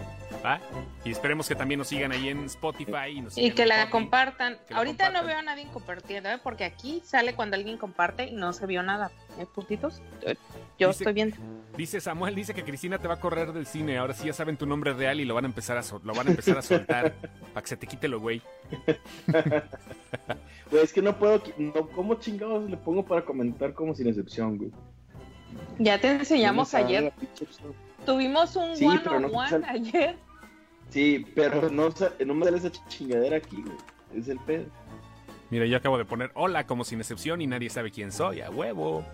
¿Va? 0.45 0.61
Y 1.03 1.09
esperemos 1.09 1.47
que 1.47 1.55
también 1.55 1.79
nos 1.79 1.87
sigan 1.87 2.11
ahí 2.11 2.29
en 2.29 2.45
Spotify. 2.45 3.09
Y, 3.09 3.21
nos 3.21 3.35
Y 3.39 3.49
que 3.51 3.65
la 3.65 3.89
compartan. 3.89 4.59
Que 4.67 4.75
Ahorita 4.75 5.09
no 5.09 5.23
veo 5.23 5.39
a 5.39 5.41
nadie 5.41 5.67
compartiendo, 5.73 6.29
¿eh? 6.29 6.39
Porque 6.43 6.63
aquí 6.63 7.01
sale 7.03 7.33
cuando 7.33 7.55
alguien 7.55 7.79
comparte 7.79 8.27
y 8.27 8.33
no 8.33 8.53
se 8.53 8.67
vio 8.67 8.83
nada. 8.83 9.09
¿Eh, 9.39 9.45
puntitos? 9.53 10.01
Yo 10.79 10.87
Dice- 10.89 11.03
estoy 11.03 11.13
viendo. 11.13 11.37
Dice 11.77 11.99
Samuel, 12.01 12.35
dice 12.35 12.53
que 12.53 12.63
Cristina 12.63 12.99
te 12.99 13.07
va 13.07 13.15
a 13.15 13.19
correr 13.19 13.51
del 13.51 13.65
cine. 13.65 13.97
Ahora 13.97 14.13
sí 14.13 14.27
ya 14.27 14.33
saben 14.33 14.57
tu 14.57 14.65
nombre 14.67 14.93
real 14.93 15.19
y 15.19 15.25
lo 15.25 15.33
van 15.33 15.45
a 15.45 15.47
empezar 15.47 15.77
a, 15.77 15.81
lo 16.03 16.13
van 16.13 16.27
a, 16.27 16.29
empezar 16.31 16.57
a 16.57 16.61
soltar 16.61 17.13
para 17.53 17.61
que 17.63 17.67
se 17.67 17.77
te 17.77 17.87
quite 17.87 18.07
lo 18.07 18.19
güey. 18.19 18.41
Güey, 20.71 20.83
es 20.83 20.93
que 20.93 21.01
no 21.01 21.17
puedo. 21.17 21.41
No, 21.57 21.87
¿Cómo 21.89 22.15
chingados 22.15 22.69
le 22.69 22.77
pongo 22.77 23.05
para 23.05 23.23
comentar 23.23 23.73
como 23.73 23.93
sin 23.93 24.07
excepción, 24.07 24.57
güey? 24.57 24.71
Ya 25.77 25.99
te 25.99 26.09
enseñamos 26.11 26.73
ayer. 26.73 27.13
Tuvimos 28.05 28.55
un 28.55 28.75
Sí, 28.75 28.85
one 28.85 29.01
no 29.05 29.11
on 29.11 29.25
one 29.35 29.49
sale- 29.49 29.65
ayer. 29.67 30.15
Sí, 30.89 31.25
pero 31.35 31.69
no, 31.69 31.89
no 32.25 32.33
me 32.33 32.45
sale 32.45 32.57
esa 32.57 32.71
chingadera 32.87 33.37
aquí, 33.37 33.61
güey. 33.61 33.77
Es 34.15 34.27
el 34.27 34.39
pedo. 34.39 34.65
Mira, 35.49 35.65
yo 35.67 35.77
acabo 35.77 35.97
de 35.97 36.05
poner 36.05 36.31
hola 36.33 36.65
como 36.65 36.83
sin 36.83 36.99
excepción 36.99 37.41
y 37.41 37.47
nadie 37.47 37.69
sabe 37.69 37.91
quién 37.91 38.11
soy, 38.11 38.41
a 38.41 38.49
huevo. 38.49 39.05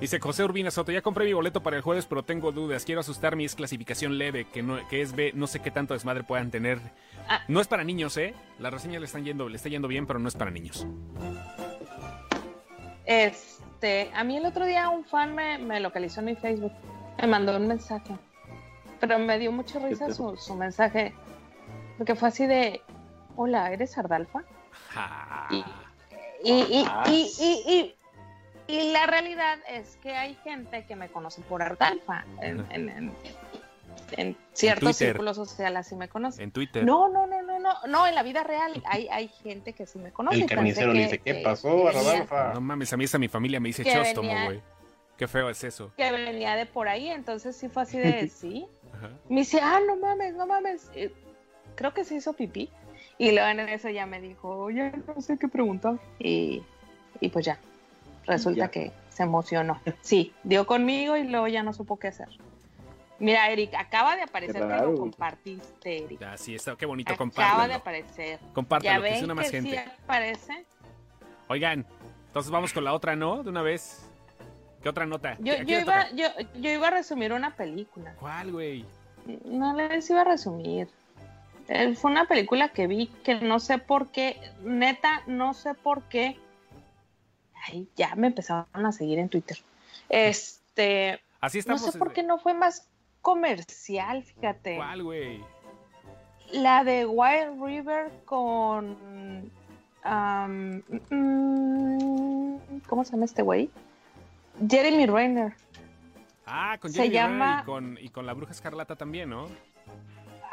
Dice 0.00 0.18
José 0.20 0.44
Urbina 0.44 0.70
Soto, 0.70 0.90
ya 0.92 1.02
compré 1.02 1.24
mi 1.24 1.32
boleto 1.32 1.62
para 1.62 1.76
el 1.76 1.82
jueves, 1.82 2.04
pero 2.06 2.24
tengo 2.24 2.50
dudas. 2.52 2.84
Quiero 2.84 3.00
asustarme, 3.00 3.44
es 3.44 3.54
clasificación 3.54 4.18
leve, 4.18 4.44
que, 4.52 4.62
no, 4.62 4.76
que 4.88 5.00
es 5.00 5.14
B, 5.14 5.32
no 5.34 5.46
sé 5.46 5.60
qué 5.60 5.70
tanto 5.70 5.94
desmadre 5.94 6.24
puedan 6.24 6.50
tener. 6.50 6.80
Ah. 7.28 7.40
No 7.48 7.60
es 7.60 7.68
para 7.68 7.84
niños, 7.84 8.16
¿eh? 8.16 8.34
La 8.58 8.70
reseña 8.70 8.98
le, 8.98 9.06
están 9.06 9.24
yendo, 9.24 9.48
le 9.48 9.56
está 9.56 9.68
yendo 9.68 9.86
bien, 9.88 10.06
pero 10.06 10.18
no 10.18 10.28
es 10.28 10.34
para 10.34 10.50
niños. 10.50 10.86
Este, 13.06 14.10
a 14.14 14.24
mí 14.24 14.36
el 14.36 14.46
otro 14.46 14.66
día 14.66 14.88
un 14.88 15.04
fan 15.04 15.34
me, 15.34 15.58
me 15.58 15.78
localizó 15.80 16.20
en 16.20 16.26
mi 16.26 16.34
Facebook, 16.36 16.72
me 17.20 17.26
mandó 17.28 17.56
un 17.56 17.68
mensaje, 17.68 18.16
pero 19.00 19.18
me 19.18 19.38
dio 19.38 19.52
mucha 19.52 19.78
risa 19.78 20.12
su, 20.12 20.36
su 20.36 20.54
mensaje, 20.54 21.12
porque 21.98 22.14
fue 22.14 22.28
así 22.28 22.46
de, 22.46 22.80
hola, 23.36 23.70
¿eres 23.72 23.96
Ardalfa? 23.98 24.42
Ja. 24.90 25.48
Y- 25.50 25.64
Y, 26.46 26.52
y, 26.52 26.84
Ah. 26.86 27.04
y, 27.08 27.94
y, 28.66 28.92
la 28.92 29.06
realidad 29.06 29.58
es 29.68 29.96
que 30.02 30.14
hay 30.14 30.34
gente 30.44 30.84
que 30.86 30.96
me 30.96 31.08
conoce 31.08 31.42
por 31.42 31.62
Ardalfa, 31.62 32.24
en, 32.40 32.64
en, 32.70 32.88
en- 32.88 33.12
en 34.16 34.36
ciertos 34.52 34.96
círculos 34.96 35.36
sociales 35.36 35.80
así 35.86 35.96
me 35.96 36.08
conocen. 36.08 36.44
En 36.44 36.50
Twitter. 36.52 36.84
No, 36.84 37.08
no, 37.08 37.26
no, 37.26 37.42
no, 37.42 37.58
no, 37.58 37.74
no, 37.88 38.06
en 38.06 38.14
la 38.14 38.22
vida 38.22 38.42
real 38.44 38.82
hay, 38.86 39.08
hay 39.08 39.28
gente 39.28 39.72
que 39.72 39.86
sí 39.86 39.98
me 39.98 40.10
conoce. 40.12 40.38
El 40.38 40.46
carnicero 40.46 40.92
le 40.92 41.04
dice, 41.04 41.18
¿qué 41.18 41.36
que- 41.36 41.42
pasó, 41.42 41.90
Rodolfa? 41.90 42.52
No 42.54 42.60
mames, 42.60 42.92
a 42.92 42.96
mí 42.96 43.04
esa 43.04 43.18
mi 43.18 43.28
familia 43.28 43.60
me 43.60 43.68
dice 43.68 43.84
chóstomo, 43.84 44.30
güey. 44.44 44.60
Qué 45.16 45.28
feo 45.28 45.48
es 45.48 45.62
eso. 45.62 45.92
que 45.96 46.10
venía 46.10 46.56
de 46.56 46.66
por 46.66 46.88
ahí, 46.88 47.08
entonces 47.08 47.56
sí 47.56 47.68
fue 47.68 47.82
así 47.84 47.98
de 47.98 48.28
sí. 48.28 48.66
Ajá. 48.92 49.10
Me 49.28 49.40
dice, 49.40 49.60
ah, 49.62 49.78
no 49.86 49.96
mames, 49.96 50.34
no 50.34 50.46
mames. 50.46 50.90
Eh, 50.94 51.12
Creo 51.76 51.92
que 51.94 52.04
se 52.04 52.16
hizo 52.16 52.32
pipí. 52.34 52.68
Y 53.16 53.30
luego 53.32 53.46
en 53.48 53.60
eso 53.60 53.88
ya 53.90 54.06
me 54.06 54.20
dijo, 54.20 54.70
ya 54.70 54.92
no 55.06 55.20
sé 55.20 55.38
qué 55.38 55.46
preguntar. 55.48 55.94
Y, 56.18 56.62
y 57.20 57.28
pues 57.30 57.44
ya, 57.46 57.58
resulta 58.26 58.64
Ya. 58.66 58.70
que 58.70 58.92
se 59.10 59.22
emocionó. 59.22 59.80
Sí, 60.00 60.32
dio 60.42 60.66
conmigo 60.66 61.16
y 61.16 61.24
luego 61.24 61.48
ya 61.48 61.62
no 61.62 61.72
supo 61.72 61.98
qué 61.98 62.08
hacer. 62.08 62.28
Mira, 63.20 63.48
Eric, 63.50 63.72
acaba 63.74 64.16
de 64.16 64.22
aparecer, 64.22 64.60
que 64.66 64.76
lo 64.76 64.96
compartiste, 64.96 66.04
Eric. 66.04 66.20
Ya, 66.20 66.36
sí, 66.36 66.54
está, 66.56 66.76
qué 66.76 66.84
bonito, 66.84 67.12
Acaba 67.12 67.26
de 67.26 67.30
compártelo. 67.30 67.74
aparecer. 67.76 68.40
Compártelo, 68.52 69.02
que 69.02 69.14
sea 69.14 69.24
una 69.24 69.34
más 69.34 69.50
que 69.50 69.62
gente. 69.62 69.70
sí 69.70 69.90
aparece. 70.02 70.66
Oigan, 71.48 71.86
entonces 72.26 72.50
vamos 72.50 72.72
con 72.72 72.82
la 72.84 72.92
otra, 72.92 73.14
¿no? 73.14 73.42
De 73.42 73.50
una 73.50 73.62
vez. 73.62 74.04
¿Qué 74.82 74.88
otra 74.88 75.06
nota? 75.06 75.36
Yo, 75.40 75.52
¿A 75.54 75.56
quién 75.56 75.68
yo, 75.68 75.80
iba, 75.80 76.10
yo, 76.10 76.26
yo 76.60 76.70
iba 76.70 76.88
a 76.88 76.90
resumir 76.90 77.32
una 77.32 77.54
película. 77.54 78.14
¿Cuál, 78.18 78.52
güey? 78.52 78.84
No 79.46 79.74
les 79.74 80.10
iba 80.10 80.20
a 80.22 80.24
resumir. 80.24 80.88
Eh, 81.68 81.94
Fue 81.94 82.10
una 82.10 82.26
película 82.26 82.68
que 82.70 82.86
vi 82.86 83.06
que 83.24 83.36
no 83.36 83.60
sé 83.60 83.78
por 83.78 84.08
qué, 84.10 84.38
neta, 84.62 85.22
no 85.26 85.54
sé 85.54 85.72
por 85.74 86.02
qué. 86.02 86.38
Ay, 87.66 87.88
ya 87.96 88.14
me 88.14 88.26
empezaron 88.28 88.66
a 88.86 88.92
seguir 88.92 89.18
en 89.18 89.28
Twitter. 89.28 89.56
Este, 90.08 91.20
Así 91.40 91.58
no 91.58 91.74
estamos. 91.74 91.82
sé 91.82 91.98
por 91.98 92.12
qué 92.12 92.22
no 92.22 92.38
fue 92.38 92.54
más 92.54 92.88
comercial, 93.22 94.22
fíjate. 94.22 94.76
¿Cuál, 94.76 95.02
güey? 95.02 95.42
La 96.52 96.84
de 96.84 97.06
Wild 97.06 97.62
River 97.64 98.12
con. 98.26 99.50
mm, 101.10 102.78
¿Cómo 102.86 103.04
se 103.04 103.12
llama 103.12 103.24
este 103.24 103.42
güey? 103.42 103.70
Jeremy 104.68 105.06
Renner. 105.06 105.54
Ah, 106.46 106.76
con 106.80 106.92
Se 106.92 106.98
Jeremy 106.98 107.16
Renner 107.18 107.30
llama- 107.38 107.60
y 107.62 107.64
con, 107.64 107.98
y 108.00 108.08
con 108.10 108.26
la 108.26 108.34
bruja 108.34 108.52
escarlata 108.52 108.96
también, 108.96 109.30
¿no? 109.30 109.46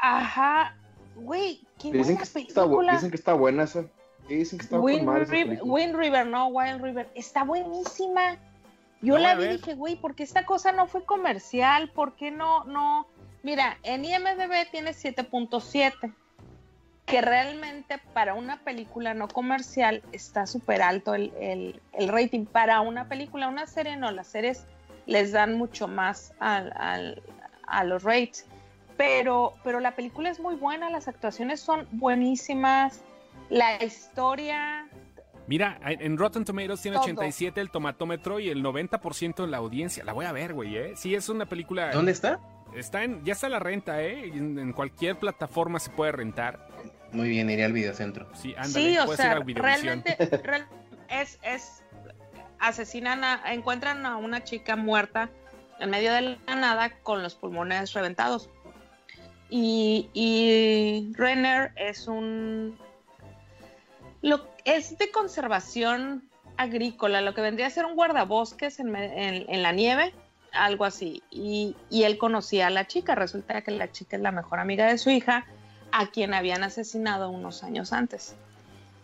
Ajá. 0.00 0.76
Güey, 1.14 1.60
qué 1.78 1.92
Dicen 1.92 2.02
buena 2.02 2.16
que, 2.16 2.22
está, 2.24 2.62
película. 2.62 2.92
dicen 2.94 3.10
que 3.10 3.16
está 3.16 3.34
buena 3.34 3.64
esa. 3.64 3.84
Sí, 4.28 4.34
dicen 4.36 4.58
que 4.58 4.64
está 4.64 4.76
con 4.76 4.84
Wind 4.86 5.08
River, 5.08 5.28
película. 5.48 5.72
Wind 5.74 5.96
River, 5.96 6.26
no, 6.26 6.46
Wild 6.48 6.82
River. 6.82 7.10
Está 7.14 7.44
buenísima. 7.44 8.36
Yo 9.00 9.18
La 9.18 9.34
vi 9.34 9.44
y 9.44 9.48
dije, 9.56 9.74
güey, 9.74 9.96
¿por 9.96 10.14
qué 10.14 10.22
esta 10.22 10.44
cosa 10.44 10.70
no 10.72 10.86
fue 10.86 11.04
comercial? 11.04 11.90
¿Por 11.90 12.14
qué 12.14 12.30
no, 12.30 12.64
no? 12.64 13.06
Mira, 13.42 13.76
en 13.82 14.04
IMDB 14.04 14.70
tiene 14.70 14.92
7.7, 14.92 16.12
que 17.06 17.20
realmente 17.20 17.98
para 18.14 18.34
una 18.34 18.60
película 18.60 19.12
no 19.12 19.26
comercial 19.26 20.02
está 20.12 20.46
súper 20.46 20.82
alto 20.82 21.14
el, 21.16 21.32
el- 21.40 21.80
el 21.92 22.08
rating. 22.08 22.44
Para 22.46 22.80
una 22.80 23.08
película, 23.08 23.48
una 23.48 23.66
serie 23.66 23.96
no, 23.96 24.12
las 24.12 24.28
series 24.28 24.64
les 25.06 25.32
dan 25.32 25.58
mucho 25.58 25.88
más 25.88 26.32
al- 26.38 26.72
al- 26.76 27.22
a 27.66 27.82
los 27.82 28.04
rates. 28.04 28.46
Pero, 28.96 29.54
pero 29.64 29.80
la 29.80 29.96
película 29.96 30.30
es 30.30 30.38
muy 30.38 30.54
buena, 30.54 30.90
las 30.90 31.08
actuaciones 31.08 31.58
son 31.60 31.88
buenísimas, 31.90 33.00
la 33.52 33.82
historia, 33.84 34.88
Mira, 35.48 35.78
en 35.84 36.16
Rotten 36.16 36.44
Tomatoes 36.44 36.80
tiene 36.80 36.96
Todo. 36.96 37.04
87 37.04 37.60
el 37.60 37.70
tomatómetro 37.70 38.38
y 38.38 38.48
el 38.48 38.62
90% 38.62 39.42
en 39.44 39.50
la 39.50 39.56
audiencia. 39.58 40.04
La 40.04 40.12
voy 40.12 40.24
a 40.24 40.32
ver, 40.32 40.54
güey, 40.54 40.76
¿eh? 40.76 40.92
Sí, 40.96 41.14
es 41.16 41.28
una 41.28 41.46
película... 41.46 41.90
¿Dónde 41.90 42.12
está? 42.12 42.38
Está 42.76 43.02
en, 43.02 43.24
ya 43.24 43.32
está 43.32 43.48
la 43.48 43.58
renta, 43.58 44.02
¿eh? 44.02 44.28
En, 44.28 44.56
en 44.58 44.72
cualquier 44.72 45.18
plataforma 45.18 45.80
se 45.80 45.90
puede 45.90 46.12
rentar. 46.12 46.68
Muy 47.10 47.28
bien, 47.28 47.50
iré 47.50 47.64
al 47.64 47.72
videocentro. 47.72 48.28
Sí, 48.34 48.54
ándale, 48.56 48.72
Sí, 48.92 48.98
o 48.98 49.04
puedes 49.04 49.20
sea, 49.20 49.34
realmente 49.40 50.16
real- 50.44 50.66
es, 51.10 51.38
es 51.42 51.82
asesinan 52.60 53.24
a, 53.24 53.42
encuentran 53.52 54.06
a 54.06 54.16
una 54.16 54.44
chica 54.44 54.76
muerta 54.76 55.28
en 55.80 55.90
medio 55.90 56.12
de 56.14 56.38
la 56.46 56.54
nada 56.54 56.90
con 57.02 57.20
los 57.22 57.34
pulmones 57.34 57.92
reventados. 57.94 58.48
Y, 59.50 60.08
y 60.14 61.12
Renner 61.16 61.72
es 61.76 62.06
un 62.06 62.78
lo 64.22 64.46
es 64.64 64.96
de 64.96 65.10
conservación 65.10 66.28
agrícola, 66.56 67.20
lo 67.20 67.34
que 67.34 67.40
vendría 67.40 67.66
a 67.66 67.70
ser 67.70 67.84
un 67.84 67.96
guardabosques 67.96 68.78
en, 68.78 68.94
en 68.94 69.62
la 69.62 69.72
nieve, 69.72 70.14
algo 70.52 70.84
así. 70.84 71.22
Y, 71.30 71.76
y 71.90 72.04
él 72.04 72.18
conocía 72.18 72.68
a 72.68 72.70
la 72.70 72.86
chica, 72.86 73.14
resulta 73.14 73.62
que 73.62 73.72
la 73.72 73.90
chica 73.90 74.16
es 74.16 74.22
la 74.22 74.32
mejor 74.32 74.60
amiga 74.60 74.86
de 74.86 74.98
su 74.98 75.10
hija, 75.10 75.46
a 75.90 76.06
quien 76.06 76.34
habían 76.34 76.62
asesinado 76.62 77.30
unos 77.30 77.62
años 77.64 77.92
antes. 77.92 78.34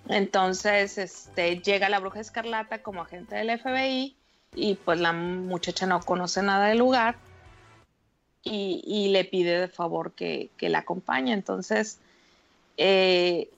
Entonces, 0.09 0.97
este, 0.97 1.59
llega 1.61 1.89
la 1.89 1.99
bruja 1.99 2.21
escarlata 2.21 2.83
como 2.83 3.03
agente 3.03 3.37
del 3.37 3.59
FBI 3.59 4.17
y 4.55 4.75
pues 4.77 5.01
la 5.01 5.13
muchacha 5.13 5.87
no 5.87 6.01
conoce 6.01 6.43
nada 6.43 6.69
del 6.69 6.79
lugar 6.79 7.17
y, 8.43 8.83
y 8.87 9.09
le 9.09 9.25
pide 9.25 9.61
de 9.61 9.69
favor 9.69 10.13
que, 10.13 10.51
que 10.57 10.71
la 10.71 10.79
acompañe. 10.79 11.35
Entonces, 11.35 11.99
eh, 12.79 13.51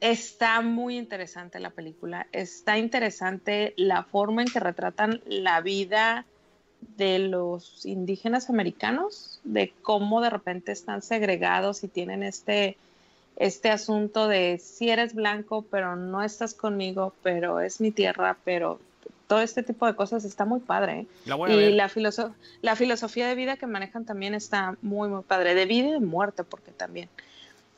está 0.00 0.60
muy 0.60 0.96
interesante 0.96 1.60
la 1.60 1.70
película. 1.70 2.26
Está 2.32 2.78
interesante 2.78 3.74
la 3.76 4.02
forma 4.04 4.42
en 4.42 4.48
que 4.48 4.60
retratan 4.60 5.20
la 5.26 5.60
vida 5.60 6.24
de 6.96 7.18
los 7.18 7.84
indígenas 7.84 8.50
americanos, 8.50 9.40
de 9.44 9.72
cómo 9.82 10.20
de 10.20 10.30
repente 10.30 10.72
están 10.72 11.02
segregados 11.02 11.82
y 11.82 11.88
tienen 11.88 12.22
este, 12.22 12.76
este 13.36 13.70
asunto 13.70 14.28
de 14.28 14.58
si 14.58 14.90
eres 14.90 15.14
blanco, 15.14 15.62
pero 15.62 15.96
no 15.96 16.22
estás 16.22 16.54
conmigo, 16.54 17.14
pero 17.22 17.60
es 17.60 17.80
mi 17.80 17.90
tierra, 17.90 18.36
pero 18.44 18.78
todo 19.26 19.40
este 19.40 19.62
tipo 19.62 19.86
de 19.86 19.94
cosas 19.94 20.24
está 20.24 20.44
muy 20.44 20.60
padre. 20.60 21.06
La 21.26 21.36
Y 21.48 21.56
ver. 21.56 21.72
la, 21.72 21.90
la 22.62 22.76
filosofía 22.76 23.28
de 23.28 23.34
vida 23.34 23.56
que 23.56 23.66
manejan 23.66 24.04
también 24.04 24.34
está 24.34 24.76
muy, 24.80 25.08
muy 25.08 25.22
padre, 25.22 25.54
de 25.54 25.66
vida 25.66 25.88
y 25.88 25.92
de 25.92 26.00
muerte, 26.00 26.44
porque 26.44 26.70
también. 26.70 27.08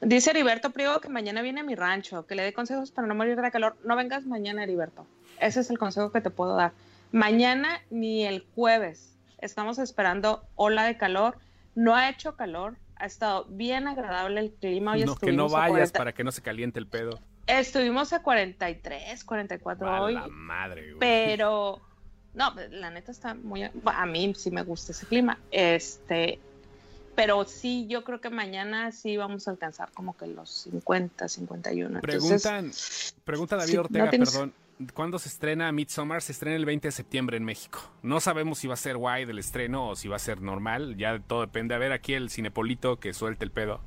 Dice 0.01 0.31
Heriberto 0.31 0.71
Priego 0.71 1.01
que 1.01 1.09
mañana 1.09 1.43
viene 1.43 1.61
a 1.61 1.65
mi 1.65 1.75
rancho, 1.75 2.27
que 2.27 2.35
le 2.35 2.43
dé 2.43 2.53
consejos 2.53 2.91
para 2.91 3.07
no 3.07 3.15
morir 3.15 3.41
de 3.41 3.51
calor. 3.51 3.77
No 3.85 3.97
vengas 3.97 4.25
mañana, 4.25 4.63
Heriberto. 4.63 5.07
Ese 5.41 5.61
es 5.61 5.71
el 5.71 5.79
consejo 5.79 6.11
que 6.11 6.21
te 6.21 6.31
puedo 6.31 6.57
dar. 6.57 6.73
Mañana 7.13 7.81
ni 7.91 8.25
el 8.25 8.47
jueves. 8.55 9.19
Estamos 9.39 9.79
esperando 9.79 10.45
ola 10.55 10.85
de 10.85 10.97
calor. 10.97 11.37
No 11.75 11.95
ha 11.97 12.09
hecho 12.09 12.37
calor. 12.37 12.77
Ha 12.97 13.07
estado 13.07 13.47
bien 13.49 13.89
agradable 13.89 14.41
el 14.41 14.53
clima. 14.53 14.93
Hoy 14.93 15.05
No, 15.05 15.17
que 15.17 15.33
no 15.33 15.49
vayas 15.49 15.93
40 15.93 15.99
para 15.99 16.13
que 16.13 16.25
no 16.25 16.33
se 16.33 16.43
caliente 16.43 16.79
el 16.79 16.87
pedo. 16.87 17.19
Estuvimos 17.47 18.13
a 18.13 18.23
43, 18.23 19.25
44 19.25 19.89
A 19.89 20.03
hoy. 20.03 20.15
la 20.15 20.29
madre, 20.29 20.93
güey. 20.93 20.99
Pero, 21.01 21.81
no, 22.35 22.55
la 22.71 22.91
neta 22.91 23.11
está 23.11 23.35
muy. 23.35 23.65
A 23.65 24.07
mí 24.07 24.35
sí 24.37 24.51
me 24.51 24.63
gusta 24.63 24.93
ese 24.93 25.07
clima. 25.07 25.39
Este, 25.51 26.39
pero 27.21 27.45
sí, 27.45 27.87
yo 27.89 28.03
creo 28.05 28.21
que 28.21 28.31
mañana 28.31 28.93
sí 28.93 29.16
vamos 29.16 29.47
a 29.47 29.51
alcanzar 29.51 29.91
como 29.93 30.16
que 30.16 30.27
los 30.27 30.49
50, 30.51 31.29
51. 31.29 32.01
Entonces, 32.03 32.43
Preguntan, 32.43 32.71
pregunta 33.25 33.57
David 33.57 33.71
sí, 33.71 33.77
no 33.77 33.83
Ortega, 33.83 34.11
tienes- 34.11 34.31
perdón. 34.33 34.55
¿Cuándo 34.95 35.18
se 35.18 35.29
estrena 35.29 35.71
Midsommar? 35.73 36.23
Se 36.23 36.33
estrena 36.33 36.57
el 36.57 36.64
20 36.64 36.89
de 36.89 36.93
septiembre 36.93 37.37
en 37.37 37.45
México. 37.45 37.81
No 38.03 38.18
sabemos 38.18 38.59
si 38.59 38.66
va 38.66 38.73
a 38.75 38.77
ser 38.79 38.97
guay 38.97 39.27
del 39.27 39.39
estreno 39.39 39.91
o 39.91 39.95
si 39.97 40.09
va 40.09 40.16
a 40.16 40.18
ser 40.18 40.41
normal. 40.41 40.97
Ya 40.97 41.18
todo 41.21 41.43
depende. 41.43 41.75
A 41.75 41.79
ver 41.79 41.93
aquí 41.93 42.14
el 42.14 42.31
cinepolito 42.31 42.99
que 42.99 43.12
suelte 43.12 43.45
el 43.45 43.51
pedo. 43.51 43.83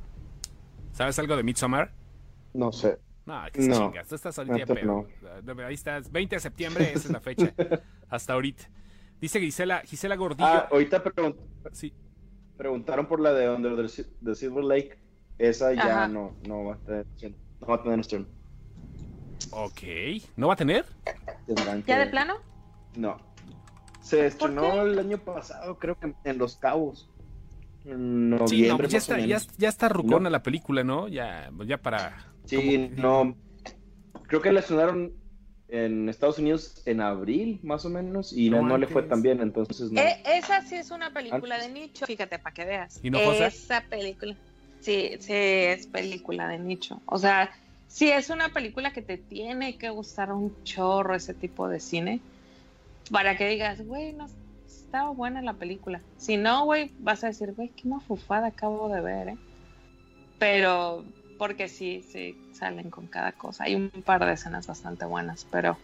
¿Sabes 0.92 1.18
algo 1.18 1.36
de 1.36 1.42
Midsommar? 1.42 1.92
No 2.54 2.72
sé. 2.72 3.00
No, 3.26 3.42
que 3.52 3.64
se 3.64 3.70
No, 3.70 3.78
chingas. 3.90 4.08
Tú 4.08 4.14
estás 4.14 4.38
ahorita 4.38 4.72
pedo. 4.72 5.08
Ahí 5.66 5.74
estás. 5.74 6.12
20 6.12 6.36
de 6.36 6.40
septiembre, 6.40 6.92
esa 6.94 7.08
es 7.08 7.12
la 7.12 7.20
fecha. 7.22 7.52
Hasta 8.10 8.34
ahorita. 8.34 8.66
Dice 9.20 9.40
Gisela, 9.40 9.80
Gisela 9.86 10.16
Gordillo. 10.16 10.46
Ah, 10.48 10.68
ahorita 10.70 11.04
pregun- 11.04 11.36
Sí. 11.72 11.92
Preguntaron 12.58 13.08
por 13.08 13.20
la 13.20 13.34
de 13.34 13.50
Under 13.50 13.76
the, 13.76 13.88
Si- 13.90 14.06
the 14.24 14.36
Silver 14.36 14.64
Lake. 14.64 14.98
Esa 15.38 15.74
ya 15.74 15.82
Ajá. 16.04 16.08
no, 16.08 16.36
no 16.48 16.66
va 16.66 16.76
a 16.76 16.78
tener 16.78 17.06
no 17.60 17.68
va 17.68 17.76
a 17.76 17.84
tener 17.84 18.00
estreno. 18.00 18.26
Ok. 19.52 19.82
¿No 20.36 20.48
va 20.48 20.54
a 20.54 20.58
tener? 20.58 20.86
Tendrán 21.48 21.84
¿Ya 21.84 21.96
que- 21.98 22.06
de 22.06 22.08
plano? 22.08 22.36
No. 22.96 23.18
Se 24.02 24.26
estrenó 24.28 24.82
el 24.84 25.00
año 25.00 25.18
pasado, 25.18 25.78
creo 25.80 25.98
que 25.98 26.14
en 26.24 26.38
Los 26.38 26.58
Cabos. 26.58 27.10
En 27.86 28.30
noviembre. 28.30 28.48
Sí, 28.58 28.68
no, 28.68 28.78
pues 28.78 28.92
ya 28.92 28.98
está, 28.98 29.18
ya 29.58 29.70
está 29.70 29.90
rucona 29.90 30.26
No. 30.26 30.30
la 30.30 30.44
película, 30.44 30.84
¿no? 30.84 31.08
Ya, 31.08 31.50
ya 31.66 31.78
para. 31.82 32.32
Sí, 32.46 32.90
no. 32.96 33.36
Creo 34.28 34.42
que 34.42 34.52
la 34.52 34.60
estrenaron 34.62 35.14
en 35.70 36.10
Estados 36.10 36.38
Unidos 36.40 36.82
en 36.86 37.02
abril, 37.02 37.60
más 37.64 37.86
o 37.86 37.90
menos, 37.90 38.34
y 38.34 38.50
no, 38.50 38.62
No 38.62 38.70
no 38.70 38.78
le 38.78 38.88
fue 38.88 39.04
tan 39.04 39.22
bien, 39.22 39.42
entonces 39.42 39.92
no. 39.92 40.00
Eh, 40.00 40.22
esa 40.26 40.62
sí 40.62 40.76
es 40.76 40.92
una 40.92 41.12
película 41.12 41.56
Antes. 41.56 41.74
de 41.74 41.80
nicho, 41.80 42.06
fíjate, 42.06 42.40
para 42.40 42.54
que 42.54 42.66
veas. 42.66 43.00
¿Y 43.02 43.10
no, 43.10 43.20
José? 43.20 43.48
Esa 43.48 43.82
película. 43.82 44.36
Sí, 44.82 45.12
sí, 45.20 45.34
es 45.34 45.88
película 45.88 46.48
de 46.48 46.60
nicho. 46.60 47.02
O 47.06 47.18
sea, 47.18 47.52
sí 47.88 48.10
es 48.10 48.30
una 48.30 48.50
película 48.50 48.92
que 48.92 49.02
te 49.02 49.18
tiene 49.18 49.78
que 49.78 49.90
gustar 49.90 50.32
un 50.32 50.54
chorro 50.64 51.16
ese 51.16 51.34
tipo 51.34 51.70
de 51.70 51.80
cine. 51.80 52.20
Para 53.12 53.38
que 53.38 53.48
digas, 53.48 53.86
güey, 53.86 54.14
no 54.14 54.28
estaba 54.68 55.10
buena 55.12 55.42
la 55.42 55.54
película. 55.54 56.02
Si 56.18 56.38
no, 56.38 56.66
güey, 56.66 56.92
vas 57.00 57.24
a 57.24 57.28
decir, 57.28 57.54
güey, 57.54 57.70
qué 57.70 57.88
mafufada 57.88 58.48
acabo 58.48 58.90
de 58.90 59.02
ver, 59.02 59.28
¿eh? 59.30 59.38
Pero, 60.38 61.04
porque 61.38 61.68
sí, 61.68 62.04
sí, 62.08 62.38
salen 62.54 62.90
con 62.90 63.08
cada 63.08 63.32
cosa. 63.32 63.66
Hay 63.66 63.76
un 63.76 63.90
par 63.90 64.26
de 64.26 64.34
escenas 64.34 64.68
bastante 64.68 65.06
buenas, 65.06 65.46
pero. 65.50 65.78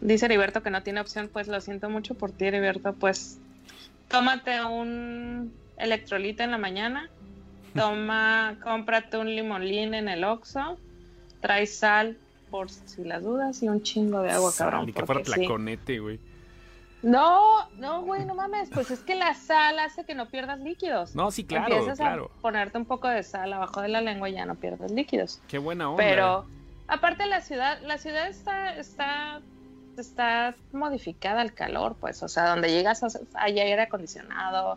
Dice 0.00 0.26
Heriberto 0.26 0.62
que 0.62 0.70
no 0.70 0.82
tiene 0.82 1.00
opción, 1.00 1.28
pues 1.30 1.46
lo 1.46 1.60
siento 1.60 1.90
mucho 1.90 2.14
por 2.14 2.32
ti, 2.32 2.46
Heriberto. 2.46 2.94
Pues 2.94 3.38
tómate 4.08 4.64
un 4.64 5.52
electrolito 5.76 6.42
en 6.42 6.50
la 6.50 6.58
mañana, 6.58 7.10
toma, 7.74 8.56
cómprate 8.62 9.18
un 9.18 9.34
limonlín 9.34 9.94
en 9.94 10.08
el 10.08 10.24
Oxxo, 10.24 10.78
trae 11.40 11.66
sal 11.66 12.16
por 12.50 12.70
si 12.70 13.04
las 13.04 13.22
dudas 13.22 13.62
y 13.62 13.68
un 13.68 13.82
chingo 13.82 14.22
de 14.22 14.30
agua, 14.30 14.50
Sal, 14.50 14.70
cabrón. 14.70 14.86
Ni 14.86 14.92
que 14.92 15.04
fuera 15.04 15.20
porque 15.20 15.32
sí. 15.32 15.40
tlaconete, 15.40 15.98
güey. 16.00 16.18
No, 17.02 17.68
no, 17.76 18.02
güey, 18.02 18.24
no 18.26 18.34
mames, 18.34 18.68
pues 18.72 18.90
es 18.90 19.00
que 19.00 19.14
la 19.14 19.34
sal 19.34 19.78
hace 19.78 20.04
que 20.04 20.14
no 20.14 20.26
pierdas 20.26 20.60
líquidos. 20.60 21.14
No, 21.14 21.30
sí, 21.30 21.44
claro, 21.44 21.74
Empiezas 21.74 21.98
claro. 21.98 22.30
a 22.38 22.40
ponerte 22.42 22.76
un 22.76 22.84
poco 22.84 23.08
de 23.08 23.22
sal 23.22 23.52
abajo 23.52 23.80
de 23.80 23.88
la 23.88 24.00
lengua 24.00 24.28
y 24.28 24.34
ya 24.34 24.44
no 24.44 24.54
pierdes 24.56 24.90
líquidos. 24.90 25.40
Qué 25.48 25.58
buena 25.58 25.90
onda. 25.90 26.02
Pero 26.02 26.44
aparte 26.88 27.26
la 27.26 27.40
ciudad, 27.40 27.80
la 27.82 27.96
ciudad 27.96 28.28
está, 28.28 28.76
está, 28.76 29.40
está 29.96 30.54
modificada 30.72 31.40
al 31.40 31.54
calor, 31.54 31.96
pues, 31.98 32.22
o 32.22 32.28
sea, 32.28 32.50
donde 32.50 32.70
llegas 32.70 33.02
hay 33.34 33.58
aire 33.58 33.82
acondicionado. 33.82 34.76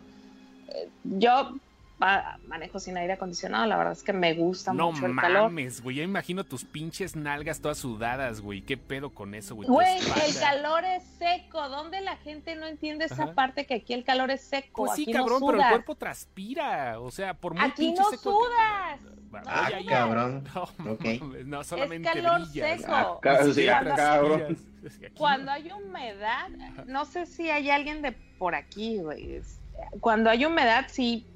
Eh, 0.68 0.88
Yo 1.04 1.56
manejo 1.98 2.80
sin 2.80 2.96
aire 2.96 3.14
acondicionado, 3.14 3.66
la 3.66 3.76
verdad 3.76 3.92
es 3.92 4.02
que 4.02 4.12
me 4.12 4.34
gusta 4.34 4.72
No 4.72 4.92
mucho 4.92 5.06
el 5.06 5.16
calor. 5.16 5.44
mames, 5.44 5.80
güey. 5.82 5.96
Ya 5.96 6.02
imagino 6.02 6.44
tus 6.44 6.64
pinches 6.64 7.14
nalgas 7.16 7.60
todas 7.60 7.78
sudadas, 7.78 8.40
güey. 8.40 8.62
¿Qué 8.62 8.76
pedo 8.76 9.10
con 9.10 9.34
eso, 9.34 9.54
güey? 9.54 9.68
Güey, 9.68 9.98
el 9.98 10.34
calor 10.38 10.84
es 10.84 11.02
seco. 11.18 11.68
¿Dónde 11.68 12.00
la 12.00 12.16
gente 12.18 12.56
no 12.56 12.66
entiende 12.66 13.04
esa 13.06 13.24
Ajá. 13.24 13.32
parte 13.34 13.64
que 13.66 13.74
aquí 13.74 13.94
el 13.94 14.04
calor 14.04 14.30
es 14.30 14.42
seco? 14.42 14.84
Pues 14.86 14.96
sí, 14.96 15.02
aquí 15.04 15.12
cabrón, 15.12 15.40
no 15.40 15.46
pero 15.46 15.62
el 15.62 15.68
cuerpo 15.68 15.94
transpira. 15.94 16.98
O 17.00 17.10
sea, 17.10 17.34
por 17.34 17.54
muy 17.54 17.62
Aquí 17.64 17.86
pinche 17.86 18.02
no 18.02 18.10
seco 18.10 18.40
que- 18.40 18.46
sudas. 18.46 19.00
Va- 19.34 19.42
Ah, 19.46 19.66
ahí- 19.74 19.86
cabrón. 19.86 20.44
No, 20.54 20.92
Ok. 20.92 21.04
mames, 21.20 21.46
no, 21.46 21.64
solamente 21.64 22.08
calor 22.12 22.48
brillas. 22.48 22.80
seco. 22.80 22.92
Ah, 22.94 23.18
ca- 23.22 23.38
Ni 23.40 23.44
sí, 23.46 23.54
siquiera 23.54 23.80
Cuando- 23.82 23.96
cabrón. 23.96 24.58
Es 24.84 25.00
Cuando 25.16 25.50
hay 25.50 25.72
humedad, 25.72 26.48
no 26.86 27.04
sé 27.06 27.24
si 27.26 27.48
hay 27.50 27.70
alguien 27.70 28.02
de 28.02 28.12
por 28.38 28.54
aquí, 28.54 28.98
güey. 28.98 29.36
es- 29.36 29.58
Cuando 30.00 30.28
hay 30.30 30.44
humedad, 30.44 30.86
sí 30.88 31.26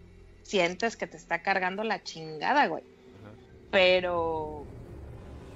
sientes 0.48 0.96
que 0.96 1.06
te 1.06 1.16
está 1.16 1.42
cargando 1.42 1.84
la 1.84 2.02
chingada, 2.02 2.66
güey. 2.66 2.82
Ajá. 2.82 3.34
Pero, 3.70 4.64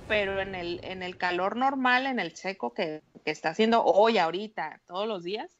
pero 0.08 0.40
en 0.40 0.54
el, 0.54 0.80
en 0.84 1.02
el 1.02 1.16
calor 1.16 1.56
normal, 1.56 2.06
en 2.06 2.20
el 2.20 2.36
seco 2.36 2.74
que, 2.74 3.02
que 3.24 3.30
está 3.30 3.50
haciendo 3.50 3.84
hoy, 3.84 4.18
ahorita, 4.18 4.80
todos 4.86 5.08
los 5.08 5.24
días, 5.24 5.58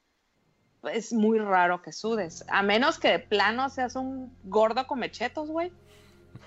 es 0.93 1.13
muy 1.13 1.39
raro 1.39 1.81
que 1.81 1.93
sudes. 1.93 2.45
A 2.49 2.63
menos 2.63 2.99
que 2.99 3.09
de 3.09 3.19
plano 3.21 3.71
seas 3.71 3.97
un 3.97 4.37
gordo 4.45 4.87
come 4.87 5.11
chetos, 5.11 5.49
güey. 5.49 5.73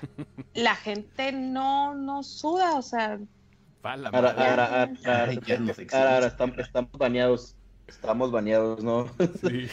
La 0.53 0.75
gente 0.75 1.31
no, 1.31 1.95
no 1.95 2.21
suda, 2.23 2.75
o 2.77 2.81
sea, 2.81 3.19
Ahora, 3.85 4.31
ahora, 4.31 4.89
ahora, 5.05 6.25
estamos, 6.25 6.57
estamos 6.57 6.91
baneados. 6.93 7.55
Estamos 7.87 8.31
baneados, 8.31 8.83
¿no? 8.83 9.07
Sí, 9.47 9.67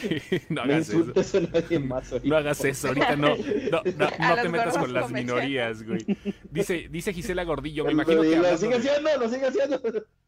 no 0.49 0.55
No 0.55 0.61
hagas 0.63 0.89
eso. 0.89 0.97
insultes 0.99 1.35
a 1.35 1.39
nadie 1.41 1.79
más. 1.79 2.11
ahorita, 2.11 2.29
No 2.29 2.35
hagas 2.37 2.63
eso, 2.65 2.87
ahorita 2.89 3.15
no, 3.15 3.29
no, 3.29 3.81
no, 3.97 4.07
no 4.19 4.35
te 4.41 4.49
metas 4.49 4.77
con 4.77 4.93
las 4.93 5.11
minorías, 5.11 5.83
güey. 5.83 6.05
Dice, 6.51 6.87
dice 6.91 7.11
Gisela 7.13 7.43
Gordillo, 7.43 7.85
me 7.85 7.91
imagino 7.93 8.21
que 8.21 8.29
Lo 8.29 8.35
hablando 8.37 8.57
sigue 8.57 8.77
de- 8.79 8.89
haciendo, 8.89 9.09
lo 9.19 9.29
sigue 9.29 9.47
haciendo. 9.47 9.81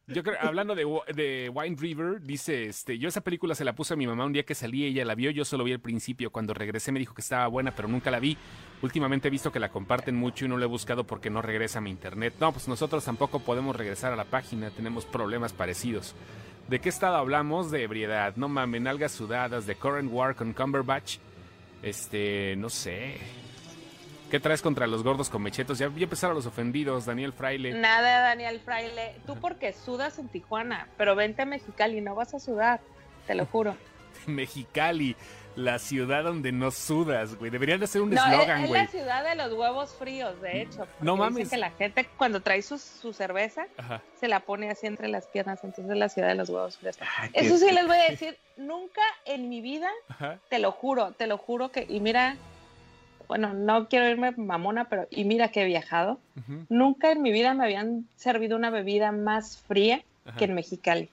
Yo 0.07 0.21
creo, 0.23 0.35
hablando 0.39 0.75
de, 0.75 0.85
de 1.15 1.49
Wine 1.53 1.75
River, 1.79 2.21
dice, 2.21 2.65
este, 2.65 2.99
yo 2.99 3.09
esa 3.09 3.21
película 3.21 3.55
se 3.55 3.65
la 3.65 3.73
puse 3.73 3.93
a 3.95 3.97
mi 3.97 4.05
mamá 4.05 4.25
un 4.25 4.33
día 4.33 4.43
que 4.43 4.53
salí, 4.53 4.85
ella 4.85 5.03
la 5.05 5.15
vio, 5.15 5.31
yo 5.31 5.45
solo 5.45 5.63
vi 5.63 5.71
el 5.71 5.79
principio, 5.79 6.31
cuando 6.31 6.53
regresé 6.53 6.91
me 6.91 6.99
dijo 6.99 7.15
que 7.15 7.21
estaba 7.21 7.47
buena, 7.47 7.75
pero 7.75 7.87
nunca 7.87 8.11
la 8.11 8.19
vi. 8.19 8.37
Últimamente 8.83 9.29
he 9.29 9.31
visto 9.31 9.51
que 9.51 9.59
la 9.59 9.69
comparten 9.69 10.15
mucho 10.15 10.45
y 10.45 10.47
no 10.47 10.57
la 10.57 10.65
he 10.65 10.67
buscado 10.67 11.05
porque 11.05 11.31
no 11.31 11.41
regresa 11.41 11.79
a 11.79 11.81
mi 11.81 11.89
internet. 11.89 12.35
No, 12.39 12.51
pues 12.51 12.67
nosotros 12.67 13.03
tampoco 13.03 13.39
podemos 13.39 13.75
regresar 13.75 14.13
a 14.13 14.15
la 14.15 14.25
página, 14.25 14.69
tenemos 14.69 15.05
problemas 15.05 15.53
parecidos. 15.53 16.13
¿De 16.67 16.79
qué 16.79 16.89
estado 16.89 17.15
hablamos? 17.17 17.69
De 17.69 17.83
ebriedad, 17.83 18.33
no 18.35 18.47
mames, 18.47 18.81
nalgas 18.81 19.11
sudadas, 19.11 19.67
de 19.67 19.75
Current 19.75 20.11
War 20.11 20.35
con 20.35 20.53
Cumberbatch. 20.53 21.17
Este, 21.83 22.55
no 22.55 22.69
sé. 22.69 23.17
¿Qué 24.31 24.39
traes 24.39 24.63
contra 24.63 24.87
los 24.87 25.03
gordos 25.03 25.29
con 25.29 25.43
mechetos? 25.43 25.77
Ya, 25.77 25.91
ya 25.95 26.03
empezaron 26.03 26.35
los 26.35 26.47
ofendidos, 26.47 27.05
Daniel 27.05 27.31
Fraile. 27.31 27.73
Nada, 27.73 28.21
Daniel 28.21 28.59
Fraile. 28.59 29.15
Tú 29.27 29.35
porque 29.39 29.73
sudas 29.73 30.17
en 30.17 30.27
Tijuana, 30.27 30.87
pero 30.97 31.15
vente 31.15 31.43
a 31.43 31.45
Mexicali, 31.45 32.01
no 32.01 32.15
vas 32.15 32.33
a 32.33 32.39
sudar, 32.39 32.81
te 33.27 33.35
lo 33.35 33.45
juro. 33.45 33.75
Mexicali, 34.25 35.15
la 35.55 35.79
ciudad 35.79 36.23
donde 36.23 36.51
no 36.51 36.69
sudas, 36.71 37.35
güey. 37.35 37.49
Deberían 37.49 37.79
de 37.79 37.85
hacer 37.85 38.01
un 38.01 38.09
No, 38.09 38.21
es, 38.25 38.31
eslogan, 38.33 38.63
es 38.63 38.67
güey. 38.69 38.81
la 38.81 38.87
ciudad 38.87 39.23
de 39.23 39.35
los 39.35 39.53
huevos 39.53 39.93
fríos, 39.95 40.41
de 40.41 40.61
hecho. 40.63 40.85
No 40.99 41.15
mames. 41.15 41.49
que 41.49 41.57
la 41.57 41.71
gente 41.71 42.05
cuando 42.17 42.41
trae 42.41 42.61
su, 42.61 42.77
su 42.77 43.13
cerveza 43.13 43.65
Ajá. 43.77 44.01
se 44.19 44.27
la 44.27 44.41
pone 44.41 44.69
así 44.69 44.85
entre 44.87 45.07
las 45.07 45.27
piernas, 45.27 45.63
entonces 45.63 45.91
es 45.91 45.97
la 45.97 46.09
ciudad 46.09 46.27
de 46.27 46.35
los 46.35 46.49
huevos 46.49 46.77
fríos. 46.77 46.97
Ah, 47.01 47.29
Eso 47.33 47.57
sí 47.57 47.71
les 47.71 47.87
voy 47.87 47.97
a 47.97 48.09
decir, 48.09 48.37
nunca 48.57 49.01
en 49.25 49.47
mi 49.49 49.61
vida, 49.61 49.89
Ajá. 50.09 50.39
te 50.49 50.59
lo 50.59 50.71
juro, 50.71 51.11
te 51.13 51.25
lo 51.27 51.37
juro 51.37 51.71
que, 51.71 51.85
y 51.87 51.99
mira, 52.01 52.35
bueno, 53.27 53.53
no 53.53 53.87
quiero 53.87 54.07
irme 54.09 54.31
mamona, 54.37 54.89
pero, 54.89 55.07
y 55.09 55.23
mira 55.23 55.47
que 55.47 55.61
he 55.61 55.65
viajado, 55.65 56.19
nunca 56.69 57.11
en 57.11 57.21
mi 57.21 57.31
vida 57.31 57.53
me 57.53 57.63
habían 57.63 58.07
servido 58.17 58.55
una 58.57 58.69
bebida 58.69 59.11
más 59.13 59.57
fría 59.67 60.03
ajá. 60.25 60.37
que 60.37 60.45
en 60.45 60.53
Mexicali. 60.53 61.09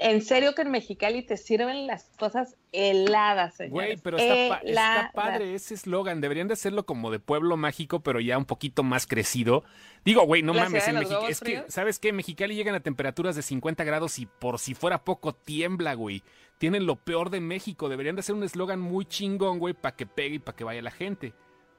En 0.00 0.22
serio 0.22 0.54
que 0.54 0.62
en 0.62 0.70
Mexicali 0.70 1.22
te 1.22 1.36
sirven 1.36 1.86
las 1.86 2.04
cosas 2.18 2.56
heladas, 2.72 3.56
señores. 3.56 3.72
Güey, 3.72 3.96
pero 4.02 4.16
está, 4.18 5.10
padre 5.12 5.54
ese 5.54 5.74
eslogan. 5.74 6.20
Deberían 6.20 6.46
de 6.48 6.54
hacerlo 6.54 6.86
como 6.86 7.10
de 7.10 7.18
pueblo 7.18 7.56
mágico, 7.56 8.00
pero 8.00 8.20
ya 8.20 8.38
un 8.38 8.44
poquito 8.44 8.82
más 8.82 9.06
crecido. 9.06 9.64
Digo, 10.04 10.22
güey, 10.24 10.42
no 10.42 10.52
¿La 10.54 10.64
mames. 10.64 10.86
En 10.88 10.94
de 10.94 11.00
los 11.02 11.10
Mexi- 11.10 11.14
huevos 11.14 11.30
es 11.30 11.40
que? 11.40 11.64
¿sabes 11.68 11.98
qué? 11.98 12.10
En 12.10 12.16
Mexicali 12.16 12.54
llegan 12.54 12.74
a 12.74 12.80
temperaturas 12.80 13.34
de 13.36 13.42
50 13.42 13.84
grados 13.84 14.18
y 14.18 14.26
por 14.26 14.58
si 14.58 14.74
fuera 14.74 15.04
poco 15.04 15.34
tiembla, 15.34 15.94
güey. 15.94 16.22
Tienen 16.58 16.86
lo 16.86 16.96
peor 16.96 17.30
de 17.30 17.40
México. 17.40 17.88
Deberían 17.88 18.16
de 18.16 18.20
hacer 18.20 18.34
un 18.34 18.44
eslogan 18.44 18.80
muy 18.80 19.04
chingón, 19.04 19.58
güey, 19.58 19.74
para 19.74 19.96
que 19.96 20.06
pegue 20.06 20.36
y 20.36 20.38
para 20.38 20.56
que 20.56 20.64
vaya 20.64 20.82
la 20.82 20.90
gente. 20.90 21.32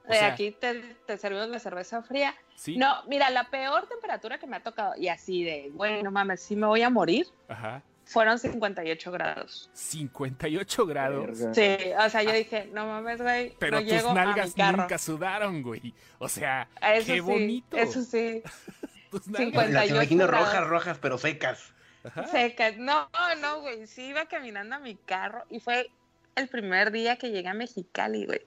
O 0.08 0.12
Eh, 0.12 0.16
sea, 0.16 0.32
aquí 0.32 0.50
te, 0.52 0.80
te 1.06 1.16
servimos 1.18 1.48
la 1.48 1.58
cerveza 1.58 2.02
fría. 2.02 2.34
¿sí? 2.54 2.76
No, 2.76 3.02
mira, 3.06 3.30
la 3.30 3.48
peor 3.50 3.86
temperatura 3.88 4.38
que 4.38 4.46
me 4.46 4.56
ha 4.56 4.62
tocado, 4.62 4.94
y 4.96 5.08
así 5.08 5.44
de, 5.44 5.70
güey, 5.74 6.02
no 6.02 6.10
mames, 6.10 6.42
sí 6.42 6.56
me 6.56 6.66
voy 6.66 6.82
a 6.82 6.90
morir, 6.90 7.26
Ajá. 7.48 7.82
Fueron 8.10 8.38
58 8.38 9.12
grados. 9.12 9.70
58 9.72 10.86
grados. 10.86 11.38
Sí, 11.54 11.76
o 11.98 12.08
sea, 12.10 12.22
yo 12.22 12.32
dije, 12.32 12.68
no 12.72 12.86
mames, 12.86 13.20
güey, 13.22 13.54
Pero 13.58 13.76
no 13.76 13.82
tus 13.82 13.90
llego 13.90 14.08
a 14.10 14.14
mi 14.14 14.18
nalgas 14.18 14.54
carro. 14.54 14.78
nunca 14.78 14.98
sudaron, 14.98 15.62
güey. 15.62 15.94
O 16.18 16.28
sea, 16.28 16.68
Eso 16.82 17.06
qué 17.06 17.14
sí, 17.14 17.20
bonito. 17.20 17.76
Eso 17.76 18.02
sí, 18.02 18.42
tus 19.10 19.26
nalgas. 19.28 19.46
50. 19.46 19.70
Las 19.72 19.90
imagino 19.90 20.24
58 20.24 20.26
grados. 20.26 20.46
rojas, 20.48 20.66
rojas, 20.68 20.98
pero 21.00 21.18
secas. 21.18 21.72
Ajá. 22.02 22.26
seca. 22.26 22.72
No, 22.78 23.08
no, 23.40 23.60
güey, 23.60 23.86
sí 23.86 24.06
iba 24.06 24.26
caminando 24.26 24.76
a 24.76 24.78
mi 24.78 24.96
carro 24.96 25.44
y 25.50 25.60
fue 25.60 25.90
el 26.34 26.48
primer 26.48 26.90
día 26.92 27.16
que 27.16 27.30
llegué 27.30 27.48
a 27.48 27.54
Mexicali, 27.54 28.24
güey. 28.26 28.40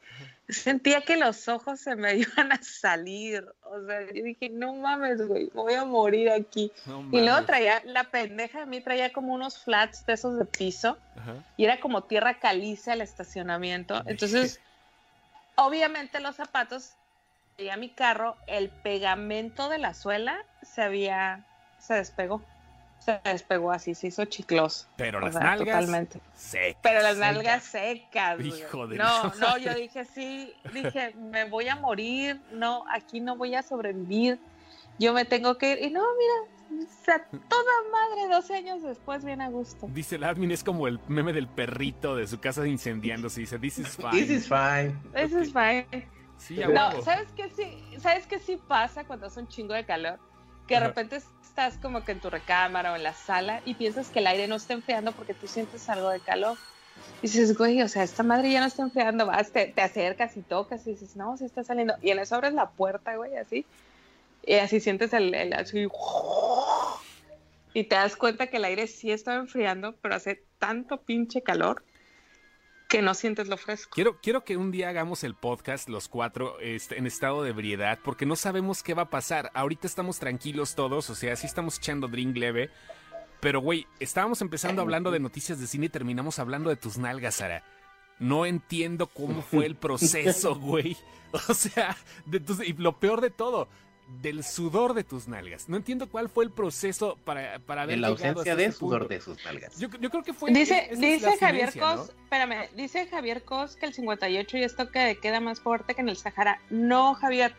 Sentía 0.53 1.01
que 1.01 1.17
los 1.17 1.47
ojos 1.47 1.79
se 1.79 1.95
me 1.95 2.15
iban 2.17 2.51
a 2.51 2.61
salir. 2.61 3.45
O 3.63 3.85
sea, 3.85 4.01
yo 4.01 4.23
dije, 4.23 4.49
no 4.49 4.73
mames, 4.75 5.27
güey, 5.27 5.45
me 5.53 5.61
voy 5.61 5.73
a 5.73 5.85
morir 5.85 6.29
aquí. 6.29 6.71
No 6.85 7.07
Y 7.11 7.21
luego 7.21 7.43
traía, 7.45 7.81
la 7.85 8.05
pendeja 8.05 8.61
de 8.61 8.65
mí 8.65 8.81
traía 8.81 9.11
como 9.11 9.33
unos 9.33 9.59
flats 9.59 10.05
de 10.05 10.13
esos 10.13 10.37
de 10.37 10.45
piso 10.45 10.97
Ajá. 11.15 11.35
y 11.57 11.65
era 11.65 11.79
como 11.79 12.03
tierra 12.03 12.39
caliza 12.39 12.93
el 12.93 13.01
estacionamiento. 13.01 14.01
Entonces, 14.05 14.59
obviamente 15.55 16.19
los 16.19 16.35
zapatos, 16.35 16.93
a 17.71 17.77
mi 17.77 17.89
carro, 17.89 18.35
el 18.47 18.69
pegamento 18.69 19.69
de 19.69 19.77
la 19.77 19.93
suela 19.93 20.37
se 20.61 20.81
había, 20.81 21.45
se 21.79 21.95
despegó. 21.95 22.43
Se 23.05 23.19
despegó 23.23 23.71
así, 23.71 23.93
se 23.95 24.07
hizo 24.07 24.25
chicloso. 24.25 24.87
Pero 24.97 25.17
O 25.19 25.21
las 25.21 25.33
sea, 25.33 25.43
nalgas. 25.43 25.65
totalmente. 25.67 26.19
secas. 26.35 26.79
Pero 26.81 27.01
las 27.01 27.17
nalgas 27.17 27.63
secas. 27.63 28.39
Hijo 28.39 28.87
de 28.87 28.97
No, 28.97 29.03
la- 29.03 29.33
no, 29.39 29.57
yo 29.57 29.73
dije 29.73 30.05
sí, 30.05 30.53
dije, 30.73 31.13
me 31.15 31.45
voy 31.49 31.67
a 31.67 31.75
morir, 31.75 32.41
no, 32.51 32.83
aquí 32.93 33.19
no 33.19 33.35
voy 33.35 33.55
a 33.55 33.61
sobrevivir, 33.63 34.39
yo 34.99 35.13
me 35.13 35.25
tengo 35.25 35.57
que 35.57 35.71
ir. 35.73 35.79
Y 35.83 35.89
no, 35.91 36.01
mira, 36.17 36.85
o 36.85 37.03
sea, 37.05 37.23
toda 37.25 37.73
madre, 37.91 38.33
12 38.33 38.55
años 38.55 38.81
después, 38.83 39.23
bien 39.25 39.41
a 39.41 39.49
gusto. 39.49 39.87
Dice 39.91 40.15
el 40.15 40.23
admin, 40.23 40.51
es 40.51 40.63
como 40.63 40.87
el 40.87 40.99
meme 41.07 41.33
del 41.33 41.47
perrito 41.47 42.15
de 42.15 42.25
su 42.27 42.39
casa 42.39 42.65
incendiándose. 42.67 43.41
Dice, 43.41 43.59
this 43.59 43.79
is 43.79 43.95
fine. 43.97 44.11
This 44.11 44.29
is 44.29 44.47
fine. 44.47 44.95
Eso 45.13 45.39
es 45.39 45.51
fine. 45.53 45.87
Sí, 46.37 46.55
No. 46.73 47.01
¿sabes 47.03 47.27
qué 47.35 47.49
sí? 47.49 47.97
¿Sabes 47.99 48.27
qué 48.27 48.37
sí 48.39 48.59
pasa 48.67 49.03
cuando 49.05 49.27
hace 49.27 49.39
un 49.39 49.47
chingo 49.47 49.73
de 49.73 49.85
calor? 49.85 50.19
Que 50.67 50.75
de 50.79 50.87
repente 50.87 51.21
estás 51.53 51.77
como 51.77 52.03
que 52.03 52.13
en 52.13 52.19
tu 52.19 52.31
recámara 52.31 52.93
o 52.93 52.95
en 52.95 53.03
la 53.03 53.13
sala 53.13 53.61
y 53.63 53.75
piensas 53.75 54.09
que 54.09 54.17
el 54.17 54.25
aire 54.25 54.47
no 54.47 54.55
está 54.55 54.73
enfriando 54.73 55.11
porque 55.11 55.35
tú 55.35 55.45
sientes 55.45 55.87
algo 55.87 56.09
de 56.09 56.19
calor. 56.19 56.57
Y 57.21 57.27
dices, 57.27 57.55
güey, 57.55 57.79
o 57.83 57.87
sea, 57.87 58.01
esta 58.01 58.23
madre 58.23 58.51
ya 58.51 58.59
no 58.59 58.65
está 58.65 58.81
enfriando, 58.81 59.27
vas, 59.27 59.51
te, 59.51 59.71
acercas 59.79 60.35
y 60.35 60.41
tocas 60.41 60.87
y 60.87 60.93
dices, 60.93 61.15
no, 61.15 61.37
sí 61.37 61.45
está 61.45 61.63
saliendo. 61.63 61.93
Y 62.01 62.09
en 62.09 62.17
eso 62.17 62.33
abres 62.33 62.53
la 62.53 62.71
puerta, 62.71 63.15
güey, 63.17 63.37
así. 63.37 63.67
Y 64.47 64.55
así 64.55 64.79
sientes 64.79 65.13
el, 65.13 65.35
el 65.35 65.53
así. 65.53 65.87
Y 67.75 67.83
te 67.83 67.95
das 67.97 68.15
cuenta 68.15 68.47
que 68.47 68.57
el 68.57 68.65
aire 68.65 68.87
sí 68.87 69.11
está 69.11 69.35
enfriando, 69.35 69.93
pero 70.01 70.15
hace 70.15 70.41
tanto 70.57 71.01
pinche 71.01 71.43
calor 71.43 71.83
que 72.93 73.01
no 73.01 73.13
sientes 73.13 73.47
lo 73.47 73.57
fresco. 73.57 73.91
Quiero, 73.93 74.17
quiero 74.21 74.43
que 74.43 74.55
un 74.55 74.71
día 74.71 74.89
hagamos 74.89 75.23
el 75.23 75.35
podcast 75.35 75.89
los 75.89 76.07
cuatro 76.07 76.59
este, 76.59 76.97
en 76.97 77.07
estado 77.07 77.43
de 77.43 77.49
ebriedad, 77.49 77.99
porque 78.03 78.25
no 78.25 78.35
sabemos 78.35 78.83
qué 78.83 78.93
va 78.93 79.03
a 79.03 79.09
pasar. 79.09 79.51
Ahorita 79.53 79.87
estamos 79.87 80.19
tranquilos 80.19 80.75
todos, 80.75 81.09
o 81.09 81.15
sea, 81.15 81.35
sí 81.35 81.47
estamos 81.47 81.77
echando 81.77 82.07
drink 82.07 82.37
leve. 82.37 82.69
Pero, 83.39 83.59
güey, 83.61 83.87
estábamos 83.99 84.41
empezando 84.41 84.81
hablando 84.81 85.11
de 85.11 85.19
noticias 85.19 85.59
de 85.59 85.67
cine 85.67 85.87
y 85.87 85.89
terminamos 85.89 86.39
hablando 86.39 86.69
de 86.69 86.75
tus 86.75 86.97
nalgas, 86.97 87.35
Sara. 87.35 87.63
No 88.19 88.45
entiendo 88.45 89.07
cómo 89.07 89.41
fue 89.41 89.65
el 89.65 89.75
proceso, 89.75 90.55
güey. 90.55 90.95
O 91.49 91.53
sea, 91.53 91.97
de 92.25 92.39
tus- 92.39 92.65
y 92.65 92.73
lo 92.73 92.99
peor 92.99 93.19
de 93.21 93.31
todo, 93.31 93.67
del 94.21 94.43
sudor 94.43 94.93
de 94.93 95.03
tus 95.03 95.27
nalgas. 95.27 95.69
No 95.69 95.77
entiendo 95.77 96.09
cuál 96.09 96.29
fue 96.29 96.45
el 96.45 96.51
proceso 96.51 97.17
para, 97.23 97.59
para 97.59 97.83
haber 97.83 97.95
De 97.95 98.01
la 98.01 98.07
ausencia 98.09 98.55
de 98.55 98.71
sudor 98.71 98.99
punto. 99.01 99.13
de 99.13 99.21
sus 99.21 99.43
nalgas. 99.43 99.77
Yo, 99.79 99.89
yo 99.99 100.09
creo 100.09 100.23
que 100.23 100.33
fue... 100.33 100.51
Dice, 100.51 100.89
dice 100.95 101.37
Javier 101.37 101.77
Cos, 101.77 102.11
espérame, 102.23 102.69
dice 102.75 103.07
Javier 103.07 103.43
Cos 103.43 103.75
que 103.75 103.85
el 103.85 103.93
58 103.93 104.57
y 104.57 104.63
esto 104.63 104.89
que 104.89 105.17
queda 105.21 105.39
más 105.39 105.59
fuerte 105.59 105.95
que 105.95 106.01
en 106.01 106.09
el 106.09 106.17
Sahara. 106.17 106.61
No, 106.69 107.15
Javier. 107.15 107.55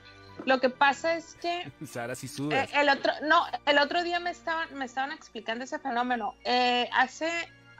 Lo 0.46 0.60
que 0.60 0.68
pasa 0.68 1.16
es 1.16 1.36
que 1.40 1.72
¿no? 1.80 1.86
Sara, 1.86 2.14
sí 2.14 2.26
eh, 2.26 2.28
sudas. 2.28 2.70
el 2.74 2.88
otro, 2.88 3.12
no, 3.22 3.44
el 3.66 3.78
otro 3.78 4.02
día 4.02 4.20
me 4.20 4.30
estaban, 4.30 4.72
me 4.74 4.84
estaban 4.84 5.12
explicando 5.12 5.64
ese 5.64 5.78
fenómeno. 5.78 6.34
Eh, 6.44 6.88
hace, 6.92 7.30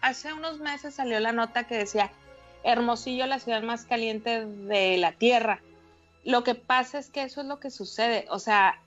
hace 0.01 0.33
unos 0.33 0.61
meses 0.61 0.95
salió 0.95 1.21
la 1.21 1.33
nota 1.33 1.65
que 1.65 1.77
decía 1.77 2.11
Hermosillo, 2.63 3.27
la 3.27 3.39
ciudad 3.39 3.63
más 3.63 3.85
caliente 3.85 4.47
de 4.47 4.97
la 4.99 5.13
Tierra. 5.13 5.61
Lo 6.25 6.43
que 6.43 6.55
pasa 6.55 6.99
es 6.99 7.11
que 7.11 7.23
eso 7.23 7.43
es 7.43 7.47
lo 7.47 7.61
que 7.61 7.71
sucede. 7.71 8.27
O 8.31 8.39
sea, 8.39 8.81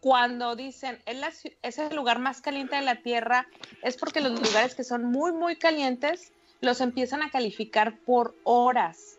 cuando 0.00 0.56
dicen 0.56 0.98
es, 1.06 1.78
el 1.78 1.96
lugar 1.96 2.18
más 2.18 2.40
caliente 2.40 2.76
de 2.76 2.82
la 2.82 2.96
Tierra, 3.02 3.48
es 3.82 3.96
porque 3.96 4.20
los 4.20 4.40
lugares 4.40 4.74
que 4.74 4.84
son 4.84 5.04
muy, 5.04 5.32
muy 5.32 5.56
calientes 5.56 6.32
los 6.60 6.80
empiezan 6.80 7.22
a 7.22 7.30
calificar 7.30 7.98
por 8.00 8.34
horas. 8.44 9.18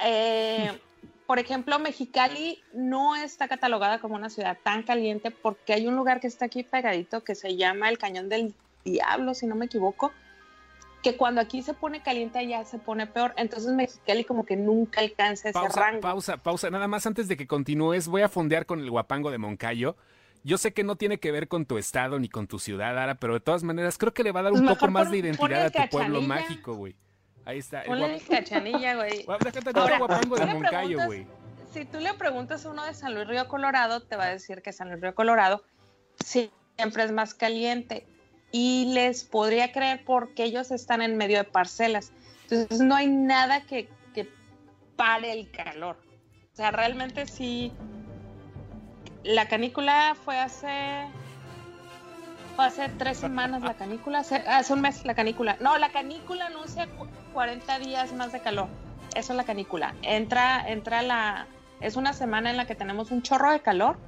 Eh, 0.00 0.78
por 1.26 1.38
ejemplo, 1.38 1.78
Mexicali 1.78 2.62
no 2.72 3.14
está 3.14 3.48
catalogada 3.48 4.00
como 4.00 4.14
una 4.14 4.30
ciudad 4.30 4.56
tan 4.62 4.82
caliente 4.82 5.30
porque 5.30 5.74
hay 5.74 5.86
un 5.86 5.94
lugar 5.94 6.20
que 6.20 6.26
está 6.26 6.46
aquí 6.46 6.62
pegadito 6.62 7.22
que 7.22 7.34
se 7.34 7.56
llama 7.56 7.88
el 7.88 7.98
Cañón 7.98 8.28
del 8.28 8.54
Diablo, 8.84 9.34
si 9.34 9.46
no 9.46 9.54
me 9.54 9.66
equivoco, 9.66 10.12
que 11.02 11.16
cuando 11.16 11.40
aquí 11.40 11.62
se 11.62 11.74
pone 11.74 12.02
caliente 12.02 12.38
allá 12.38 12.64
se 12.64 12.78
pone 12.78 13.06
peor. 13.06 13.32
Entonces 13.36 13.72
Mexicali 13.72 14.24
como 14.24 14.44
que 14.44 14.56
nunca 14.56 15.00
alcanza 15.00 15.48
ese 15.50 15.58
Pausa, 15.58 15.80
rango. 15.80 16.00
pausa, 16.00 16.36
pausa. 16.38 16.70
Nada 16.70 16.88
más 16.88 17.06
antes 17.06 17.28
de 17.28 17.36
que 17.36 17.46
continúes, 17.46 18.08
voy 18.08 18.22
a 18.22 18.28
fondear 18.28 18.66
con 18.66 18.80
el 18.80 18.90
guapango 18.90 19.30
de 19.30 19.38
Moncayo. 19.38 19.96
Yo 20.44 20.56
sé 20.58 20.72
que 20.72 20.84
no 20.84 20.96
tiene 20.96 21.18
que 21.18 21.30
ver 21.32 21.48
con 21.48 21.66
tu 21.66 21.78
estado 21.78 22.18
ni 22.18 22.28
con 22.28 22.46
tu 22.46 22.58
ciudad, 22.58 22.96
Ara, 22.98 23.16
pero 23.16 23.34
de 23.34 23.40
todas 23.40 23.64
maneras 23.64 23.98
creo 23.98 24.14
que 24.14 24.22
le 24.22 24.32
va 24.32 24.40
a 24.40 24.42
dar 24.44 24.52
Pues 24.52 24.62
un 24.62 24.68
poco 24.68 24.88
más 24.88 25.04
pon- 25.04 25.12
de 25.12 25.18
identidad 25.18 25.66
a 25.66 25.70
tu 25.70 25.88
pueblo 25.90 26.20
mágico, 26.22 26.74
güey. 26.74 26.94
Ahí 27.44 27.58
está. 27.58 27.82
El 27.82 27.88
Ponle 27.88 28.18
guap- 28.18 28.28
cachanilla, 28.28 28.94
güey. 28.96 29.24
Ahora, 29.74 29.92
el 29.94 29.98
guapango 29.98 30.36
de 30.36 30.46
Moncayo, 30.46 31.04
güey. 31.06 31.26
Si 31.72 31.84
tú 31.84 31.98
le 32.00 32.14
preguntas 32.14 32.64
a 32.64 32.70
uno 32.70 32.84
de 32.84 32.94
San 32.94 33.14
Luis 33.14 33.26
Río 33.26 33.46
Colorado, 33.48 34.00
te 34.02 34.16
va 34.16 34.24
a 34.24 34.30
decir 34.30 34.62
que 34.62 34.72
San 34.72 34.88
Luis 34.90 35.00
Río 35.00 35.14
Colorado 35.14 35.62
siempre 36.24 37.04
es 37.04 37.12
más 37.12 37.34
caliente. 37.34 38.06
Y 38.50 38.92
les 38.94 39.24
podría 39.24 39.72
creer 39.72 40.02
porque 40.04 40.44
ellos 40.44 40.70
están 40.70 41.02
en 41.02 41.16
medio 41.16 41.38
de 41.38 41.44
parcelas. 41.44 42.12
Entonces 42.44 42.80
no 42.80 42.94
hay 42.94 43.06
nada 43.06 43.62
que, 43.66 43.88
que 44.14 44.28
pare 44.96 45.32
el 45.32 45.50
calor. 45.50 45.98
O 46.52 46.56
sea, 46.56 46.70
realmente 46.70 47.26
sí. 47.26 47.72
La 49.22 49.48
canícula 49.48 50.16
fue 50.24 50.38
hace. 50.38 51.06
Fue 52.56 52.64
hace 52.66 52.88
tres 52.88 53.18
semanas 53.18 53.62
la 53.62 53.74
canícula. 53.74 54.20
Hace, 54.20 54.36
hace 54.36 54.72
un 54.72 54.80
mes 54.80 55.04
la 55.04 55.14
canícula. 55.14 55.56
No, 55.60 55.76
la 55.78 55.90
canícula 55.90 56.46
anuncia 56.46 56.86
cu- 56.86 57.06
40 57.34 57.78
días 57.78 58.12
más 58.14 58.32
de 58.32 58.40
calor. 58.40 58.68
Eso 59.14 59.32
es 59.32 59.36
la 59.36 59.44
canícula. 59.44 59.94
Entra, 60.02 60.68
entra 60.68 61.02
la. 61.02 61.46
Es 61.80 61.96
una 61.96 62.12
semana 62.12 62.50
en 62.50 62.56
la 62.56 62.66
que 62.66 62.74
tenemos 62.74 63.10
un 63.10 63.22
chorro 63.22 63.52
de 63.52 63.60
calor 63.60 63.98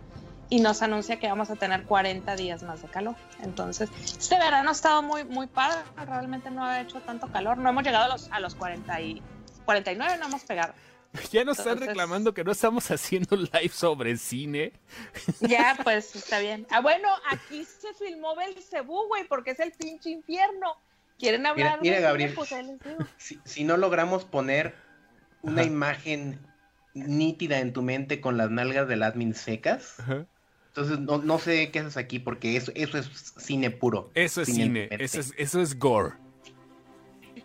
y 0.50 0.60
nos 0.60 0.82
anuncia 0.82 1.18
que 1.18 1.28
vamos 1.28 1.48
a 1.50 1.56
tener 1.56 1.84
40 1.84 2.36
días 2.36 2.62
más 2.64 2.82
de 2.82 2.88
calor. 2.88 3.14
Entonces, 3.42 3.88
este 4.02 4.36
verano 4.36 4.68
ha 4.68 4.72
estado 4.72 5.00
muy, 5.02 5.24
muy 5.24 5.46
padre. 5.46 5.78
Realmente 5.96 6.50
no 6.50 6.64
ha 6.64 6.80
hecho 6.80 7.00
tanto 7.00 7.30
calor. 7.32 7.56
No 7.56 7.70
hemos 7.70 7.84
llegado 7.84 8.04
a 8.04 8.08
los, 8.08 8.28
a 8.32 8.40
los 8.40 8.54
40 8.56 9.00
y 9.00 9.22
49, 9.64 10.18
no 10.18 10.26
hemos 10.26 10.42
pegado. 10.44 10.74
Ya 11.32 11.42
nos 11.44 11.58
están 11.58 11.72
Entonces- 11.74 11.88
reclamando 11.88 12.34
que 12.34 12.44
no 12.44 12.52
estamos 12.52 12.88
haciendo 12.90 13.36
live 13.36 13.68
sobre 13.70 14.16
cine. 14.16 14.72
Ya, 15.40 15.76
pues 15.84 16.14
está 16.16 16.38
bien. 16.40 16.66
Ah, 16.70 16.80
bueno, 16.80 17.08
aquí 17.30 17.64
se 17.64 17.92
filmó 17.94 18.34
Belcebú, 18.36 19.08
güey, 19.08 19.26
porque 19.28 19.52
es 19.52 19.60
el 19.60 19.72
pinche 19.72 20.10
infierno. 20.10 20.76
¿Quieren 21.18 21.46
hablar 21.46 21.80
mira, 21.82 21.96
de 21.96 22.02
Gabriel. 22.02 22.30
cine? 22.30 22.36
Pues 22.36 22.52
ahí 22.52 22.64
les 22.66 22.78
digo. 22.80 22.98
Si, 23.18 23.38
si 23.44 23.64
no 23.64 23.76
logramos 23.76 24.24
poner 24.24 24.74
una 25.42 25.62
Ajá. 25.62 25.70
imagen 25.70 26.40
nítida 26.94 27.58
en 27.60 27.72
tu 27.72 27.82
mente 27.82 28.20
con 28.20 28.36
las 28.36 28.50
nalgas 28.50 28.88
del 28.88 29.02
admin 29.02 29.34
secas, 29.34 29.96
entonces 30.70 30.98
no, 31.00 31.18
no 31.18 31.38
sé 31.38 31.70
qué 31.70 31.80
haces 31.80 31.96
aquí 31.96 32.18
porque 32.20 32.56
eso, 32.56 32.70
eso 32.74 32.96
es 32.98 33.08
cine 33.38 33.70
puro. 33.70 34.10
Eso 34.14 34.40
es 34.42 34.48
Cine 34.54 34.88
eso 34.92 35.20
es, 35.20 35.34
eso 35.36 35.60
es 35.60 35.78
gore. 35.78 36.14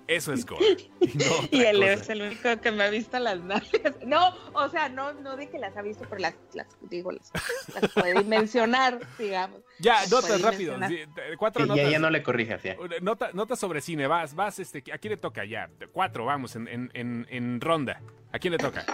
Eso 0.07 0.33
es 0.33 0.45
gore. 0.45 0.63
Y, 1.01 1.17
no 1.17 1.25
Y 1.51 1.57
otra 1.65 1.69
él 1.71 1.77
cosa. 1.79 1.93
es 1.93 2.09
el 2.09 2.21
único 2.21 2.61
que 2.61 2.71
me 2.71 2.83
ha 2.83 2.89
visto 2.91 3.17
las 3.19 3.39
nalgas. 3.39 3.95
No, 4.05 4.35
o 4.53 4.69
sea, 4.69 4.87
no, 4.89 5.13
no 5.13 5.35
de 5.35 5.49
que 5.49 5.57
las 5.57 5.75
ha 5.75 5.81
visto, 5.81 6.05
pero 6.07 6.21
las, 6.21 6.35
las 6.53 6.67
digo, 6.81 7.11
las, 7.11 7.31
las 7.73 7.91
puede 7.91 8.13
dimensionar, 8.23 8.99
digamos. 9.17 9.61
Ya, 9.79 9.93
Las 10.01 10.11
notas 10.11 10.41
rápido. 10.41 10.77
mencionar. 10.77 11.07
sí, 11.15 11.35
Cuatro 11.39 11.65
Y 11.65 11.67
notas. 11.69 11.83
ya, 11.85 11.89
ya 11.91 11.99
no 11.99 12.09
le 12.11 12.21
corrijas 12.21 12.61
ya. 12.61 12.75
Nota, 13.01 13.31
nota 13.33 13.55
sobre 13.55 13.81
cine, 13.81 14.05
vas, 14.05 14.35
vas, 14.35 14.59
este, 14.59 14.83
¿a 14.93 14.97
quién 14.99 15.11
le 15.11 15.17
toca 15.17 15.43
ya? 15.45 15.69
Cuatro, 15.91 16.25
vamos, 16.25 16.55
en, 16.55 16.67
en, 16.67 16.91
en, 16.93 17.25
en 17.31 17.59
ronda. 17.61 18.01
¿A 18.31 18.37
quién 18.37 18.51
le 18.51 18.59
toca? 18.59 18.85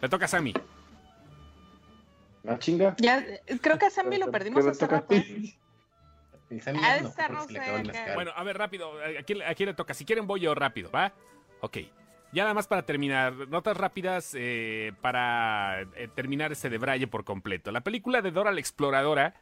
Le 0.00 0.08
toca 0.08 0.26
a 0.26 0.28
Sammy. 0.28 0.52
La 2.46 2.58
chinga. 2.58 2.94
Ya, 2.98 3.18
eh, 3.18 3.58
creo 3.60 3.78
que 3.78 3.86
a 3.86 3.90
Sammy 3.90 4.18
lo 4.18 4.26
¿Qué 4.26 4.32
perdimos 4.32 4.66
hace 4.66 4.80
toca 4.80 4.96
a 4.96 5.00
rato. 5.00 5.14
¿eh? 5.14 6.60
Sammy 6.60 6.80
de 6.80 7.02
no, 7.02 7.44
se 7.46 7.52
le. 7.82 8.14
Bueno, 8.14 8.30
a 8.34 8.44
ver, 8.44 8.56
rápido, 8.56 8.92
¿a 8.92 9.22
quién, 9.24 9.42
a 9.42 9.54
quién 9.54 9.68
le 9.68 9.74
toca? 9.74 9.94
Si 9.94 10.04
quieren 10.04 10.26
voy 10.26 10.40
yo 10.40 10.54
rápido, 10.54 10.90
¿va? 10.90 11.12
Ok. 11.60 11.78
Ya 12.32 12.42
nada 12.42 12.54
más 12.54 12.66
para 12.66 12.82
terminar, 12.82 13.32
notas 13.48 13.76
rápidas 13.76 14.32
eh, 14.34 14.92
para 15.00 15.82
eh, 15.82 16.08
terminar 16.14 16.52
este 16.52 16.68
de 16.68 16.78
Braille 16.78 17.06
por 17.06 17.24
completo. 17.24 17.70
La 17.72 17.80
película 17.80 18.20
de 18.20 18.30
Dora 18.30 18.52
la 18.52 18.60
Exploradora 18.60 19.34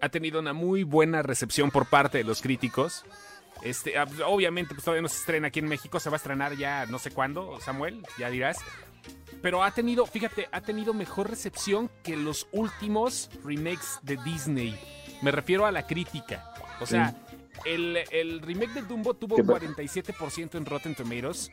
ha 0.00 0.08
tenido 0.08 0.40
una 0.40 0.52
muy 0.52 0.82
buena 0.82 1.22
recepción 1.22 1.70
por 1.70 1.86
parte 1.86 2.18
de 2.18 2.24
los 2.24 2.42
críticos. 2.42 3.04
Este, 3.62 3.96
ah, 3.96 4.06
obviamente, 4.26 4.74
pues 4.74 4.84
todavía 4.84 5.02
no 5.02 5.08
se 5.08 5.18
estrena 5.18 5.48
aquí 5.48 5.60
en 5.60 5.68
México, 5.68 6.00
se 6.00 6.10
va 6.10 6.16
a 6.16 6.18
estrenar 6.18 6.56
ya 6.56 6.86
no 6.86 6.98
sé 6.98 7.12
cuándo, 7.12 7.60
Samuel, 7.60 8.02
ya 8.18 8.28
dirás. 8.28 8.58
Pero 9.40 9.62
ha 9.64 9.70
tenido, 9.72 10.06
fíjate, 10.06 10.48
ha 10.52 10.60
tenido 10.60 10.94
mejor 10.94 11.28
recepción 11.30 11.90
que 12.04 12.16
los 12.16 12.46
últimos 12.52 13.28
remakes 13.44 13.98
de 14.02 14.16
Disney. 14.18 14.78
Me 15.20 15.30
refiero 15.32 15.66
a 15.66 15.72
la 15.72 15.86
crítica. 15.86 16.52
O 16.80 16.86
sea, 16.86 17.14
el, 17.64 17.98
el 18.10 18.40
remake 18.40 18.72
de 18.74 18.82
Dumbo 18.82 19.14
tuvo 19.14 19.36
Sí, 19.36 19.42
pero- 19.44 19.58
47% 19.60 20.56
en 20.56 20.66
Rotten 20.66 20.94
Tomatoes. 20.94 21.50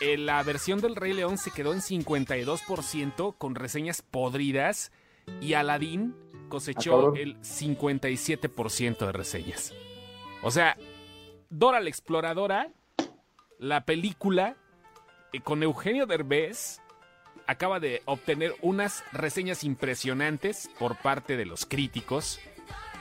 Eh, 0.00 0.16
La 0.18 0.42
versión 0.42 0.80
del 0.80 0.96
Rey 0.96 1.12
León 1.12 1.38
se 1.38 1.50
quedó 1.50 1.72
en 1.72 1.80
52% 1.80 3.34
con 3.38 3.54
reseñas 3.54 4.02
podridas. 4.02 4.90
Y 5.40 5.54
Aladdin 5.54 6.14
cosechó 6.48 7.12
Ah, 7.14 7.18
el 7.18 7.36
57% 7.40 9.06
de 9.06 9.12
reseñas. 9.12 9.72
O 10.42 10.50
sea, 10.50 10.76
Dora 11.48 11.80
la 11.80 11.88
Exploradora, 11.88 12.68
la 13.58 13.84
película 13.84 14.56
con 15.40 15.62
Eugenio 15.62 16.06
Derbez, 16.06 16.80
acaba 17.46 17.80
de 17.80 18.02
obtener 18.04 18.54
unas 18.62 19.04
reseñas 19.12 19.64
impresionantes 19.64 20.70
por 20.78 20.96
parte 20.96 21.36
de 21.36 21.44
los 21.44 21.66
críticos. 21.66 22.40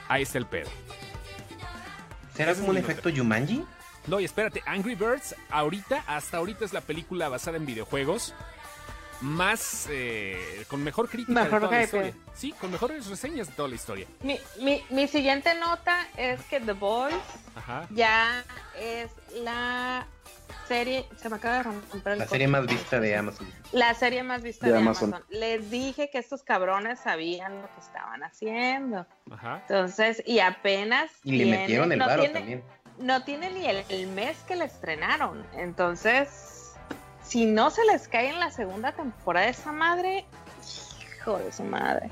Ahí 0.07 0.23
está 0.23 0.37
el 0.37 0.45
pedo. 0.45 0.69
¿Será 2.35 2.51
Ese 2.51 2.61
como 2.61 2.71
un 2.71 2.77
efecto 2.77 3.09
Yumanji? 3.09 3.63
No, 4.07 4.19
y 4.19 4.25
espérate, 4.25 4.61
Angry 4.65 4.95
Birds, 4.95 5.35
ahorita, 5.49 6.03
hasta 6.07 6.37
ahorita 6.37 6.65
es 6.65 6.73
la 6.73 6.81
película 6.81 7.29
basada 7.29 7.57
en 7.57 7.65
videojuegos 7.65 8.33
más, 9.21 9.87
eh, 9.89 10.65
con 10.67 10.83
mejor 10.83 11.07
crítica 11.09 11.43
Mejor 11.43 11.61
de 11.61 11.67
toda 11.67 11.77
la 11.77 11.83
historia. 11.83 12.13
Sí, 12.33 12.51
con 12.59 12.71
mejores 12.71 13.07
reseñas 13.07 13.47
de 13.47 13.53
toda 13.53 13.69
la 13.69 13.75
historia. 13.75 14.05
Mi, 14.21 14.37
mi, 14.59 14.83
mi 14.89 15.07
siguiente 15.07 15.55
nota 15.55 16.05
es 16.17 16.41
que 16.43 16.59
The 16.59 16.73
Boys 16.73 17.15
Ajá. 17.55 17.87
ya 17.91 18.43
es 18.77 19.09
la 19.41 20.05
serie. 20.67 21.05
Se 21.17 21.29
me 21.29 21.35
acaba 21.37 21.57
de 21.57 21.63
romper 21.63 22.13
el 22.13 22.19
La 22.19 22.27
serie 22.27 22.47
más 22.47 22.65
vista 22.67 22.99
de 22.99 23.15
Amazon. 23.15 23.47
La 23.71 23.93
serie 23.93 24.23
más 24.23 24.41
vista 24.41 24.67
De 24.67 24.73
de, 24.73 24.77
Amazon. 24.79 25.13
Amazon. 25.13 25.27
Les 25.29 25.69
dije 25.69 26.09
que 26.09 26.17
estos 26.19 26.43
cabrones 26.43 26.99
sabían 26.99 27.61
lo 27.61 27.67
que 27.73 27.79
estaban 27.79 28.23
haciendo. 28.23 29.05
Ajá. 29.31 29.61
Entonces, 29.67 30.23
y 30.25 30.39
apenas. 30.39 31.11
Y 31.23 31.37
le 31.43 31.57
metieron 31.57 31.91
el 31.91 31.99
no 31.99 32.05
varo 32.05 32.21
tiene- 32.21 32.39
también. 32.39 32.63
No 32.99 33.23
tiene 33.23 33.49
ni 33.51 33.65
el, 33.65 33.83
el 33.89 34.07
mes 34.07 34.37
que 34.47 34.55
la 34.55 34.65
estrenaron. 34.65 35.45
Entonces, 35.53 36.73
si 37.23 37.45
no 37.45 37.69
se 37.71 37.83
les 37.85 38.07
cae 38.07 38.29
en 38.29 38.39
la 38.39 38.51
segunda 38.51 38.91
temporada 38.91 39.47
esa 39.47 39.71
madre, 39.71 40.25
hijo 41.19 41.39
de 41.39 41.51
su 41.51 41.63
madre. 41.63 42.09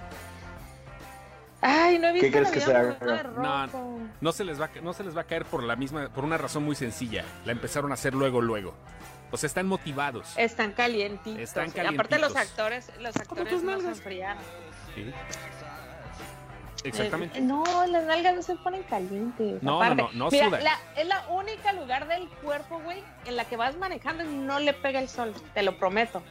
Ay, 1.62 2.00
no 2.00 2.08
he 2.08 2.14
visto 2.14 2.26
¿Qué 2.28 2.32
crees 2.32 2.52
que 2.52 2.60
se 2.62 2.76
haga? 2.76 2.98
No. 3.38 4.00
No 4.20 4.32
se 4.32 4.44
les 4.44 4.60
va, 4.60 4.66
a- 4.66 4.82
no 4.82 4.94
se 4.94 5.04
les 5.04 5.16
va 5.16 5.22
a 5.22 5.26
caer 5.26 5.46
por 5.46 5.64
la 5.64 5.76
misma, 5.76 6.10
por 6.10 6.24
una 6.24 6.38
razón 6.38 6.64
muy 6.64 6.76
sencilla. 6.76 7.24
La 7.46 7.52
empezaron 7.52 7.92
a 7.92 7.94
hacer 7.94 8.14
luego, 8.16 8.42
luego. 8.42 8.74
O 9.32 9.38
sea, 9.38 9.48
están 9.48 9.68
motivados. 9.68 10.34
Están 10.38 10.74
calientitos. 10.74 11.40
Están 11.40 11.68
Y 11.68 11.80
aparte 11.80 12.18
los 12.20 12.34
calientitos. 12.34 12.38
actores, 12.38 12.92
los 13.00 13.16
actores 13.16 13.64
no 13.64 13.80
se 13.80 13.88
enfriaron. 13.88 14.44
Sí. 14.96 15.14
Exactamente. 16.84 17.38
Eh, 17.38 17.42
no, 17.42 17.64
las 17.88 18.06
nalgas 18.06 18.36
no 18.36 18.42
se 18.42 18.56
ponen 18.56 18.82
calientes. 18.84 19.62
No, 19.62 19.82
aparte. 19.82 20.02
no, 20.02 20.10
no, 20.14 20.26
no 20.26 20.32
Mira, 20.32 20.50
la- 20.50 20.80
es 20.98 21.08
la 21.08 21.28
única 21.30 21.74
lugar 21.74 22.08
del 22.08 22.28
cuerpo, 22.44 22.80
güey, 22.84 23.04
en 23.26 23.36
la 23.36 23.46
que 23.46 23.56
vas 23.56 23.78
manejando 23.78 24.24
y 24.24 24.28
no 24.36 24.60
le 24.60 24.74
pega 24.74 25.00
el 25.00 25.08
sol, 25.08 25.34
te 25.54 25.62
lo 25.62 25.78
prometo. 25.78 26.24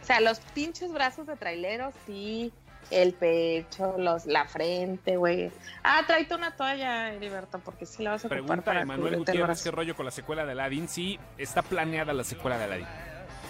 O 0.00 0.04
sea, 0.06 0.20
los 0.20 0.38
pinches 0.54 0.92
brazos 0.92 1.26
de 1.26 1.36
traileros, 1.36 1.92
sí, 2.06 2.52
el 2.90 3.12
pecho, 3.14 3.94
los, 3.98 4.26
la 4.26 4.46
frente, 4.46 5.16
güey. 5.16 5.50
Ah, 5.82 6.02
tráete 6.06 6.34
una 6.34 6.52
toalla, 6.56 7.12
Heriberto, 7.12 7.58
porque 7.58 7.86
sí 7.86 8.02
la 8.02 8.12
vas 8.12 8.24
a 8.24 8.28
ocupar 8.28 8.42
Pregunta 8.44 8.64
para 8.64 8.82
a 8.82 8.84
Manuel 8.86 9.16
Gutiérrez 9.16 9.62
qué 9.62 9.70
rollo 9.70 9.94
con 9.96 10.04
la 10.04 10.12
secuela 10.12 10.44
de 10.46 10.52
Aladdin. 10.52 10.88
Sí, 10.88 11.18
está 11.38 11.62
planeada 11.62 12.12
la 12.12 12.24
secuela 12.24 12.58
de 12.58 12.64
Aladdin. 12.64 12.86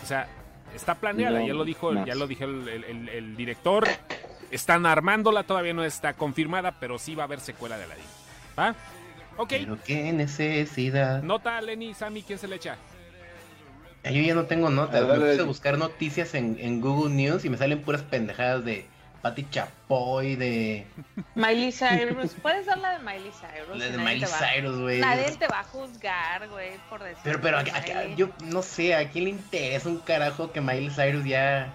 O 0.03 0.07
sea, 0.07 0.27
está 0.75 0.95
planeada, 0.95 1.41
No, 1.41 1.47
ya 1.47 1.55
lo 1.55 1.65
dijo, 1.65 1.93
ya 2.05 2.15
lo 2.15 2.27
dijo 2.27 2.45
el, 2.45 2.69
el- 2.69 2.85
el- 2.85 3.09
el 3.09 3.37
director. 3.37 3.87
Están 4.51 4.87
armándola, 4.87 5.43
todavía 5.43 5.75
no 5.75 5.85
está 5.85 6.13
confirmada, 6.15 6.77
pero 6.79 6.99
sí 6.99 7.15
va 7.15 7.25
a 7.25 7.27
haber 7.27 7.41
secuela 7.41 7.77
de 7.77 7.85
Aladdin. 7.85 8.05
¿Va? 8.59 8.75
Ok. 9.37 9.49
Pero 9.51 9.79
qué 9.85 10.13
necesidad. 10.13 11.23
Nota, 11.23 11.61
Lenny, 11.61 11.93
Sammy, 11.95 12.23
¿quién 12.23 12.39
se 12.39 12.49
le 12.49 12.57
echa? 12.57 12.77
Ah, 14.05 14.11
Yo 14.11 14.23
ya 14.23 14.35
no 14.35 14.45
tengo 14.45 14.71
notas. 14.71 15.03
A 15.03 15.07
ver, 15.07 15.19
Me 15.19 15.31
puse 15.31 15.43
a 15.43 15.45
buscar 15.45 15.79
noticias 15.79 16.35
en, 16.35 16.57
en 16.61 16.81
Google 16.81 17.13
News 17.15 17.45
y 17.45 17.51
me 17.51 17.57
salen 17.59 17.83
puras 17.83 18.03
pendejadas 18.03 18.65
de 18.65 18.87
Pati 19.23 19.45
Chapoy, 19.51 20.37
de, 20.37 20.87
Miley 21.35 21.73
Cyrus, 21.73 22.33
puedes 22.43 22.67
dar 22.67 22.79
la 22.79 22.99
de 22.99 22.99
Miley 23.01 23.33
Cyrus. 23.33 23.77
y 23.77 23.91
de 23.93 23.99
Miley 23.99 24.25
Cyrus, 24.27 24.79
güey. 24.81 25.01
Nadie 25.01 25.37
te 25.37 25.49
va 25.49 25.61
a 25.61 25.65
juzgar, 25.65 26.49
güey, 26.49 26.71
por 26.89 27.03
decir. 27.03 27.21
Pero, 27.25 27.41
pero, 27.41 27.59
a- 27.59 27.61
a- 27.63 28.15
yo 28.15 28.29
no 28.45 28.63
sé, 28.63 28.95
¿a 28.95 29.09
quién 29.11 29.25
le 29.25 29.31
interesa 29.31 29.89
un 29.89 29.99
carajo 29.99 30.53
que 30.53 30.61
Miley 30.61 30.91
Cyrus 30.91 31.25
ya 31.25 31.75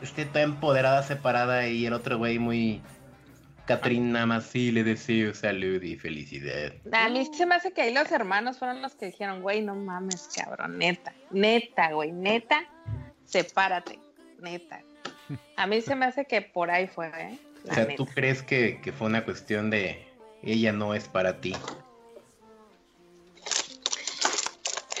esté 0.00 0.24
toda 0.24 0.42
empoderada, 0.42 1.02
separada 1.02 1.66
y 1.68 1.84
el 1.86 1.92
otro 1.92 2.18
güey 2.18 2.38
muy... 2.38 2.80
Catherine 3.66 4.12
nada 4.12 4.26
más 4.26 4.44
sí 4.44 4.70
le 4.70 4.84
deseo 4.84 5.34
salud 5.34 5.82
y 5.82 5.96
felicidad. 5.96 6.72
A 6.92 7.08
mí 7.08 7.28
se 7.36 7.46
me 7.46 7.56
hace 7.56 7.72
que 7.72 7.82
ahí 7.82 7.92
los 7.92 8.12
hermanos 8.12 8.58
fueron 8.60 8.80
los 8.80 8.94
que 8.94 9.06
dijeron, 9.06 9.42
güey, 9.42 9.60
no 9.60 9.74
mames, 9.74 10.28
cabrón, 10.36 10.78
neta, 10.78 11.12
neta, 11.32 11.90
güey, 11.90 12.12
neta, 12.12 12.64
sepárate, 13.24 13.98
neta. 14.40 14.82
A 15.56 15.66
mí 15.66 15.80
se 15.80 15.94
me 15.94 16.06
hace 16.06 16.24
que 16.26 16.40
por 16.42 16.70
ahí 16.70 16.86
fue, 16.86 17.08
¿eh? 17.08 17.38
O 17.64 17.68
La 17.68 17.74
sea, 17.74 17.84
neta. 17.84 17.96
¿tú 17.96 18.06
crees 18.06 18.42
que, 18.42 18.80
que 18.80 18.92
fue 18.92 19.06
una 19.08 19.24
cuestión 19.24 19.70
de 19.70 20.06
ella 20.42 20.72
no 20.72 20.94
es 20.94 21.08
para 21.08 21.40
ti? 21.40 21.54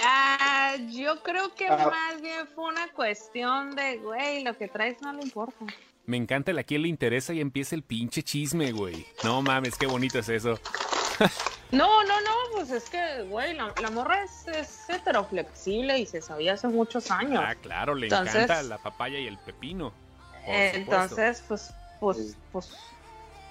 Ah, 0.04 0.74
yo 0.90 1.22
creo 1.22 1.54
que 1.54 1.68
Ah. 1.68 1.88
más 1.90 2.20
bien 2.20 2.46
fue 2.54 2.64
una 2.64 2.88
cuestión 2.92 3.74
de, 3.74 3.98
güey, 3.98 4.44
lo 4.44 4.56
que 4.56 4.68
traes 4.68 5.00
no 5.00 5.12
le 5.12 5.22
importa. 5.22 5.64
Me 6.04 6.16
encanta 6.16 6.52
el 6.52 6.58
a 6.58 6.62
quién 6.64 6.82
le 6.82 6.88
interesa 6.88 7.32
y 7.32 7.40
empieza 7.40 7.74
el 7.74 7.82
pinche 7.82 8.22
chisme, 8.22 8.70
güey. 8.72 9.06
No 9.24 9.42
mames, 9.42 9.76
qué 9.76 9.86
bonito 9.86 10.18
es 10.18 10.28
eso. 10.28 10.58
No, 11.72 12.04
no, 12.04 12.20
no, 12.20 12.30
pues 12.52 12.70
es 12.70 12.88
que, 12.88 13.22
güey, 13.28 13.52
la, 13.54 13.74
la 13.82 13.90
morra 13.90 14.22
es, 14.22 14.46
es 14.46 14.88
heteroflexible 14.88 15.98
y 15.98 16.06
se 16.06 16.22
sabía 16.22 16.52
hace 16.52 16.68
muchos 16.68 17.10
años. 17.10 17.42
Ah, 17.44 17.56
claro, 17.56 17.96
le 17.96 18.06
Entonces- 18.06 18.36
encanta 18.44 18.62
la 18.62 18.78
papaya 18.78 19.18
y 19.18 19.26
el 19.26 19.36
pepino. 19.38 19.92
Entonces, 20.46 21.42
pues, 21.48 21.72
pues, 22.00 22.36
pues, 22.52 22.70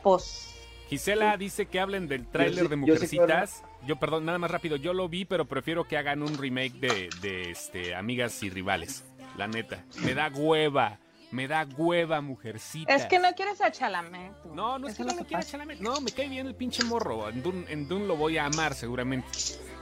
pues, 0.03 0.51
Gisela 0.89 1.35
dice 1.37 1.65
que 1.65 1.79
hablen 1.79 2.07
del 2.07 2.27
tráiler 2.27 2.65
sí- 2.65 2.75
de 2.75 2.85
yo 2.87 2.95
sí 2.97 3.07
quiero- 3.17 3.25
Mujercitas. 3.25 3.63
Yo, 3.87 3.95
perdón, 3.97 4.25
nada 4.25 4.37
más 4.37 4.49
rápido. 4.51 4.75
Yo 4.77 4.93
lo 4.93 5.09
vi, 5.09 5.25
pero 5.25 5.45
prefiero 5.45 5.87
que 5.87 5.97
hagan 5.97 6.21
un 6.23 6.37
remake 6.37 6.73
de, 6.79 7.09
de, 7.21 7.51
este, 7.51 7.95
Amigas 7.95 8.41
y 8.43 8.49
Rivales. 8.49 9.03
La 9.37 9.47
neta. 9.47 9.83
Me 10.03 10.13
da 10.13 10.29
hueva. 10.29 10.99
Me 11.35 11.47
da 11.49 11.67
hueva, 11.77 12.21
Mujercitas. 12.21 13.01
es 13.01 13.07
que 13.07 13.19
no 13.19 13.33
quieres 13.35 13.59
a 13.61 13.69
Chalamet. 13.71 14.41
tú. 14.41 14.55
No, 14.55 14.79
no 14.79 14.87
es 14.87 14.95
que 14.95 15.03
no 15.03 15.13
me 15.13 15.25
quiera. 15.25 15.43
Chalamet. 15.43 15.79
No, 15.81 15.99
me 15.99 16.11
cae 16.11 16.29
bien 16.29 16.47
el 16.47 16.55
pinche 16.55 16.83
morro. 16.85 17.27
En 17.29 17.43
Dune, 17.43 17.65
en 17.69 17.87
Dune 17.87 18.07
lo 18.07 18.15
voy 18.15 18.37
a 18.37 18.45
amar 18.45 18.73
seguramente. 18.73 19.27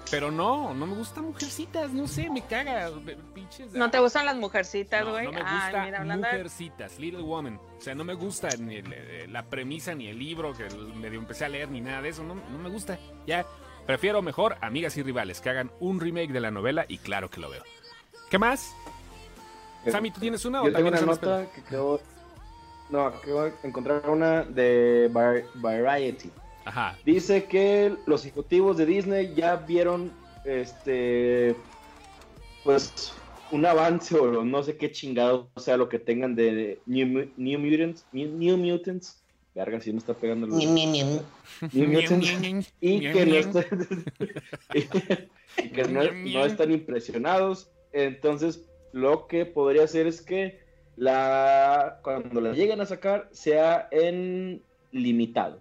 Pero 0.10 0.32
no, 0.32 0.74
no 0.74 0.86
me 0.88 0.96
gusta 0.96 1.22
Mujercitas. 1.22 1.92
No 1.92 2.08
sé, 2.08 2.30
me 2.30 2.42
caga. 2.42 2.90
Pinches. 3.36 3.72
¿No 3.74 3.90
te 3.92 4.00
gustan 4.00 4.26
las 4.26 4.36
mujercitas, 4.36 5.06
güey? 5.08 5.26
no 5.26 5.32
me 5.32 5.42
Ay, 5.46 5.54
gusta 5.64 5.86
mira, 5.86 6.00
hablando 6.00 6.28
de- 6.28 6.34
Mujercitas, 6.34 7.00
Little 7.00 7.22
Woman. 7.22 7.60
O 7.78 7.82
sea, 7.82 7.94
no 7.96 8.04
me 8.04 8.14
gusta 8.16 8.50
ni 8.58 8.76
el- 8.78 8.92
eh, 8.94 9.28
la 9.30 9.44
premisa, 9.46 9.94
ni 9.94 10.08
el 10.08 10.18
libro 10.20 10.54
que 10.54 10.66
medio 10.96 11.20
empecé 11.20 11.46
a 11.46 11.50
leer, 11.50 11.70
ni 11.70 11.82
nada 11.82 12.02
de 12.02 12.10
eso. 12.10 12.24
No, 12.24 12.36
no 12.36 12.58
me 12.58 12.70
gusta. 12.70 12.98
Ya, 13.28 13.46
prefiero 13.86 14.22
mejor 14.24 14.58
Amigas 14.62 14.98
y 14.98 15.04
Rivales, 15.04 15.40
que 15.40 15.50
hagan 15.52 15.72
un 15.80 16.00
remake 16.00 16.32
de 16.34 16.40
la 16.40 16.50
novela 16.52 16.86
y 16.88 16.98
claro 16.98 17.30
que 17.30 17.40
lo 17.40 17.50
veo. 17.50 17.64
¿Qué 18.30 18.40
más? 18.40 18.76
Sammy, 19.92 20.12
¿tú 20.12 20.20
tienes 20.20 20.46
una 20.46 20.62
o 20.62 20.68
Yo 20.68 20.74
tengo 20.74 20.88
una 20.90 21.02
nota 21.02 21.46
que 21.54 21.62
creo. 21.62 22.00
No, 22.90 23.08
acabo 23.08 23.44
de 23.44 23.54
encontrar 23.64 24.10
una 24.10 24.44
de 24.44 25.10
Var- 25.12 25.46
Variety. 25.56 26.30
Ajá. 26.66 26.98
Dice 27.06 27.46
que 27.46 27.96
los 28.06 28.24
ejecutivos 28.26 28.78
de 28.78 28.86
Disney 28.86 29.34
ya 29.36 29.56
vieron 29.58 30.12
este 30.46 31.56
pues 32.64 33.14
un 33.52 33.66
avance 33.66 34.18
o 34.18 34.44
no 34.44 34.64
sé 34.64 34.78
qué 34.78 34.92
chingado 34.92 35.50
sea 35.58 35.78
lo 35.78 35.90
que 35.90 36.00
tengan 36.00 36.36
de, 36.36 36.80
New, 36.86 37.08
Mu- 37.08 37.32
New 37.38 37.60
Mutants, 37.60 38.06
New, 38.12 38.30
New 38.30 38.58
Mutants. 38.58 39.20
Verga, 39.54 39.80
si 39.80 39.92
me 39.92 40.00
está 40.00 40.14
pegando 40.16 40.48
el 40.48 40.54
New 40.54 41.88
Mutants. 41.88 42.74
y 42.82 43.00
que 43.02 43.26
no, 43.26 43.36
están, 43.38 44.06
y 45.58 45.70
que 45.70 45.84
no, 45.84 46.02
no 46.12 46.46
están 46.46 46.72
impresionados. 46.72 47.70
Entonces, 47.92 48.64
lo 48.94 49.28
que 49.28 49.46
podría 49.46 49.84
hacer 49.84 50.08
es 50.08 50.22
que 50.22 50.62
la 50.96 52.00
cuando 52.04 52.40
la 52.40 52.54
lleguen 52.54 52.80
a 52.80 52.86
sacar 52.86 53.28
sea 53.32 53.88
en 53.92 54.62
limitado. 54.92 55.60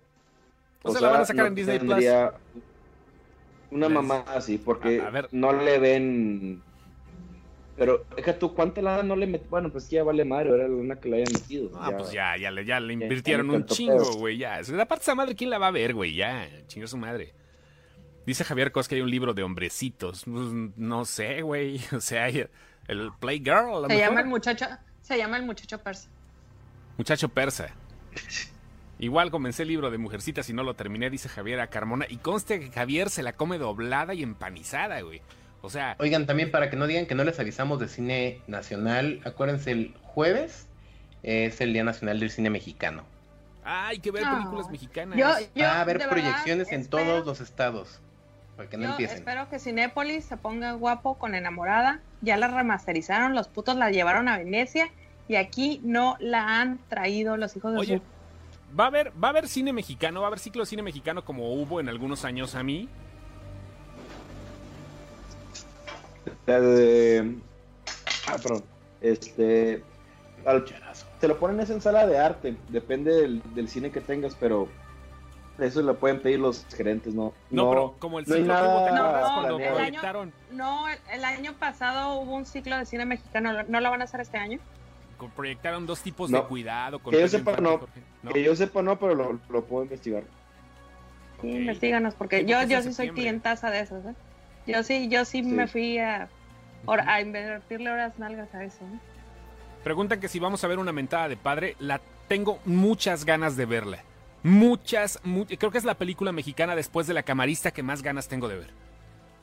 O 0.84 0.92
sea, 0.92 1.00
la 1.00 1.08
van 1.10 1.20
a 1.22 1.24
sacar 1.24 1.46
en 1.46 1.54
Disney 1.54 1.78
Plus. 1.80 2.04
Una 3.70 3.86
Les- 3.88 3.94
mamá 3.94 4.24
así, 4.28 4.58
porque 4.58 5.00
A- 5.00 5.06
a 5.06 5.10
ver. 5.10 5.28
no 5.32 5.52
le 5.52 5.78
ven. 5.78 6.62
Pero, 7.76 8.04
deja 8.14 8.38
tú, 8.38 8.54
¿cuánta 8.54 8.82
lana 8.82 9.02
no 9.02 9.16
le 9.16 9.26
met... 9.26 9.48
Bueno, 9.48 9.70
pues 9.72 9.88
que 9.88 9.96
ya 9.96 10.04
vale 10.04 10.26
madre, 10.26 10.50
era 10.50 10.66
una 10.66 10.96
que 11.00 11.08
le 11.08 11.16
hayan 11.22 11.32
metido. 11.32 11.70
Ah, 11.74 11.90
pues 11.96 12.12
ya, 12.12 12.36
ya 12.36 12.50
le, 12.50 12.66
ya 12.66 12.78
le 12.80 12.94
ya 12.98 13.02
invirtieron 13.04 13.48
un 13.48 13.64
chingo, 13.64 14.12
güey, 14.18 14.36
ya. 14.36 14.60
Aparte 14.78 15.02
esa 15.04 15.14
madre, 15.14 15.34
¿quién 15.34 15.48
la 15.48 15.56
va 15.58 15.68
a 15.68 15.72
ver, 15.72 15.94
güey? 15.94 16.14
Ya, 16.14 16.46
chingó 16.66 16.86
su 16.86 16.98
madre. 16.98 17.32
Dice 18.26 18.44
Javier 18.44 18.72
Cos 18.72 18.88
que 18.88 18.96
hay 18.96 19.00
un 19.00 19.10
libro 19.10 19.32
de 19.32 19.42
hombrecitos. 19.42 20.24
Pues, 20.26 20.48
No 20.76 21.06
sé, 21.06 21.40
güey. 21.40 21.80
O 21.96 22.00
sea, 22.00 22.24
hay 22.24 22.46
el 22.88 23.10
Playgirl, 23.20 23.82
Se 23.82 23.88
mejor. 23.88 23.96
llama 23.96 24.20
el 24.20 24.26
muchacho, 24.26 24.66
se 25.02 25.16
llama 25.18 25.36
el 25.36 25.44
muchacho 25.44 25.78
persa. 25.82 26.08
Muchacho 26.98 27.28
persa. 27.28 27.68
Igual 28.98 29.30
comencé 29.30 29.62
el 29.62 29.68
libro 29.68 29.90
de 29.90 29.98
Mujercitas 29.98 30.48
y 30.48 30.52
no 30.52 30.62
lo 30.62 30.74
terminé, 30.74 31.10
dice 31.10 31.28
Javier 31.28 31.60
a 31.60 31.66
Carmona. 31.68 32.06
Y 32.08 32.18
conste 32.18 32.60
que 32.60 32.70
Javier 32.70 33.10
se 33.10 33.22
la 33.22 33.32
come 33.32 33.58
doblada 33.58 34.14
y 34.14 34.22
empanizada, 34.22 35.00
güey. 35.00 35.22
O 35.60 35.70
sea, 35.70 35.96
Oigan, 35.98 36.26
también 36.26 36.50
para 36.50 36.70
que 36.70 36.76
no 36.76 36.86
digan 36.86 37.06
que 37.06 37.14
no 37.14 37.24
les 37.24 37.38
avisamos 37.40 37.80
de 37.80 37.88
cine 37.88 38.40
nacional, 38.46 39.20
acuérdense, 39.24 39.70
el 39.72 39.94
jueves 40.02 40.66
es 41.22 41.60
el 41.60 41.72
Día 41.72 41.84
Nacional 41.84 42.20
del 42.20 42.30
Cine 42.30 42.50
Mexicano. 42.50 43.04
hay 43.64 44.00
que 44.00 44.10
ver 44.10 44.24
No. 44.24 44.38
películas 44.38 44.70
mexicanas. 44.70 45.16
Yo, 45.16 45.28
yo, 45.54 45.64
Va 45.64 45.70
a 45.74 45.80
haber 45.82 45.98
verdad, 45.98 46.10
proyecciones 46.10 46.72
en 46.72 46.80
espero- 46.80 47.04
todos 47.04 47.26
los 47.26 47.40
estados, 47.40 48.00
yo. 48.70 48.96
Espero 48.98 49.48
que 49.48 49.58
Cinépolis 49.58 50.24
se 50.24 50.36
ponga 50.36 50.72
guapo 50.72 51.18
con 51.18 51.34
enamorada. 51.34 52.00
Ya 52.20 52.36
la 52.36 52.48
remasterizaron, 52.48 53.34
los 53.34 53.48
putos 53.48 53.76
la 53.76 53.90
llevaron 53.90 54.28
a 54.28 54.38
Venecia 54.38 54.90
y 55.28 55.36
aquí 55.36 55.80
no 55.84 56.16
la 56.20 56.60
han 56.60 56.78
traído 56.88 57.36
los 57.36 57.56
hijos 57.56 57.74
de 57.74 57.86
su... 57.86 58.02
¿va 58.78 58.84
a 58.84 58.86
haber, 58.88 59.12
va 59.22 59.28
a 59.28 59.30
haber 59.30 59.48
cine 59.48 59.72
mexicano, 59.72 60.20
va 60.20 60.26
a 60.26 60.28
haber 60.28 60.38
ciclo 60.38 60.62
de 60.62 60.66
cine 60.66 60.82
mexicano 60.82 61.24
como 61.24 61.52
hubo 61.54 61.80
en 61.80 61.88
algunos 61.88 62.24
años 62.24 62.54
a 62.54 62.62
mí. 62.62 62.88
La 66.46 66.56
ah, 68.26 68.36
perdón. 68.42 68.64
Este 69.00 69.82
al... 70.44 70.64
te 71.20 71.28
lo 71.28 71.38
ponen 71.38 71.60
esa 71.60 71.72
en 71.72 71.80
sala 71.80 72.06
de 72.06 72.18
arte, 72.18 72.56
depende 72.68 73.12
del, 73.14 73.42
del 73.54 73.68
cine 73.68 73.90
que 73.90 74.00
tengas, 74.00 74.34
pero 74.34 74.68
eso 75.58 75.82
lo 75.82 75.96
pueden 75.98 76.20
pedir 76.20 76.40
los 76.40 76.64
gerentes, 76.74 77.14
¿no? 77.14 77.32
No, 77.50 77.70
pero 77.70 77.94
como 77.98 78.18
el 78.18 78.26
no 78.26 78.34
ciclo 78.34 78.54
que 78.54 78.62
hubo, 78.62 78.84
¿te 78.84 78.90
nada 78.92 79.08
acuerdas 79.08 79.28
No, 79.28 79.34
cuando 79.34 79.58
el 79.58 79.78
año- 79.78 80.32
No, 80.50 80.88
el, 80.88 81.54
pasado 81.54 82.14
hubo 82.14 82.34
un 82.36 82.46
ciclo 82.46 82.78
de 82.78 82.86
cine 82.86 83.04
mexicano. 83.04 83.62
¿No 83.68 83.80
lo 83.80 83.90
van 83.90 84.00
a 84.00 84.04
hacer 84.04 84.20
este 84.20 84.38
año? 84.38 84.58
proyectaron 85.36 85.86
dos 85.86 86.00
tipos 86.00 86.30
No. 86.30 86.38
de 86.42 86.44
cuidado? 86.48 86.98
con 86.98 87.12
Que 87.12 87.20
yo 87.20 87.28
sepa, 87.28 87.52
no. 87.58 87.80
¿No? 88.24 88.32
Que 88.32 88.42
yo 88.42 88.56
sepa, 88.56 88.82
no, 88.82 88.98
pero 88.98 89.14
lo, 89.14 89.38
lo 89.50 89.64
puedo 89.64 89.84
investigar. 89.84 90.24
Sí, 91.40 91.48
Ok. 91.48 91.54
investíganos, 91.60 92.14
porque 92.14 92.40
Sí, 92.40 92.46
yo, 92.46 92.62
yo 92.64 92.82
sí 92.82 92.92
soy 92.92 93.10
clientaza 93.10 93.70
de 93.70 93.80
esas, 93.80 94.04
¿eh? 94.04 94.14
Yo 94.66 94.82
sí, 94.82 95.08
yo 95.08 95.24
sí, 95.24 95.42
Sí. 95.44 95.48
me 95.48 95.68
fui 95.68 95.98
a, 95.98 96.28
a 96.88 97.20
invertirle 97.20 97.90
horas 97.90 98.18
nalgas 98.18 98.52
a 98.54 98.64
eso, 98.64 98.84
¿eh? 98.84 98.98
Preguntan 99.84 100.18
que 100.20 100.28
si 100.28 100.38
vamos 100.40 100.62
a 100.64 100.66
ver 100.68 100.78
una 100.78 100.92
mentada 100.92 101.28
de 101.28 101.36
padre. 101.36 101.76
La 101.78 102.00
tengo 102.28 102.58
muchas 102.64 103.24
ganas 103.24 103.56
de 103.56 103.66
verla. 103.66 103.98
Muchas, 104.42 105.20
mu- 105.24 105.46
creo 105.46 105.70
que 105.70 105.78
es 105.78 105.84
la 105.84 105.94
película 105.94 106.32
mexicana 106.32 106.74
después 106.74 107.06
de 107.06 107.14
La 107.14 107.22
Camarista 107.22 107.70
que 107.70 107.82
más 107.82 108.02
ganas 108.02 108.28
tengo 108.28 108.48
de 108.48 108.56
ver. 108.56 108.70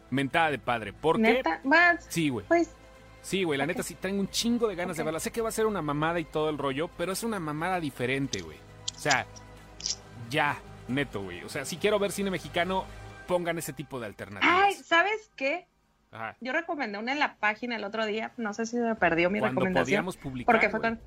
Mentada 0.09 0.51
de 0.51 0.59
padre. 0.59 0.91
¿Por 0.93 1.17
qué? 1.17 1.21
Neta, 1.21 1.61
vas, 1.63 2.05
Sí, 2.09 2.29
güey. 2.29 2.45
pues, 2.47 2.75
Sí, 3.21 3.43
güey, 3.43 3.57
la 3.59 3.65
neta 3.65 3.83
sí 3.83 3.95
tengo 3.95 4.19
un 4.21 4.29
chingo 4.29 4.67
de 4.67 4.75
ganas 4.75 4.95
de 4.95 5.03
verla. 5.03 5.19
Sé 5.19 5.29
que 5.31 5.41
va 5.41 5.49
a 5.49 5.51
ser 5.51 5.65
una 5.65 5.81
mamada 5.81 6.19
y 6.21 6.23
todo 6.25 6.49
el 6.49 6.57
rollo, 6.57 6.89
pero 6.97 7.11
es 7.11 7.21
una 7.23 7.37
mamada 7.39 7.79
diferente, 7.81 8.41
güey. 8.41 8.57
O 8.95 8.97
sea, 8.99 9.25
ya, 10.29 10.57
neto, 10.87 11.21
güey. 11.21 11.43
O 11.43 11.49
sea, 11.49 11.65
si 11.65 11.75
quiero 11.77 11.99
ver 11.99 12.11
cine 12.13 12.31
mexicano, 12.31 12.85
pongan 13.27 13.57
ese 13.57 13.73
tipo 13.73 13.99
de 13.99 14.05
ay, 14.05 14.09
alternativas. 14.11 14.85
¿sabes 14.85 15.29
qué? 15.35 15.67
Ajá. 16.11 16.37
Yo 16.39 16.53
recomendé 16.53 16.97
una 16.97 17.11
en 17.11 17.19
la 17.19 17.35
página 17.35 17.75
el 17.75 17.83
otro 17.83 18.05
día, 18.05 18.31
no 18.37 18.53
sé 18.53 18.65
si 18.65 18.77
me 18.77 18.95
perdió 18.95 19.29
mi 19.29 19.39
Cuando 19.39 19.59
recomendación. 19.59 19.85
podíamos 19.85 20.17
publicar. 20.17 20.55
Porque 20.55 20.69
fue 20.69 20.79
con... 20.79 20.99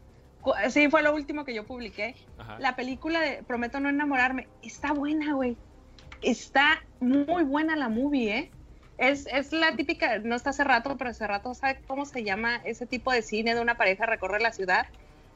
Sí, 0.70 0.88
fue 0.88 1.02
lo 1.02 1.14
último 1.14 1.44
que 1.44 1.54
yo 1.54 1.64
publiqué. 1.64 2.14
Ajá. 2.38 2.58
La 2.58 2.76
película 2.76 3.20
de 3.20 3.42
Prometo 3.42 3.80
no 3.80 3.88
enamorarme 3.88 4.48
está 4.62 4.92
buena, 4.92 5.34
güey. 5.34 5.56
Está 6.20 6.82
muy 7.00 7.44
buena 7.44 7.76
la 7.76 7.88
movie, 7.88 8.36
¿eh? 8.36 8.50
Es, 8.98 9.26
es 9.26 9.52
la 9.52 9.74
típica, 9.74 10.18
no 10.18 10.36
está 10.36 10.50
hace 10.50 10.64
rato, 10.64 10.96
pero 10.96 11.10
hace 11.10 11.26
rato, 11.26 11.54
¿sabe 11.54 11.80
cómo 11.86 12.04
se 12.04 12.22
llama 12.22 12.56
ese 12.64 12.86
tipo 12.86 13.10
de 13.10 13.22
cine 13.22 13.54
de 13.54 13.60
una 13.60 13.76
pareja 13.76 14.06
recorre 14.06 14.40
la 14.40 14.52
ciudad? 14.52 14.86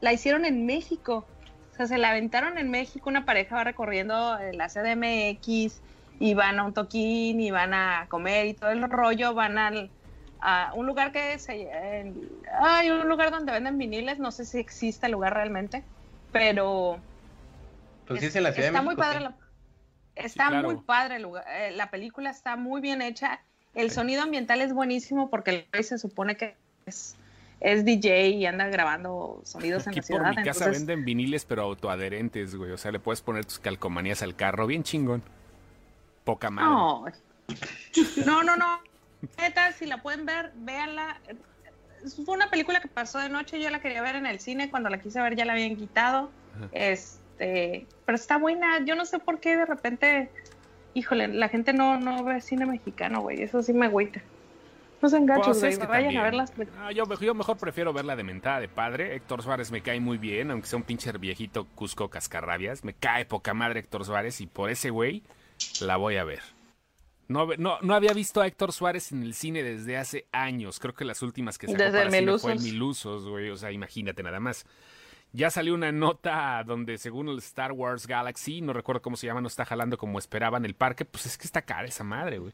La 0.00 0.12
hicieron 0.12 0.44
en 0.44 0.66
México. 0.66 1.26
O 1.72 1.76
sea, 1.76 1.86
se 1.86 1.98
la 1.98 2.10
aventaron 2.10 2.58
en 2.58 2.70
México, 2.70 3.10
una 3.10 3.24
pareja 3.24 3.56
va 3.56 3.64
recorriendo 3.64 4.38
eh, 4.38 4.52
la 4.54 4.68
CDMX 4.68 5.80
y 6.18 6.34
van 6.34 6.58
a 6.58 6.64
un 6.64 6.72
toquín 6.72 7.40
y 7.40 7.50
van 7.50 7.74
a 7.74 8.06
comer 8.08 8.46
y 8.46 8.54
todo 8.54 8.70
el 8.70 8.82
rollo, 8.88 9.34
van 9.34 9.58
al, 9.58 9.90
a 10.40 10.72
un 10.74 10.86
lugar 10.86 11.12
que 11.12 11.38
se... 11.38 11.70
hay 12.60 12.90
un 12.90 13.08
lugar 13.08 13.30
donde 13.30 13.52
venden 13.52 13.78
viniles, 13.78 14.18
no 14.18 14.30
sé 14.30 14.44
si 14.44 14.58
existe 14.58 15.06
el 15.06 15.12
lugar 15.12 15.34
realmente, 15.34 15.82
pero 16.32 16.98
Pues 18.06 18.20
sí 18.20 18.26
es 18.26 18.36
en 18.36 18.42
la 18.42 18.52
Ciudad 18.52 18.68
está 18.68 18.80
de 18.80 18.84
muy 18.84 18.96
padre 18.96 19.18
sí. 19.18 19.24
la, 19.24 19.34
está 20.14 20.48
claro. 20.48 20.70
muy 20.70 20.82
padre 20.82 21.16
el 21.16 21.22
lugar, 21.22 21.44
eh, 21.48 21.70
la 21.72 21.90
película 21.90 22.30
está 22.30 22.56
muy 22.56 22.80
bien 22.80 23.02
hecha 23.02 23.40
el 23.76 23.90
sonido 23.90 24.22
ambiental 24.22 24.62
es 24.62 24.72
buenísimo 24.72 25.30
porque 25.30 25.50
el 25.50 25.66
güey 25.70 25.84
se 25.84 25.98
supone 25.98 26.36
que 26.36 26.56
es, 26.86 27.14
es 27.60 27.84
DJ 27.84 28.30
y 28.30 28.46
anda 28.46 28.66
grabando 28.68 29.42
sonidos 29.44 29.86
en 29.86 29.90
Aquí 29.90 30.00
la 30.00 30.06
por 30.06 30.16
ciudad 30.16 30.30
mi 30.30 30.36
casa 30.36 30.64
entonces 30.64 30.86
venden 30.86 31.04
viniles, 31.04 31.44
pero 31.44 31.62
autoadherentes, 31.62 32.54
güey. 32.56 32.72
O 32.72 32.78
sea, 32.78 32.90
le 32.90 33.00
puedes 33.00 33.20
poner 33.20 33.44
tus 33.44 33.58
calcomanías 33.58 34.22
al 34.22 34.34
carro, 34.34 34.66
bien 34.66 34.82
chingón. 34.82 35.22
Poca 36.24 36.48
madre. 36.48 37.12
no 38.24 38.42
no 38.42 38.56
no 38.56 38.80
si 39.78 39.86
la 39.86 40.02
pueden 40.02 40.26
ver 40.26 40.52
véanla 40.56 41.20
fue 42.24 42.34
una 42.34 42.50
película 42.50 42.80
que 42.80 42.88
pasó 42.88 43.18
de 43.18 43.28
noche 43.28 43.60
yo 43.60 43.70
la 43.70 43.80
quería 43.80 44.02
ver 44.02 44.16
en 44.16 44.26
el 44.26 44.38
cine 44.40 44.70
cuando 44.70 44.88
la 44.90 44.98
quise 44.98 45.20
ver 45.20 45.34
ya 45.36 45.44
la 45.44 45.54
habían 45.54 45.76
quitado 45.76 46.30
Ajá. 46.56 46.68
este 46.72 47.86
pero 48.04 48.16
está 48.16 48.38
buena 48.38 48.84
yo 48.84 48.94
no 48.94 49.04
sé 49.04 49.18
por 49.18 49.40
qué 49.40 49.56
de 49.56 49.66
repente 49.66 50.30
híjole 50.94 51.28
la 51.28 51.48
gente 51.48 51.72
no 51.72 51.98
no 51.98 52.22
ve 52.24 52.40
cine 52.40 52.66
mexicano 52.66 53.20
güey 53.22 53.42
eso 53.42 53.62
sí 53.62 53.72
me 53.72 53.86
agüita 53.86 54.20
no 55.02 55.10
sean 55.10 55.26
gachos 55.26 55.46
Pues 55.48 55.60
güey 55.60 55.72
es 55.72 55.78
que 55.78 55.86
vayan 55.86 56.04
también. 56.14 56.20
a 56.20 56.24
verlas 56.24 56.52
Ah, 56.78 56.90
yo, 56.92 57.04
yo 57.20 57.34
mejor 57.34 57.58
prefiero 57.58 57.92
verla 57.92 58.16
de 58.16 58.24
mentada 58.24 58.60
de 58.60 58.68
padre. 58.68 59.14
Héctor 59.14 59.42
Suárez 59.42 59.70
me 59.70 59.82
cae 59.82 60.00
muy 60.00 60.16
bien, 60.16 60.50
aunque 60.50 60.66
sea 60.66 60.78
un 60.78 60.84
pinche 60.84 61.12
viejito 61.12 61.66
Cusco 61.74 62.08
Cascarrabias. 62.08 62.82
Me 62.82 62.94
cae 62.94 63.26
poca 63.26 63.52
madre 63.52 63.80
Héctor 63.80 64.06
Suárez 64.06 64.40
y 64.40 64.46
por 64.46 64.70
ese 64.70 64.88
güey 64.88 65.22
la 65.82 65.98
voy 65.98 66.16
a 66.16 66.24
ver. 66.24 66.40
No, 67.28 67.48
no, 67.58 67.78
no 67.80 67.94
había 67.94 68.12
visto 68.12 68.40
a 68.40 68.46
Héctor 68.46 68.72
Suárez 68.72 69.10
en 69.10 69.22
el 69.22 69.34
cine 69.34 69.62
desde 69.62 69.96
hace 69.96 70.26
años. 70.32 70.78
Creo 70.78 70.94
que 70.94 71.04
las 71.04 71.22
últimas 71.22 71.58
que 71.58 71.66
sacó 71.66 71.78
Desde 71.78 71.98
para 71.98 72.04
el 72.04 72.12
cine 72.12 72.38
fue 72.38 72.54
Milusos. 72.54 72.72
Milusos, 72.72 73.28
güey. 73.28 73.50
O 73.50 73.56
sea, 73.56 73.72
imagínate 73.72 74.22
nada 74.22 74.38
más. 74.38 74.64
Ya 75.32 75.50
salió 75.50 75.74
una 75.74 75.92
nota 75.92 76.62
donde 76.64 76.98
según 76.98 77.28
el 77.28 77.38
Star 77.38 77.72
Wars 77.72 78.06
Galaxy, 78.06 78.60
no 78.60 78.72
recuerdo 78.72 79.02
cómo 79.02 79.16
se 79.16 79.26
llama, 79.26 79.40
no 79.40 79.48
está 79.48 79.64
jalando 79.64 79.98
como 79.98 80.18
esperaban 80.18 80.64
el 80.64 80.74
parque. 80.74 81.04
Pues 81.04 81.26
es 81.26 81.36
que 81.36 81.44
está 81.44 81.62
cara 81.62 81.88
esa 81.88 82.04
madre, 82.04 82.38
güey. 82.38 82.52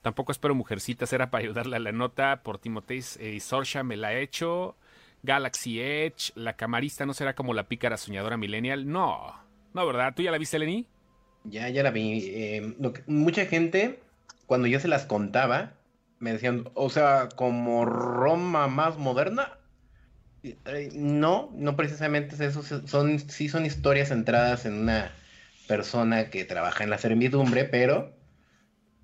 Tampoco 0.00 0.32
espero 0.32 0.54
Mujercitas, 0.54 1.12
era 1.12 1.30
para 1.30 1.44
ayudarle 1.44 1.76
a 1.76 1.80
la 1.80 1.92
nota. 1.92 2.42
Por 2.42 2.58
Timoteis 2.58 3.16
eh, 3.20 3.40
Sorsha 3.40 3.82
me 3.82 3.96
la 3.96 4.14
he 4.14 4.22
hecho. 4.22 4.76
Galaxy 5.22 5.80
Edge, 5.80 6.32
la 6.34 6.54
camarista 6.54 7.06
no 7.06 7.14
será 7.14 7.34
como 7.34 7.54
la 7.54 7.66
pícara 7.66 7.96
soñadora 7.96 8.36
millennial. 8.36 8.86
No, 8.86 9.34
no, 9.72 9.86
¿verdad? 9.86 10.12
¿Tú 10.14 10.22
ya 10.22 10.30
la 10.30 10.38
viste, 10.38 10.58
Lenny? 10.58 10.86
Ya, 11.44 11.68
ya 11.68 11.82
la 11.82 11.90
vi. 11.90 12.30
Eh, 12.34 12.74
lo 12.80 12.92
que- 12.92 13.02
mucha 13.06 13.46
gente, 13.46 14.00
cuando 14.46 14.66
yo 14.66 14.80
se 14.80 14.88
las 14.88 15.04
contaba, 15.06 15.72
me 16.18 16.32
decían, 16.32 16.68
o 16.74 16.88
sea, 16.90 17.28
como 17.36 17.84
Roma 17.84 18.66
más 18.68 18.96
moderna. 18.98 19.58
Eh, 20.42 20.90
No, 20.94 21.50
no 21.54 21.76
precisamente 21.76 22.34
es 22.34 22.40
eso. 22.40 22.62
Son, 22.86 23.18
sí 23.18 23.48
son 23.48 23.64
historias 23.66 24.08
centradas 24.08 24.66
en 24.66 24.74
una 24.74 25.10
persona 25.66 26.28
que 26.30 26.44
trabaja 26.44 26.84
en 26.84 26.90
la 26.90 26.98
servidumbre, 26.98 27.64
pero 27.64 28.12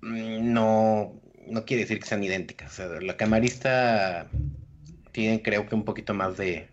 mm, 0.01 0.53
no, 0.53 1.19
no 1.47 1.65
quiere 1.65 1.83
decir 1.83 1.99
que 1.99 2.07
sean 2.07 2.23
idénticas. 2.23 2.71
O 2.73 2.75
sea, 2.75 3.01
la 3.01 3.17
camarista 3.17 4.27
tiene, 5.11 5.41
creo 5.41 5.67
que 5.67 5.75
un 5.75 5.85
poquito 5.85 6.13
más 6.13 6.37
de, 6.37 6.69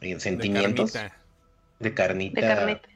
de 0.00 0.20
sentimientos, 0.20 0.92
De 0.92 0.98
carnita. 0.98 1.16
de 1.80 1.94
carnita, 1.94 2.40
de 2.40 2.46
carnita 2.46 2.88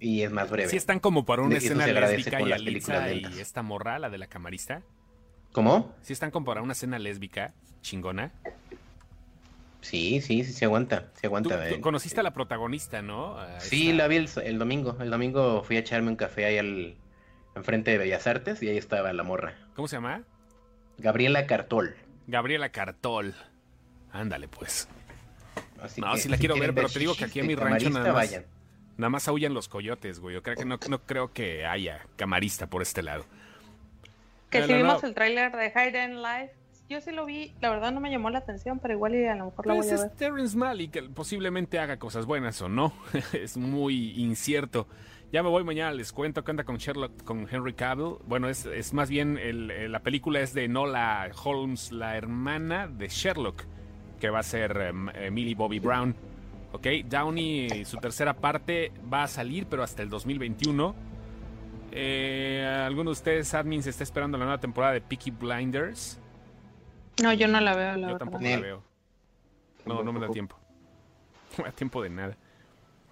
y 0.00 0.22
es 0.22 0.30
más 0.32 0.50
breve. 0.50 0.68
Sí 0.68 0.76
están 0.76 0.98
como 0.98 1.24
para 1.24 1.42
una 1.42 1.56
escena 1.58 1.86
lésbica 1.86 2.40
y 2.40 2.50
Alitza 2.52 3.12
y 3.12 3.38
esta 3.38 3.62
morra, 3.62 3.98
la 3.98 4.10
de 4.10 4.18
la 4.18 4.26
camarista. 4.26 4.82
¿Cómo? 5.52 5.94
Sí 6.02 6.12
están 6.12 6.30
como 6.30 6.46
para 6.46 6.62
una 6.62 6.72
escena 6.72 6.98
lésbica 6.98 7.52
chingona. 7.82 8.32
Sí, 9.80 10.20
sí, 10.20 10.44
sí 10.44 10.52
se 10.52 10.66
aguanta, 10.66 11.08
se 11.14 11.26
aguanta. 11.26 11.68
tú 11.68 11.74
eh. 11.76 11.80
conociste 11.80 12.20
a 12.20 12.22
la 12.22 12.32
protagonista, 12.34 13.00
¿no? 13.02 13.38
A 13.38 13.60
Sí, 13.60 13.88
esta- 13.90 13.96
la 14.02 14.08
vi 14.08 14.16
el, 14.16 14.28
el 14.44 14.58
domingo. 14.58 14.96
El 15.00 15.10
domingo 15.10 15.62
fui 15.62 15.76
a 15.76 15.80
echarme 15.80 16.08
un 16.10 16.16
café 16.16 16.44
ahí 16.44 16.58
al 16.58 16.96
enfrente 17.54 17.90
de 17.92 17.98
Bellas 17.98 18.26
Artes 18.26 18.62
y 18.62 18.68
ahí 18.68 18.76
estaba 18.76 19.12
la 19.12 19.22
morra. 19.22 19.54
¿Cómo 19.74 19.88
se 19.88 19.96
llama? 19.96 20.22
Gabriela 20.98 21.46
Cartol. 21.46 21.96
Gabriela 22.26 22.68
Cartol. 22.70 23.34
Ándale, 24.12 24.48
pues. 24.48 24.86
Así 25.80 26.00
No, 26.02 26.12
que 26.12 26.18
sí 26.20 26.28
la 26.28 26.36
si 26.36 26.40
quiero 26.40 26.58
ver, 26.58 26.74
pero 26.74 26.88
te 26.90 26.98
digo 26.98 27.14
que 27.16 27.24
aquí 27.24 27.40
en 27.40 27.46
mi 27.46 27.54
rancho 27.54 27.88
nada 27.88 28.06
más- 28.12 28.14
vayan. 28.14 28.44
Nada 28.96 29.10
más 29.10 29.28
aullan 29.28 29.54
los 29.54 29.68
coyotes, 29.68 30.20
güey. 30.20 30.34
Yo 30.34 30.42
creo 30.42 30.56
que 30.56 30.64
no, 30.64 30.78
no 30.88 30.98
creo 31.00 31.32
que 31.32 31.64
haya 31.66 32.06
camarista 32.16 32.68
por 32.68 32.82
este 32.82 33.02
lado. 33.02 33.24
que 34.50 34.60
No, 34.60 34.66
si 34.66 34.72
no, 34.72 34.78
vimos 34.78 35.04
el 35.04 35.14
tráiler 35.14 35.52
de 35.52 35.68
Hidden 35.70 36.22
Life 36.22 36.54
yo 36.88 37.00
sí 37.00 37.12
lo 37.12 37.24
vi 37.24 37.54
la 37.60 37.70
verdad 37.70 37.92
no 37.92 38.00
me 38.00 38.10
llamó 38.10 38.30
la 38.30 38.38
atención 38.40 38.80
pero 38.80 38.94
igual 38.94 39.14
a 39.14 39.36
lo 39.36 39.44
mejor 39.44 39.64
lo 39.64 39.76
Pues 39.76 39.86
voy 39.86 39.94
a 39.96 40.02
ver 40.02 40.10
es 40.10 40.16
Terrence 40.16 40.56
Malick, 40.56 40.90
que 40.90 41.02
posiblemente 41.04 41.78
haga 41.78 41.98
cosas 42.00 42.26
buenas 42.26 42.60
o 42.62 42.68
no. 42.68 42.92
es 43.32 43.56
muy 43.56 44.10
incierto. 44.20 44.88
Ya 45.32 45.44
me 45.44 45.48
voy 45.50 45.62
mañana, 45.62 45.92
les 45.92 46.12
cuento 46.12 46.42
qué 46.42 46.50
anda 46.50 46.64
con 46.64 46.78
Sherlock, 46.78 47.22
con 47.22 47.46
Henry 47.48 47.74
Cavill. 47.74 48.16
Bueno, 48.26 48.48
es, 48.48 48.66
es 48.66 48.92
más 48.92 49.08
bien, 49.08 49.38
el- 49.38 49.92
la 49.92 50.00
película 50.00 50.40
es 50.40 50.52
de 50.52 50.66
Nola 50.66 51.30
Holmes, 51.44 51.92
la 51.92 52.16
hermana 52.16 52.88
de 52.88 53.06
Sherlock, 53.06 53.62
que 54.18 54.28
va 54.28 54.40
a 54.40 54.42
ser 54.42 54.76
em, 54.76 55.08
eh, 55.10 55.30
Millie 55.30 55.54
Bobby 55.54 55.78
Brown. 55.78 56.16
Ok, 56.72 56.86
Downey, 57.06 57.84
su 57.84 57.96
tercera 57.96 58.34
parte 58.34 58.92
va 59.12 59.24
a 59.24 59.28
salir, 59.28 59.66
pero 59.66 59.82
hasta 59.82 60.02
el 60.02 60.08
2021. 60.08 60.94
Eh, 61.92 62.84
¿Alguno 62.86 63.10
de 63.10 63.12
ustedes, 63.12 63.52
admins, 63.54 63.86
está 63.86 64.04
esperando 64.04 64.38
la 64.38 64.44
nueva 64.44 64.60
temporada 64.60 64.92
de 64.92 65.00
Peaky 65.00 65.32
Blinders? 65.32 66.20
no 67.20 67.32
yo 67.34 67.48
no 67.48 67.60
la 67.60 67.74
veo 67.74 67.96
la 67.96 68.10
Yo 68.12 68.18
tampoco 68.18 68.44
la 68.44 68.60
veo. 68.60 68.82
No, 69.84 70.02
no 70.02 70.12
me 70.12 70.20
da 70.20 70.28
tiempo. 70.28 70.56
No 71.58 71.64
me 71.64 71.70
da 71.70 71.74
tiempo 71.74 72.00
de 72.00 72.10
nada. 72.10 72.36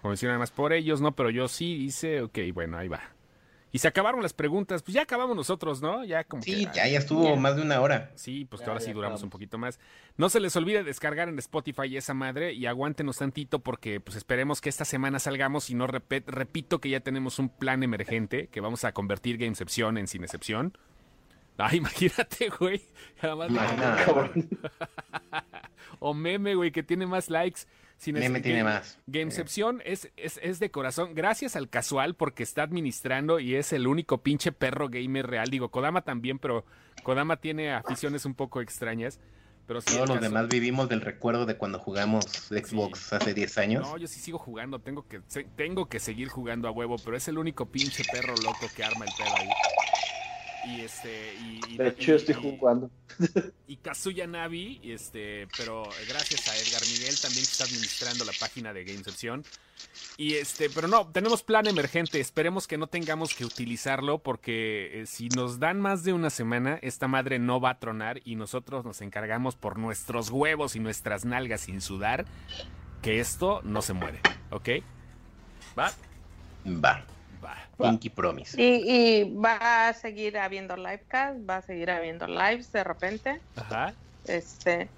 Como 0.01 0.11
decía 0.13 0.29
nada 0.29 0.39
más 0.39 0.51
por 0.51 0.71
ellos, 0.71 1.01
no, 1.01 1.11
pero 1.11 1.29
yo 1.29 1.49
sí 1.49 1.77
dice, 1.77 2.21
ok, 2.21 2.39
bueno, 2.53 2.77
ahí 2.77 2.87
va. 2.87 3.01
Y 3.71 3.77
se 3.79 3.87
acabaron 3.87 4.23
las 4.23 4.33
preguntas, 4.33 4.81
pues 4.81 4.95
ya 4.95 5.03
acabamos 5.03 5.35
nosotros, 5.35 5.79
¿no? 5.81 6.03
Ya 6.03 6.23
como 6.23 6.41
Sí, 6.41 6.65
que, 6.65 6.71
ya, 6.73 6.87
ya 6.87 6.97
estuvo 6.97 7.23
Ya. 7.29 7.35
más 7.35 7.55
de 7.55 7.61
una 7.61 7.79
hora. 7.81 8.11
Sí, 8.15 8.45
pues 8.45 8.61
que 8.61 8.65
Ya, 8.65 8.71
ahora 8.71 8.81
sí 8.83 8.93
duramos 8.93 9.17
acabamos. 9.17 9.23
un 9.23 9.29
poquito 9.29 9.57
más. 9.59 9.79
No 10.17 10.29
se 10.29 10.39
les 10.39 10.55
olvide 10.55 10.83
descargar 10.83 11.29
en 11.29 11.37
Spotify 11.37 11.95
esa 11.95 12.13
madre 12.15 12.53
y 12.53 12.65
aguántenos 12.65 13.17
tantito 13.17 13.59
porque 13.59 13.99
pues 13.99 14.17
esperemos 14.17 14.59
que 14.59 14.69
esta 14.69 14.85
semana 14.85 15.19
salgamos 15.19 15.69
y 15.69 15.75
no 15.75 15.85
repet- 15.87 16.25
repito 16.25 16.79
que 16.81 16.89
ya 16.89 17.01
tenemos 17.01 17.37
un 17.37 17.49
plan 17.49 17.83
emergente 17.83 18.47
que 18.47 18.59
vamos 18.59 18.85
a 18.85 18.91
convertir 18.91 19.37
Gamecepción 19.37 19.97
en 19.99 20.07
Cinecepción. 20.07 20.75
Ah, 21.59 21.69
imagínate, 21.75 22.49
güey. 22.49 22.81
Jamás- 23.21 23.49
Imagínate. 23.51 24.03
Cabrón. 24.05 24.49
O 25.99 26.13
meme, 26.13 26.55
güey, 26.55 26.71
que 26.71 26.83
tiene 26.83 27.05
más 27.05 27.29
likes. 27.29 27.61
Meme 28.07 28.39
tiene 28.41 28.63
más. 28.63 28.97
Gamecepción 29.07 29.81
es, 29.85 30.09
es, 30.15 30.39
es 30.41 30.59
de 30.59 30.71
corazón. 30.71 31.13
Gracias 31.13 31.55
al 31.55 31.69
casual 31.69 32.15
porque 32.15 32.43
está 32.43 32.63
administrando 32.63 33.39
y 33.39 33.55
es 33.55 33.73
el 33.73 33.87
único 33.87 34.19
pinche 34.19 34.51
perro 34.51 34.89
gamer 34.89 35.27
real. 35.27 35.49
Digo, 35.49 35.69
Kodama 35.69 36.01
también, 36.01 36.39
pero 36.39 36.65
Kodama 37.03 37.37
tiene 37.37 37.73
aficiones 37.73 38.25
un 38.25 38.35
poco 38.35 38.61
extrañas. 38.61 39.19
Pero 39.69 39.81
sí, 39.81 39.93
Todos 39.93 40.09
los 40.09 40.21
demás 40.21 40.47
vivimos 40.47 40.89
del 40.89 40.99
recuerdo 40.99 41.45
de 41.45 41.55
cuando 41.55 41.77
jugamos 41.77 42.25
Xbox 42.25 43.13
hace 43.13 43.35
10 43.35 43.57
años. 43.59 43.87
No, 43.87 43.97
yo 43.97 44.07
sí 44.07 44.19
sigo 44.19 44.39
jugando, 44.39 44.79
tengo 44.79 45.07
que, 45.07 45.21
tengo 45.55 45.87
que 45.87 45.99
seguir 45.99 46.27
jugando 46.27 46.67
a 46.67 46.71
huevo, 46.71 46.95
pero 47.05 47.15
es 47.15 47.27
el 47.27 47.37
único 47.37 47.67
pinche 47.67 48.03
perro 48.11 48.33
loco 48.37 48.67
que 48.75 48.83
arma 48.83 49.05
el 49.05 49.11
pedo 49.15 49.35
ahí. 49.37 49.47
Y 50.75 50.81
este, 50.81 51.33
y, 51.41 51.61
y- 51.73 51.77
De 51.77 51.87
hecho, 51.89 52.11
y- 52.11 52.15
estoy 52.15 52.35
jugando. 52.35 52.91
y 53.67 53.77
Kazuya 53.77 54.27
Navi, 54.27 54.79
este, 54.83 55.47
pero 55.57 55.83
gracias 56.07 56.47
a 56.47 56.55
Edgar 56.57 56.81
Miguel 56.91 57.19
también 57.19 57.45
que 57.45 57.51
está 57.51 57.63
administrando 57.65 58.25
la 58.25 58.31
página 58.39 58.73
de 58.73 58.83
Gamecepción. 58.83 59.43
Y 60.17 60.33
este, 60.35 60.69
pero 60.69 60.87
no, 60.87 61.07
tenemos 61.11 61.43
plan 61.43 61.65
emergente, 61.67 62.19
esperemos 62.19 62.67
que 62.67 62.77
no 62.77 62.87
tengamos 62.87 63.33
que 63.33 63.45
utilizarlo 63.45 64.19
porque 64.19 65.01
eh, 65.01 65.05
si 65.05 65.29
nos 65.29 65.59
dan 65.59 65.79
más 65.79 66.03
de 66.03 66.11
una 66.13 66.29
semana, 66.29 66.77
esta 66.81 67.07
madre 67.07 67.39
no 67.39 67.61
va 67.61 67.71
a 67.71 67.79
tronar 67.79 68.19
y 68.25 68.35
nosotros 68.35 68.83
nos 68.83 69.01
encargamos 69.01 69.55
por 69.55 69.77
nuestros 69.79 70.29
huevos 70.29 70.75
y 70.75 70.79
nuestras 70.81 71.23
nalgas 71.23 71.61
sin 71.61 71.79
sudar 71.79 72.25
que 73.01 73.21
esto 73.21 73.61
no 73.63 73.81
se 73.81 73.93
muere, 73.93 74.19
¿ok? 74.51 74.69
Va, 75.77 75.93
Va. 76.83 77.05
Pinky 77.87 78.09
Promise. 78.09 78.61
Y, 78.61 78.65
y 78.89 79.33
va 79.35 79.89
a 79.89 79.93
seguir 79.93 80.37
habiendo 80.37 80.75
livecast, 80.75 81.37
va 81.49 81.57
a 81.57 81.61
seguir 81.61 81.89
habiendo 81.91 82.27
lives 82.27 82.71
de 82.71 82.83
repente. 82.83 83.39
Ajá. 83.55 83.93
Este, 84.25 84.89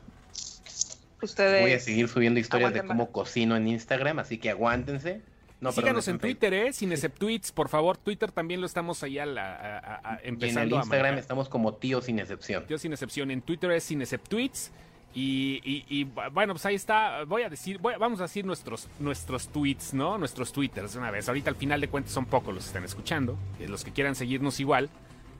ustedes. 1.22 1.62
Voy 1.62 1.74
a 1.74 1.80
seguir 1.80 2.08
subiendo 2.08 2.40
historias 2.40 2.74
de 2.74 2.84
cómo 2.84 3.12
cocino 3.12 3.56
en 3.56 3.68
Instagram, 3.68 4.20
así 4.20 4.38
que 4.38 4.50
aguántense. 4.50 5.22
No, 5.60 5.70
perdón, 5.70 5.84
Síganos 5.84 6.08
en 6.08 6.18
Twitter, 6.18 6.54
¿eh? 6.56 6.74
Sin 6.74 6.92
tweets, 7.12 7.52
por 7.52 7.70
favor. 7.70 7.96
Twitter 7.96 8.32
también 8.32 8.62
lo 8.62 8.66
estamos 8.66 9.04
ahí 9.04 9.20
a 9.20 9.28
la- 9.28 9.54
a- 9.56 9.78
a- 9.78 10.14
a- 10.14 10.16
Y 10.16 10.18
en 10.18 10.20
el 10.24 10.30
empezando 10.34 10.76
a 10.76 10.80
Instagram 10.80 11.18
estamos 11.20 11.50
como 11.50 11.76
tío 11.76 12.02
sin 12.02 12.18
excepción. 12.18 12.66
Yo 12.68 12.80
sin 12.80 12.94
excepción. 12.94 13.30
En 13.30 13.44
Twitter 13.44 13.70
es 13.72 13.84
sin 13.84 14.02
tweets. 14.28 14.72
Y, 15.14 15.59
y- 15.64 15.86
y, 15.89 16.03
bueno, 16.05 16.53
pues 16.53 16.66
ahí 16.66 16.76
está. 16.76 17.24
Voy 17.26 17.41
a 17.43 17.49
decir, 17.49 17.78
voy- 17.80 17.95
vamos 17.99 18.20
a 18.20 18.24
decir 18.24 18.45
nuestros, 18.45 18.88
nuestros 18.99 19.49
tweets, 19.49 19.93
¿no? 19.93 20.18
Nuestros 20.18 20.53
twitters 20.53 20.93
de 20.93 20.99
una 20.99 21.12
vez. 21.12 21.28
Ahorita 21.28 21.49
al 21.49 21.55
final 21.57 21.82
de 21.82 21.89
cuentas 21.89 22.14
son 22.14 22.26
pocos 22.26 22.53
los 22.53 22.64
que 22.64 22.68
están 22.68 22.84
escuchando. 22.86 23.38
eh, 23.59 23.68
Los 23.68 23.84
que 23.84 23.91
quieran 23.91 24.16
seguirnos 24.16 24.59
igual. 24.59 24.89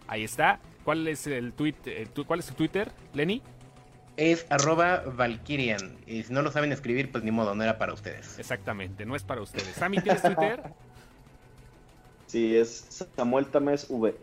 Ahí 0.08 0.24
está. 0.24 0.60
¿Cuál 0.84 1.08
es 1.08 1.26
el 1.28 1.54
tweet? 1.54 1.76
eh, 1.86 2.08
tu- 2.14 2.26
¿Cuál 2.26 2.40
es 2.40 2.48
tu 2.48 2.54
Twitter, 2.56 2.92
Lenny? 3.14 3.42
Es 4.18 4.46
arroba 4.50 5.04
Valkyrian. 5.06 5.98
Y 6.06 6.24
si 6.24 6.34
no 6.34 6.42
lo 6.42 6.52
saben 6.52 6.74
escribir, 6.74 7.10
pues 7.12 7.24
ni 7.24 7.32
modo, 7.32 7.56
no 7.56 7.64
era 7.64 7.78
para 7.78 7.94
ustedes. 7.94 8.38
Exactamente, 8.40 9.06
no 9.06 9.16
es 9.16 9.24
para 9.24 9.42
ustedes. 9.42 9.68
Sammy, 9.76 10.00
¿tienes 10.02 10.22
Twitter? 10.22 10.62
Sí, 12.28 12.56
es 12.56 12.88
Samuel 13.16 13.48
Tamés 13.48 13.88
V. 13.90 14.16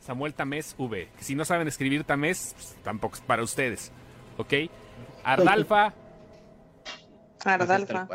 Samuel 0.00 0.34
Tamés 0.34 0.74
V. 0.78 1.08
Si 1.18 1.34
no 1.34 1.44
saben 1.44 1.66
escribir 1.66 2.04
Tamés, 2.04 2.52
pues, 2.54 2.76
tampoco 2.84 3.16
es 3.16 3.20
para 3.22 3.42
ustedes. 3.42 3.90
¿Ok? 4.38 4.52
Ardalfa, 5.26 5.92
Ardalfa. 7.44 8.08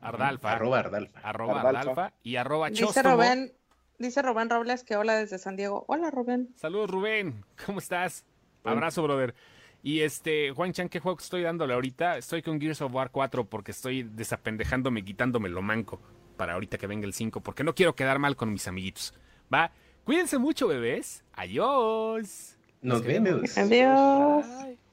Ardalfa. 0.00 0.52
Arroba 0.52 0.78
Ardalfa. 0.80 1.20
arroba 1.20 1.60
Ardalfa. 1.60 1.78
Ardalfa 1.80 2.12
y 2.24 2.36
arroba 2.36 2.70
Dice. 2.70 3.02
Rubén, 3.02 3.52
dice 3.98 4.20
Rubén 4.22 4.50
Robles 4.50 4.82
que 4.82 4.96
hola 4.96 5.14
desde 5.14 5.38
San 5.38 5.56
Diego. 5.56 5.84
Hola 5.86 6.10
Rubén. 6.10 6.48
Saludos, 6.56 6.90
Rubén. 6.90 7.44
¿Cómo 7.66 7.78
estás? 7.78 8.24
Bien. 8.64 8.76
Abrazo, 8.76 9.02
brother. 9.04 9.34
Y 9.82 10.00
este, 10.00 10.50
Juan 10.50 10.72
Chan, 10.72 10.88
¿qué 10.88 10.98
juego 10.98 11.18
estoy 11.20 11.42
dándole 11.42 11.74
ahorita? 11.74 12.18
Estoy 12.18 12.42
con 12.42 12.60
Gears 12.60 12.82
of 12.82 12.92
War 12.92 13.10
4 13.12 13.44
porque 13.44 13.70
estoy 13.70 14.02
desapendejándome, 14.02 15.04
quitándome 15.04 15.48
lo 15.48 15.62
manco 15.62 16.00
para 16.36 16.54
ahorita 16.54 16.78
que 16.78 16.88
venga 16.88 17.06
el 17.06 17.12
5, 17.12 17.40
porque 17.40 17.62
no 17.62 17.74
quiero 17.76 17.94
quedar 17.94 18.18
mal 18.18 18.34
con 18.34 18.52
mis 18.52 18.66
amiguitos. 18.66 19.14
Va, 19.52 19.70
cuídense 20.04 20.38
mucho, 20.38 20.66
bebés. 20.66 21.24
Adiós. 21.32 22.58
Nos 22.82 23.04
vemos. 23.04 23.56
Adiós. 23.56 24.44
Bye. 24.64 24.85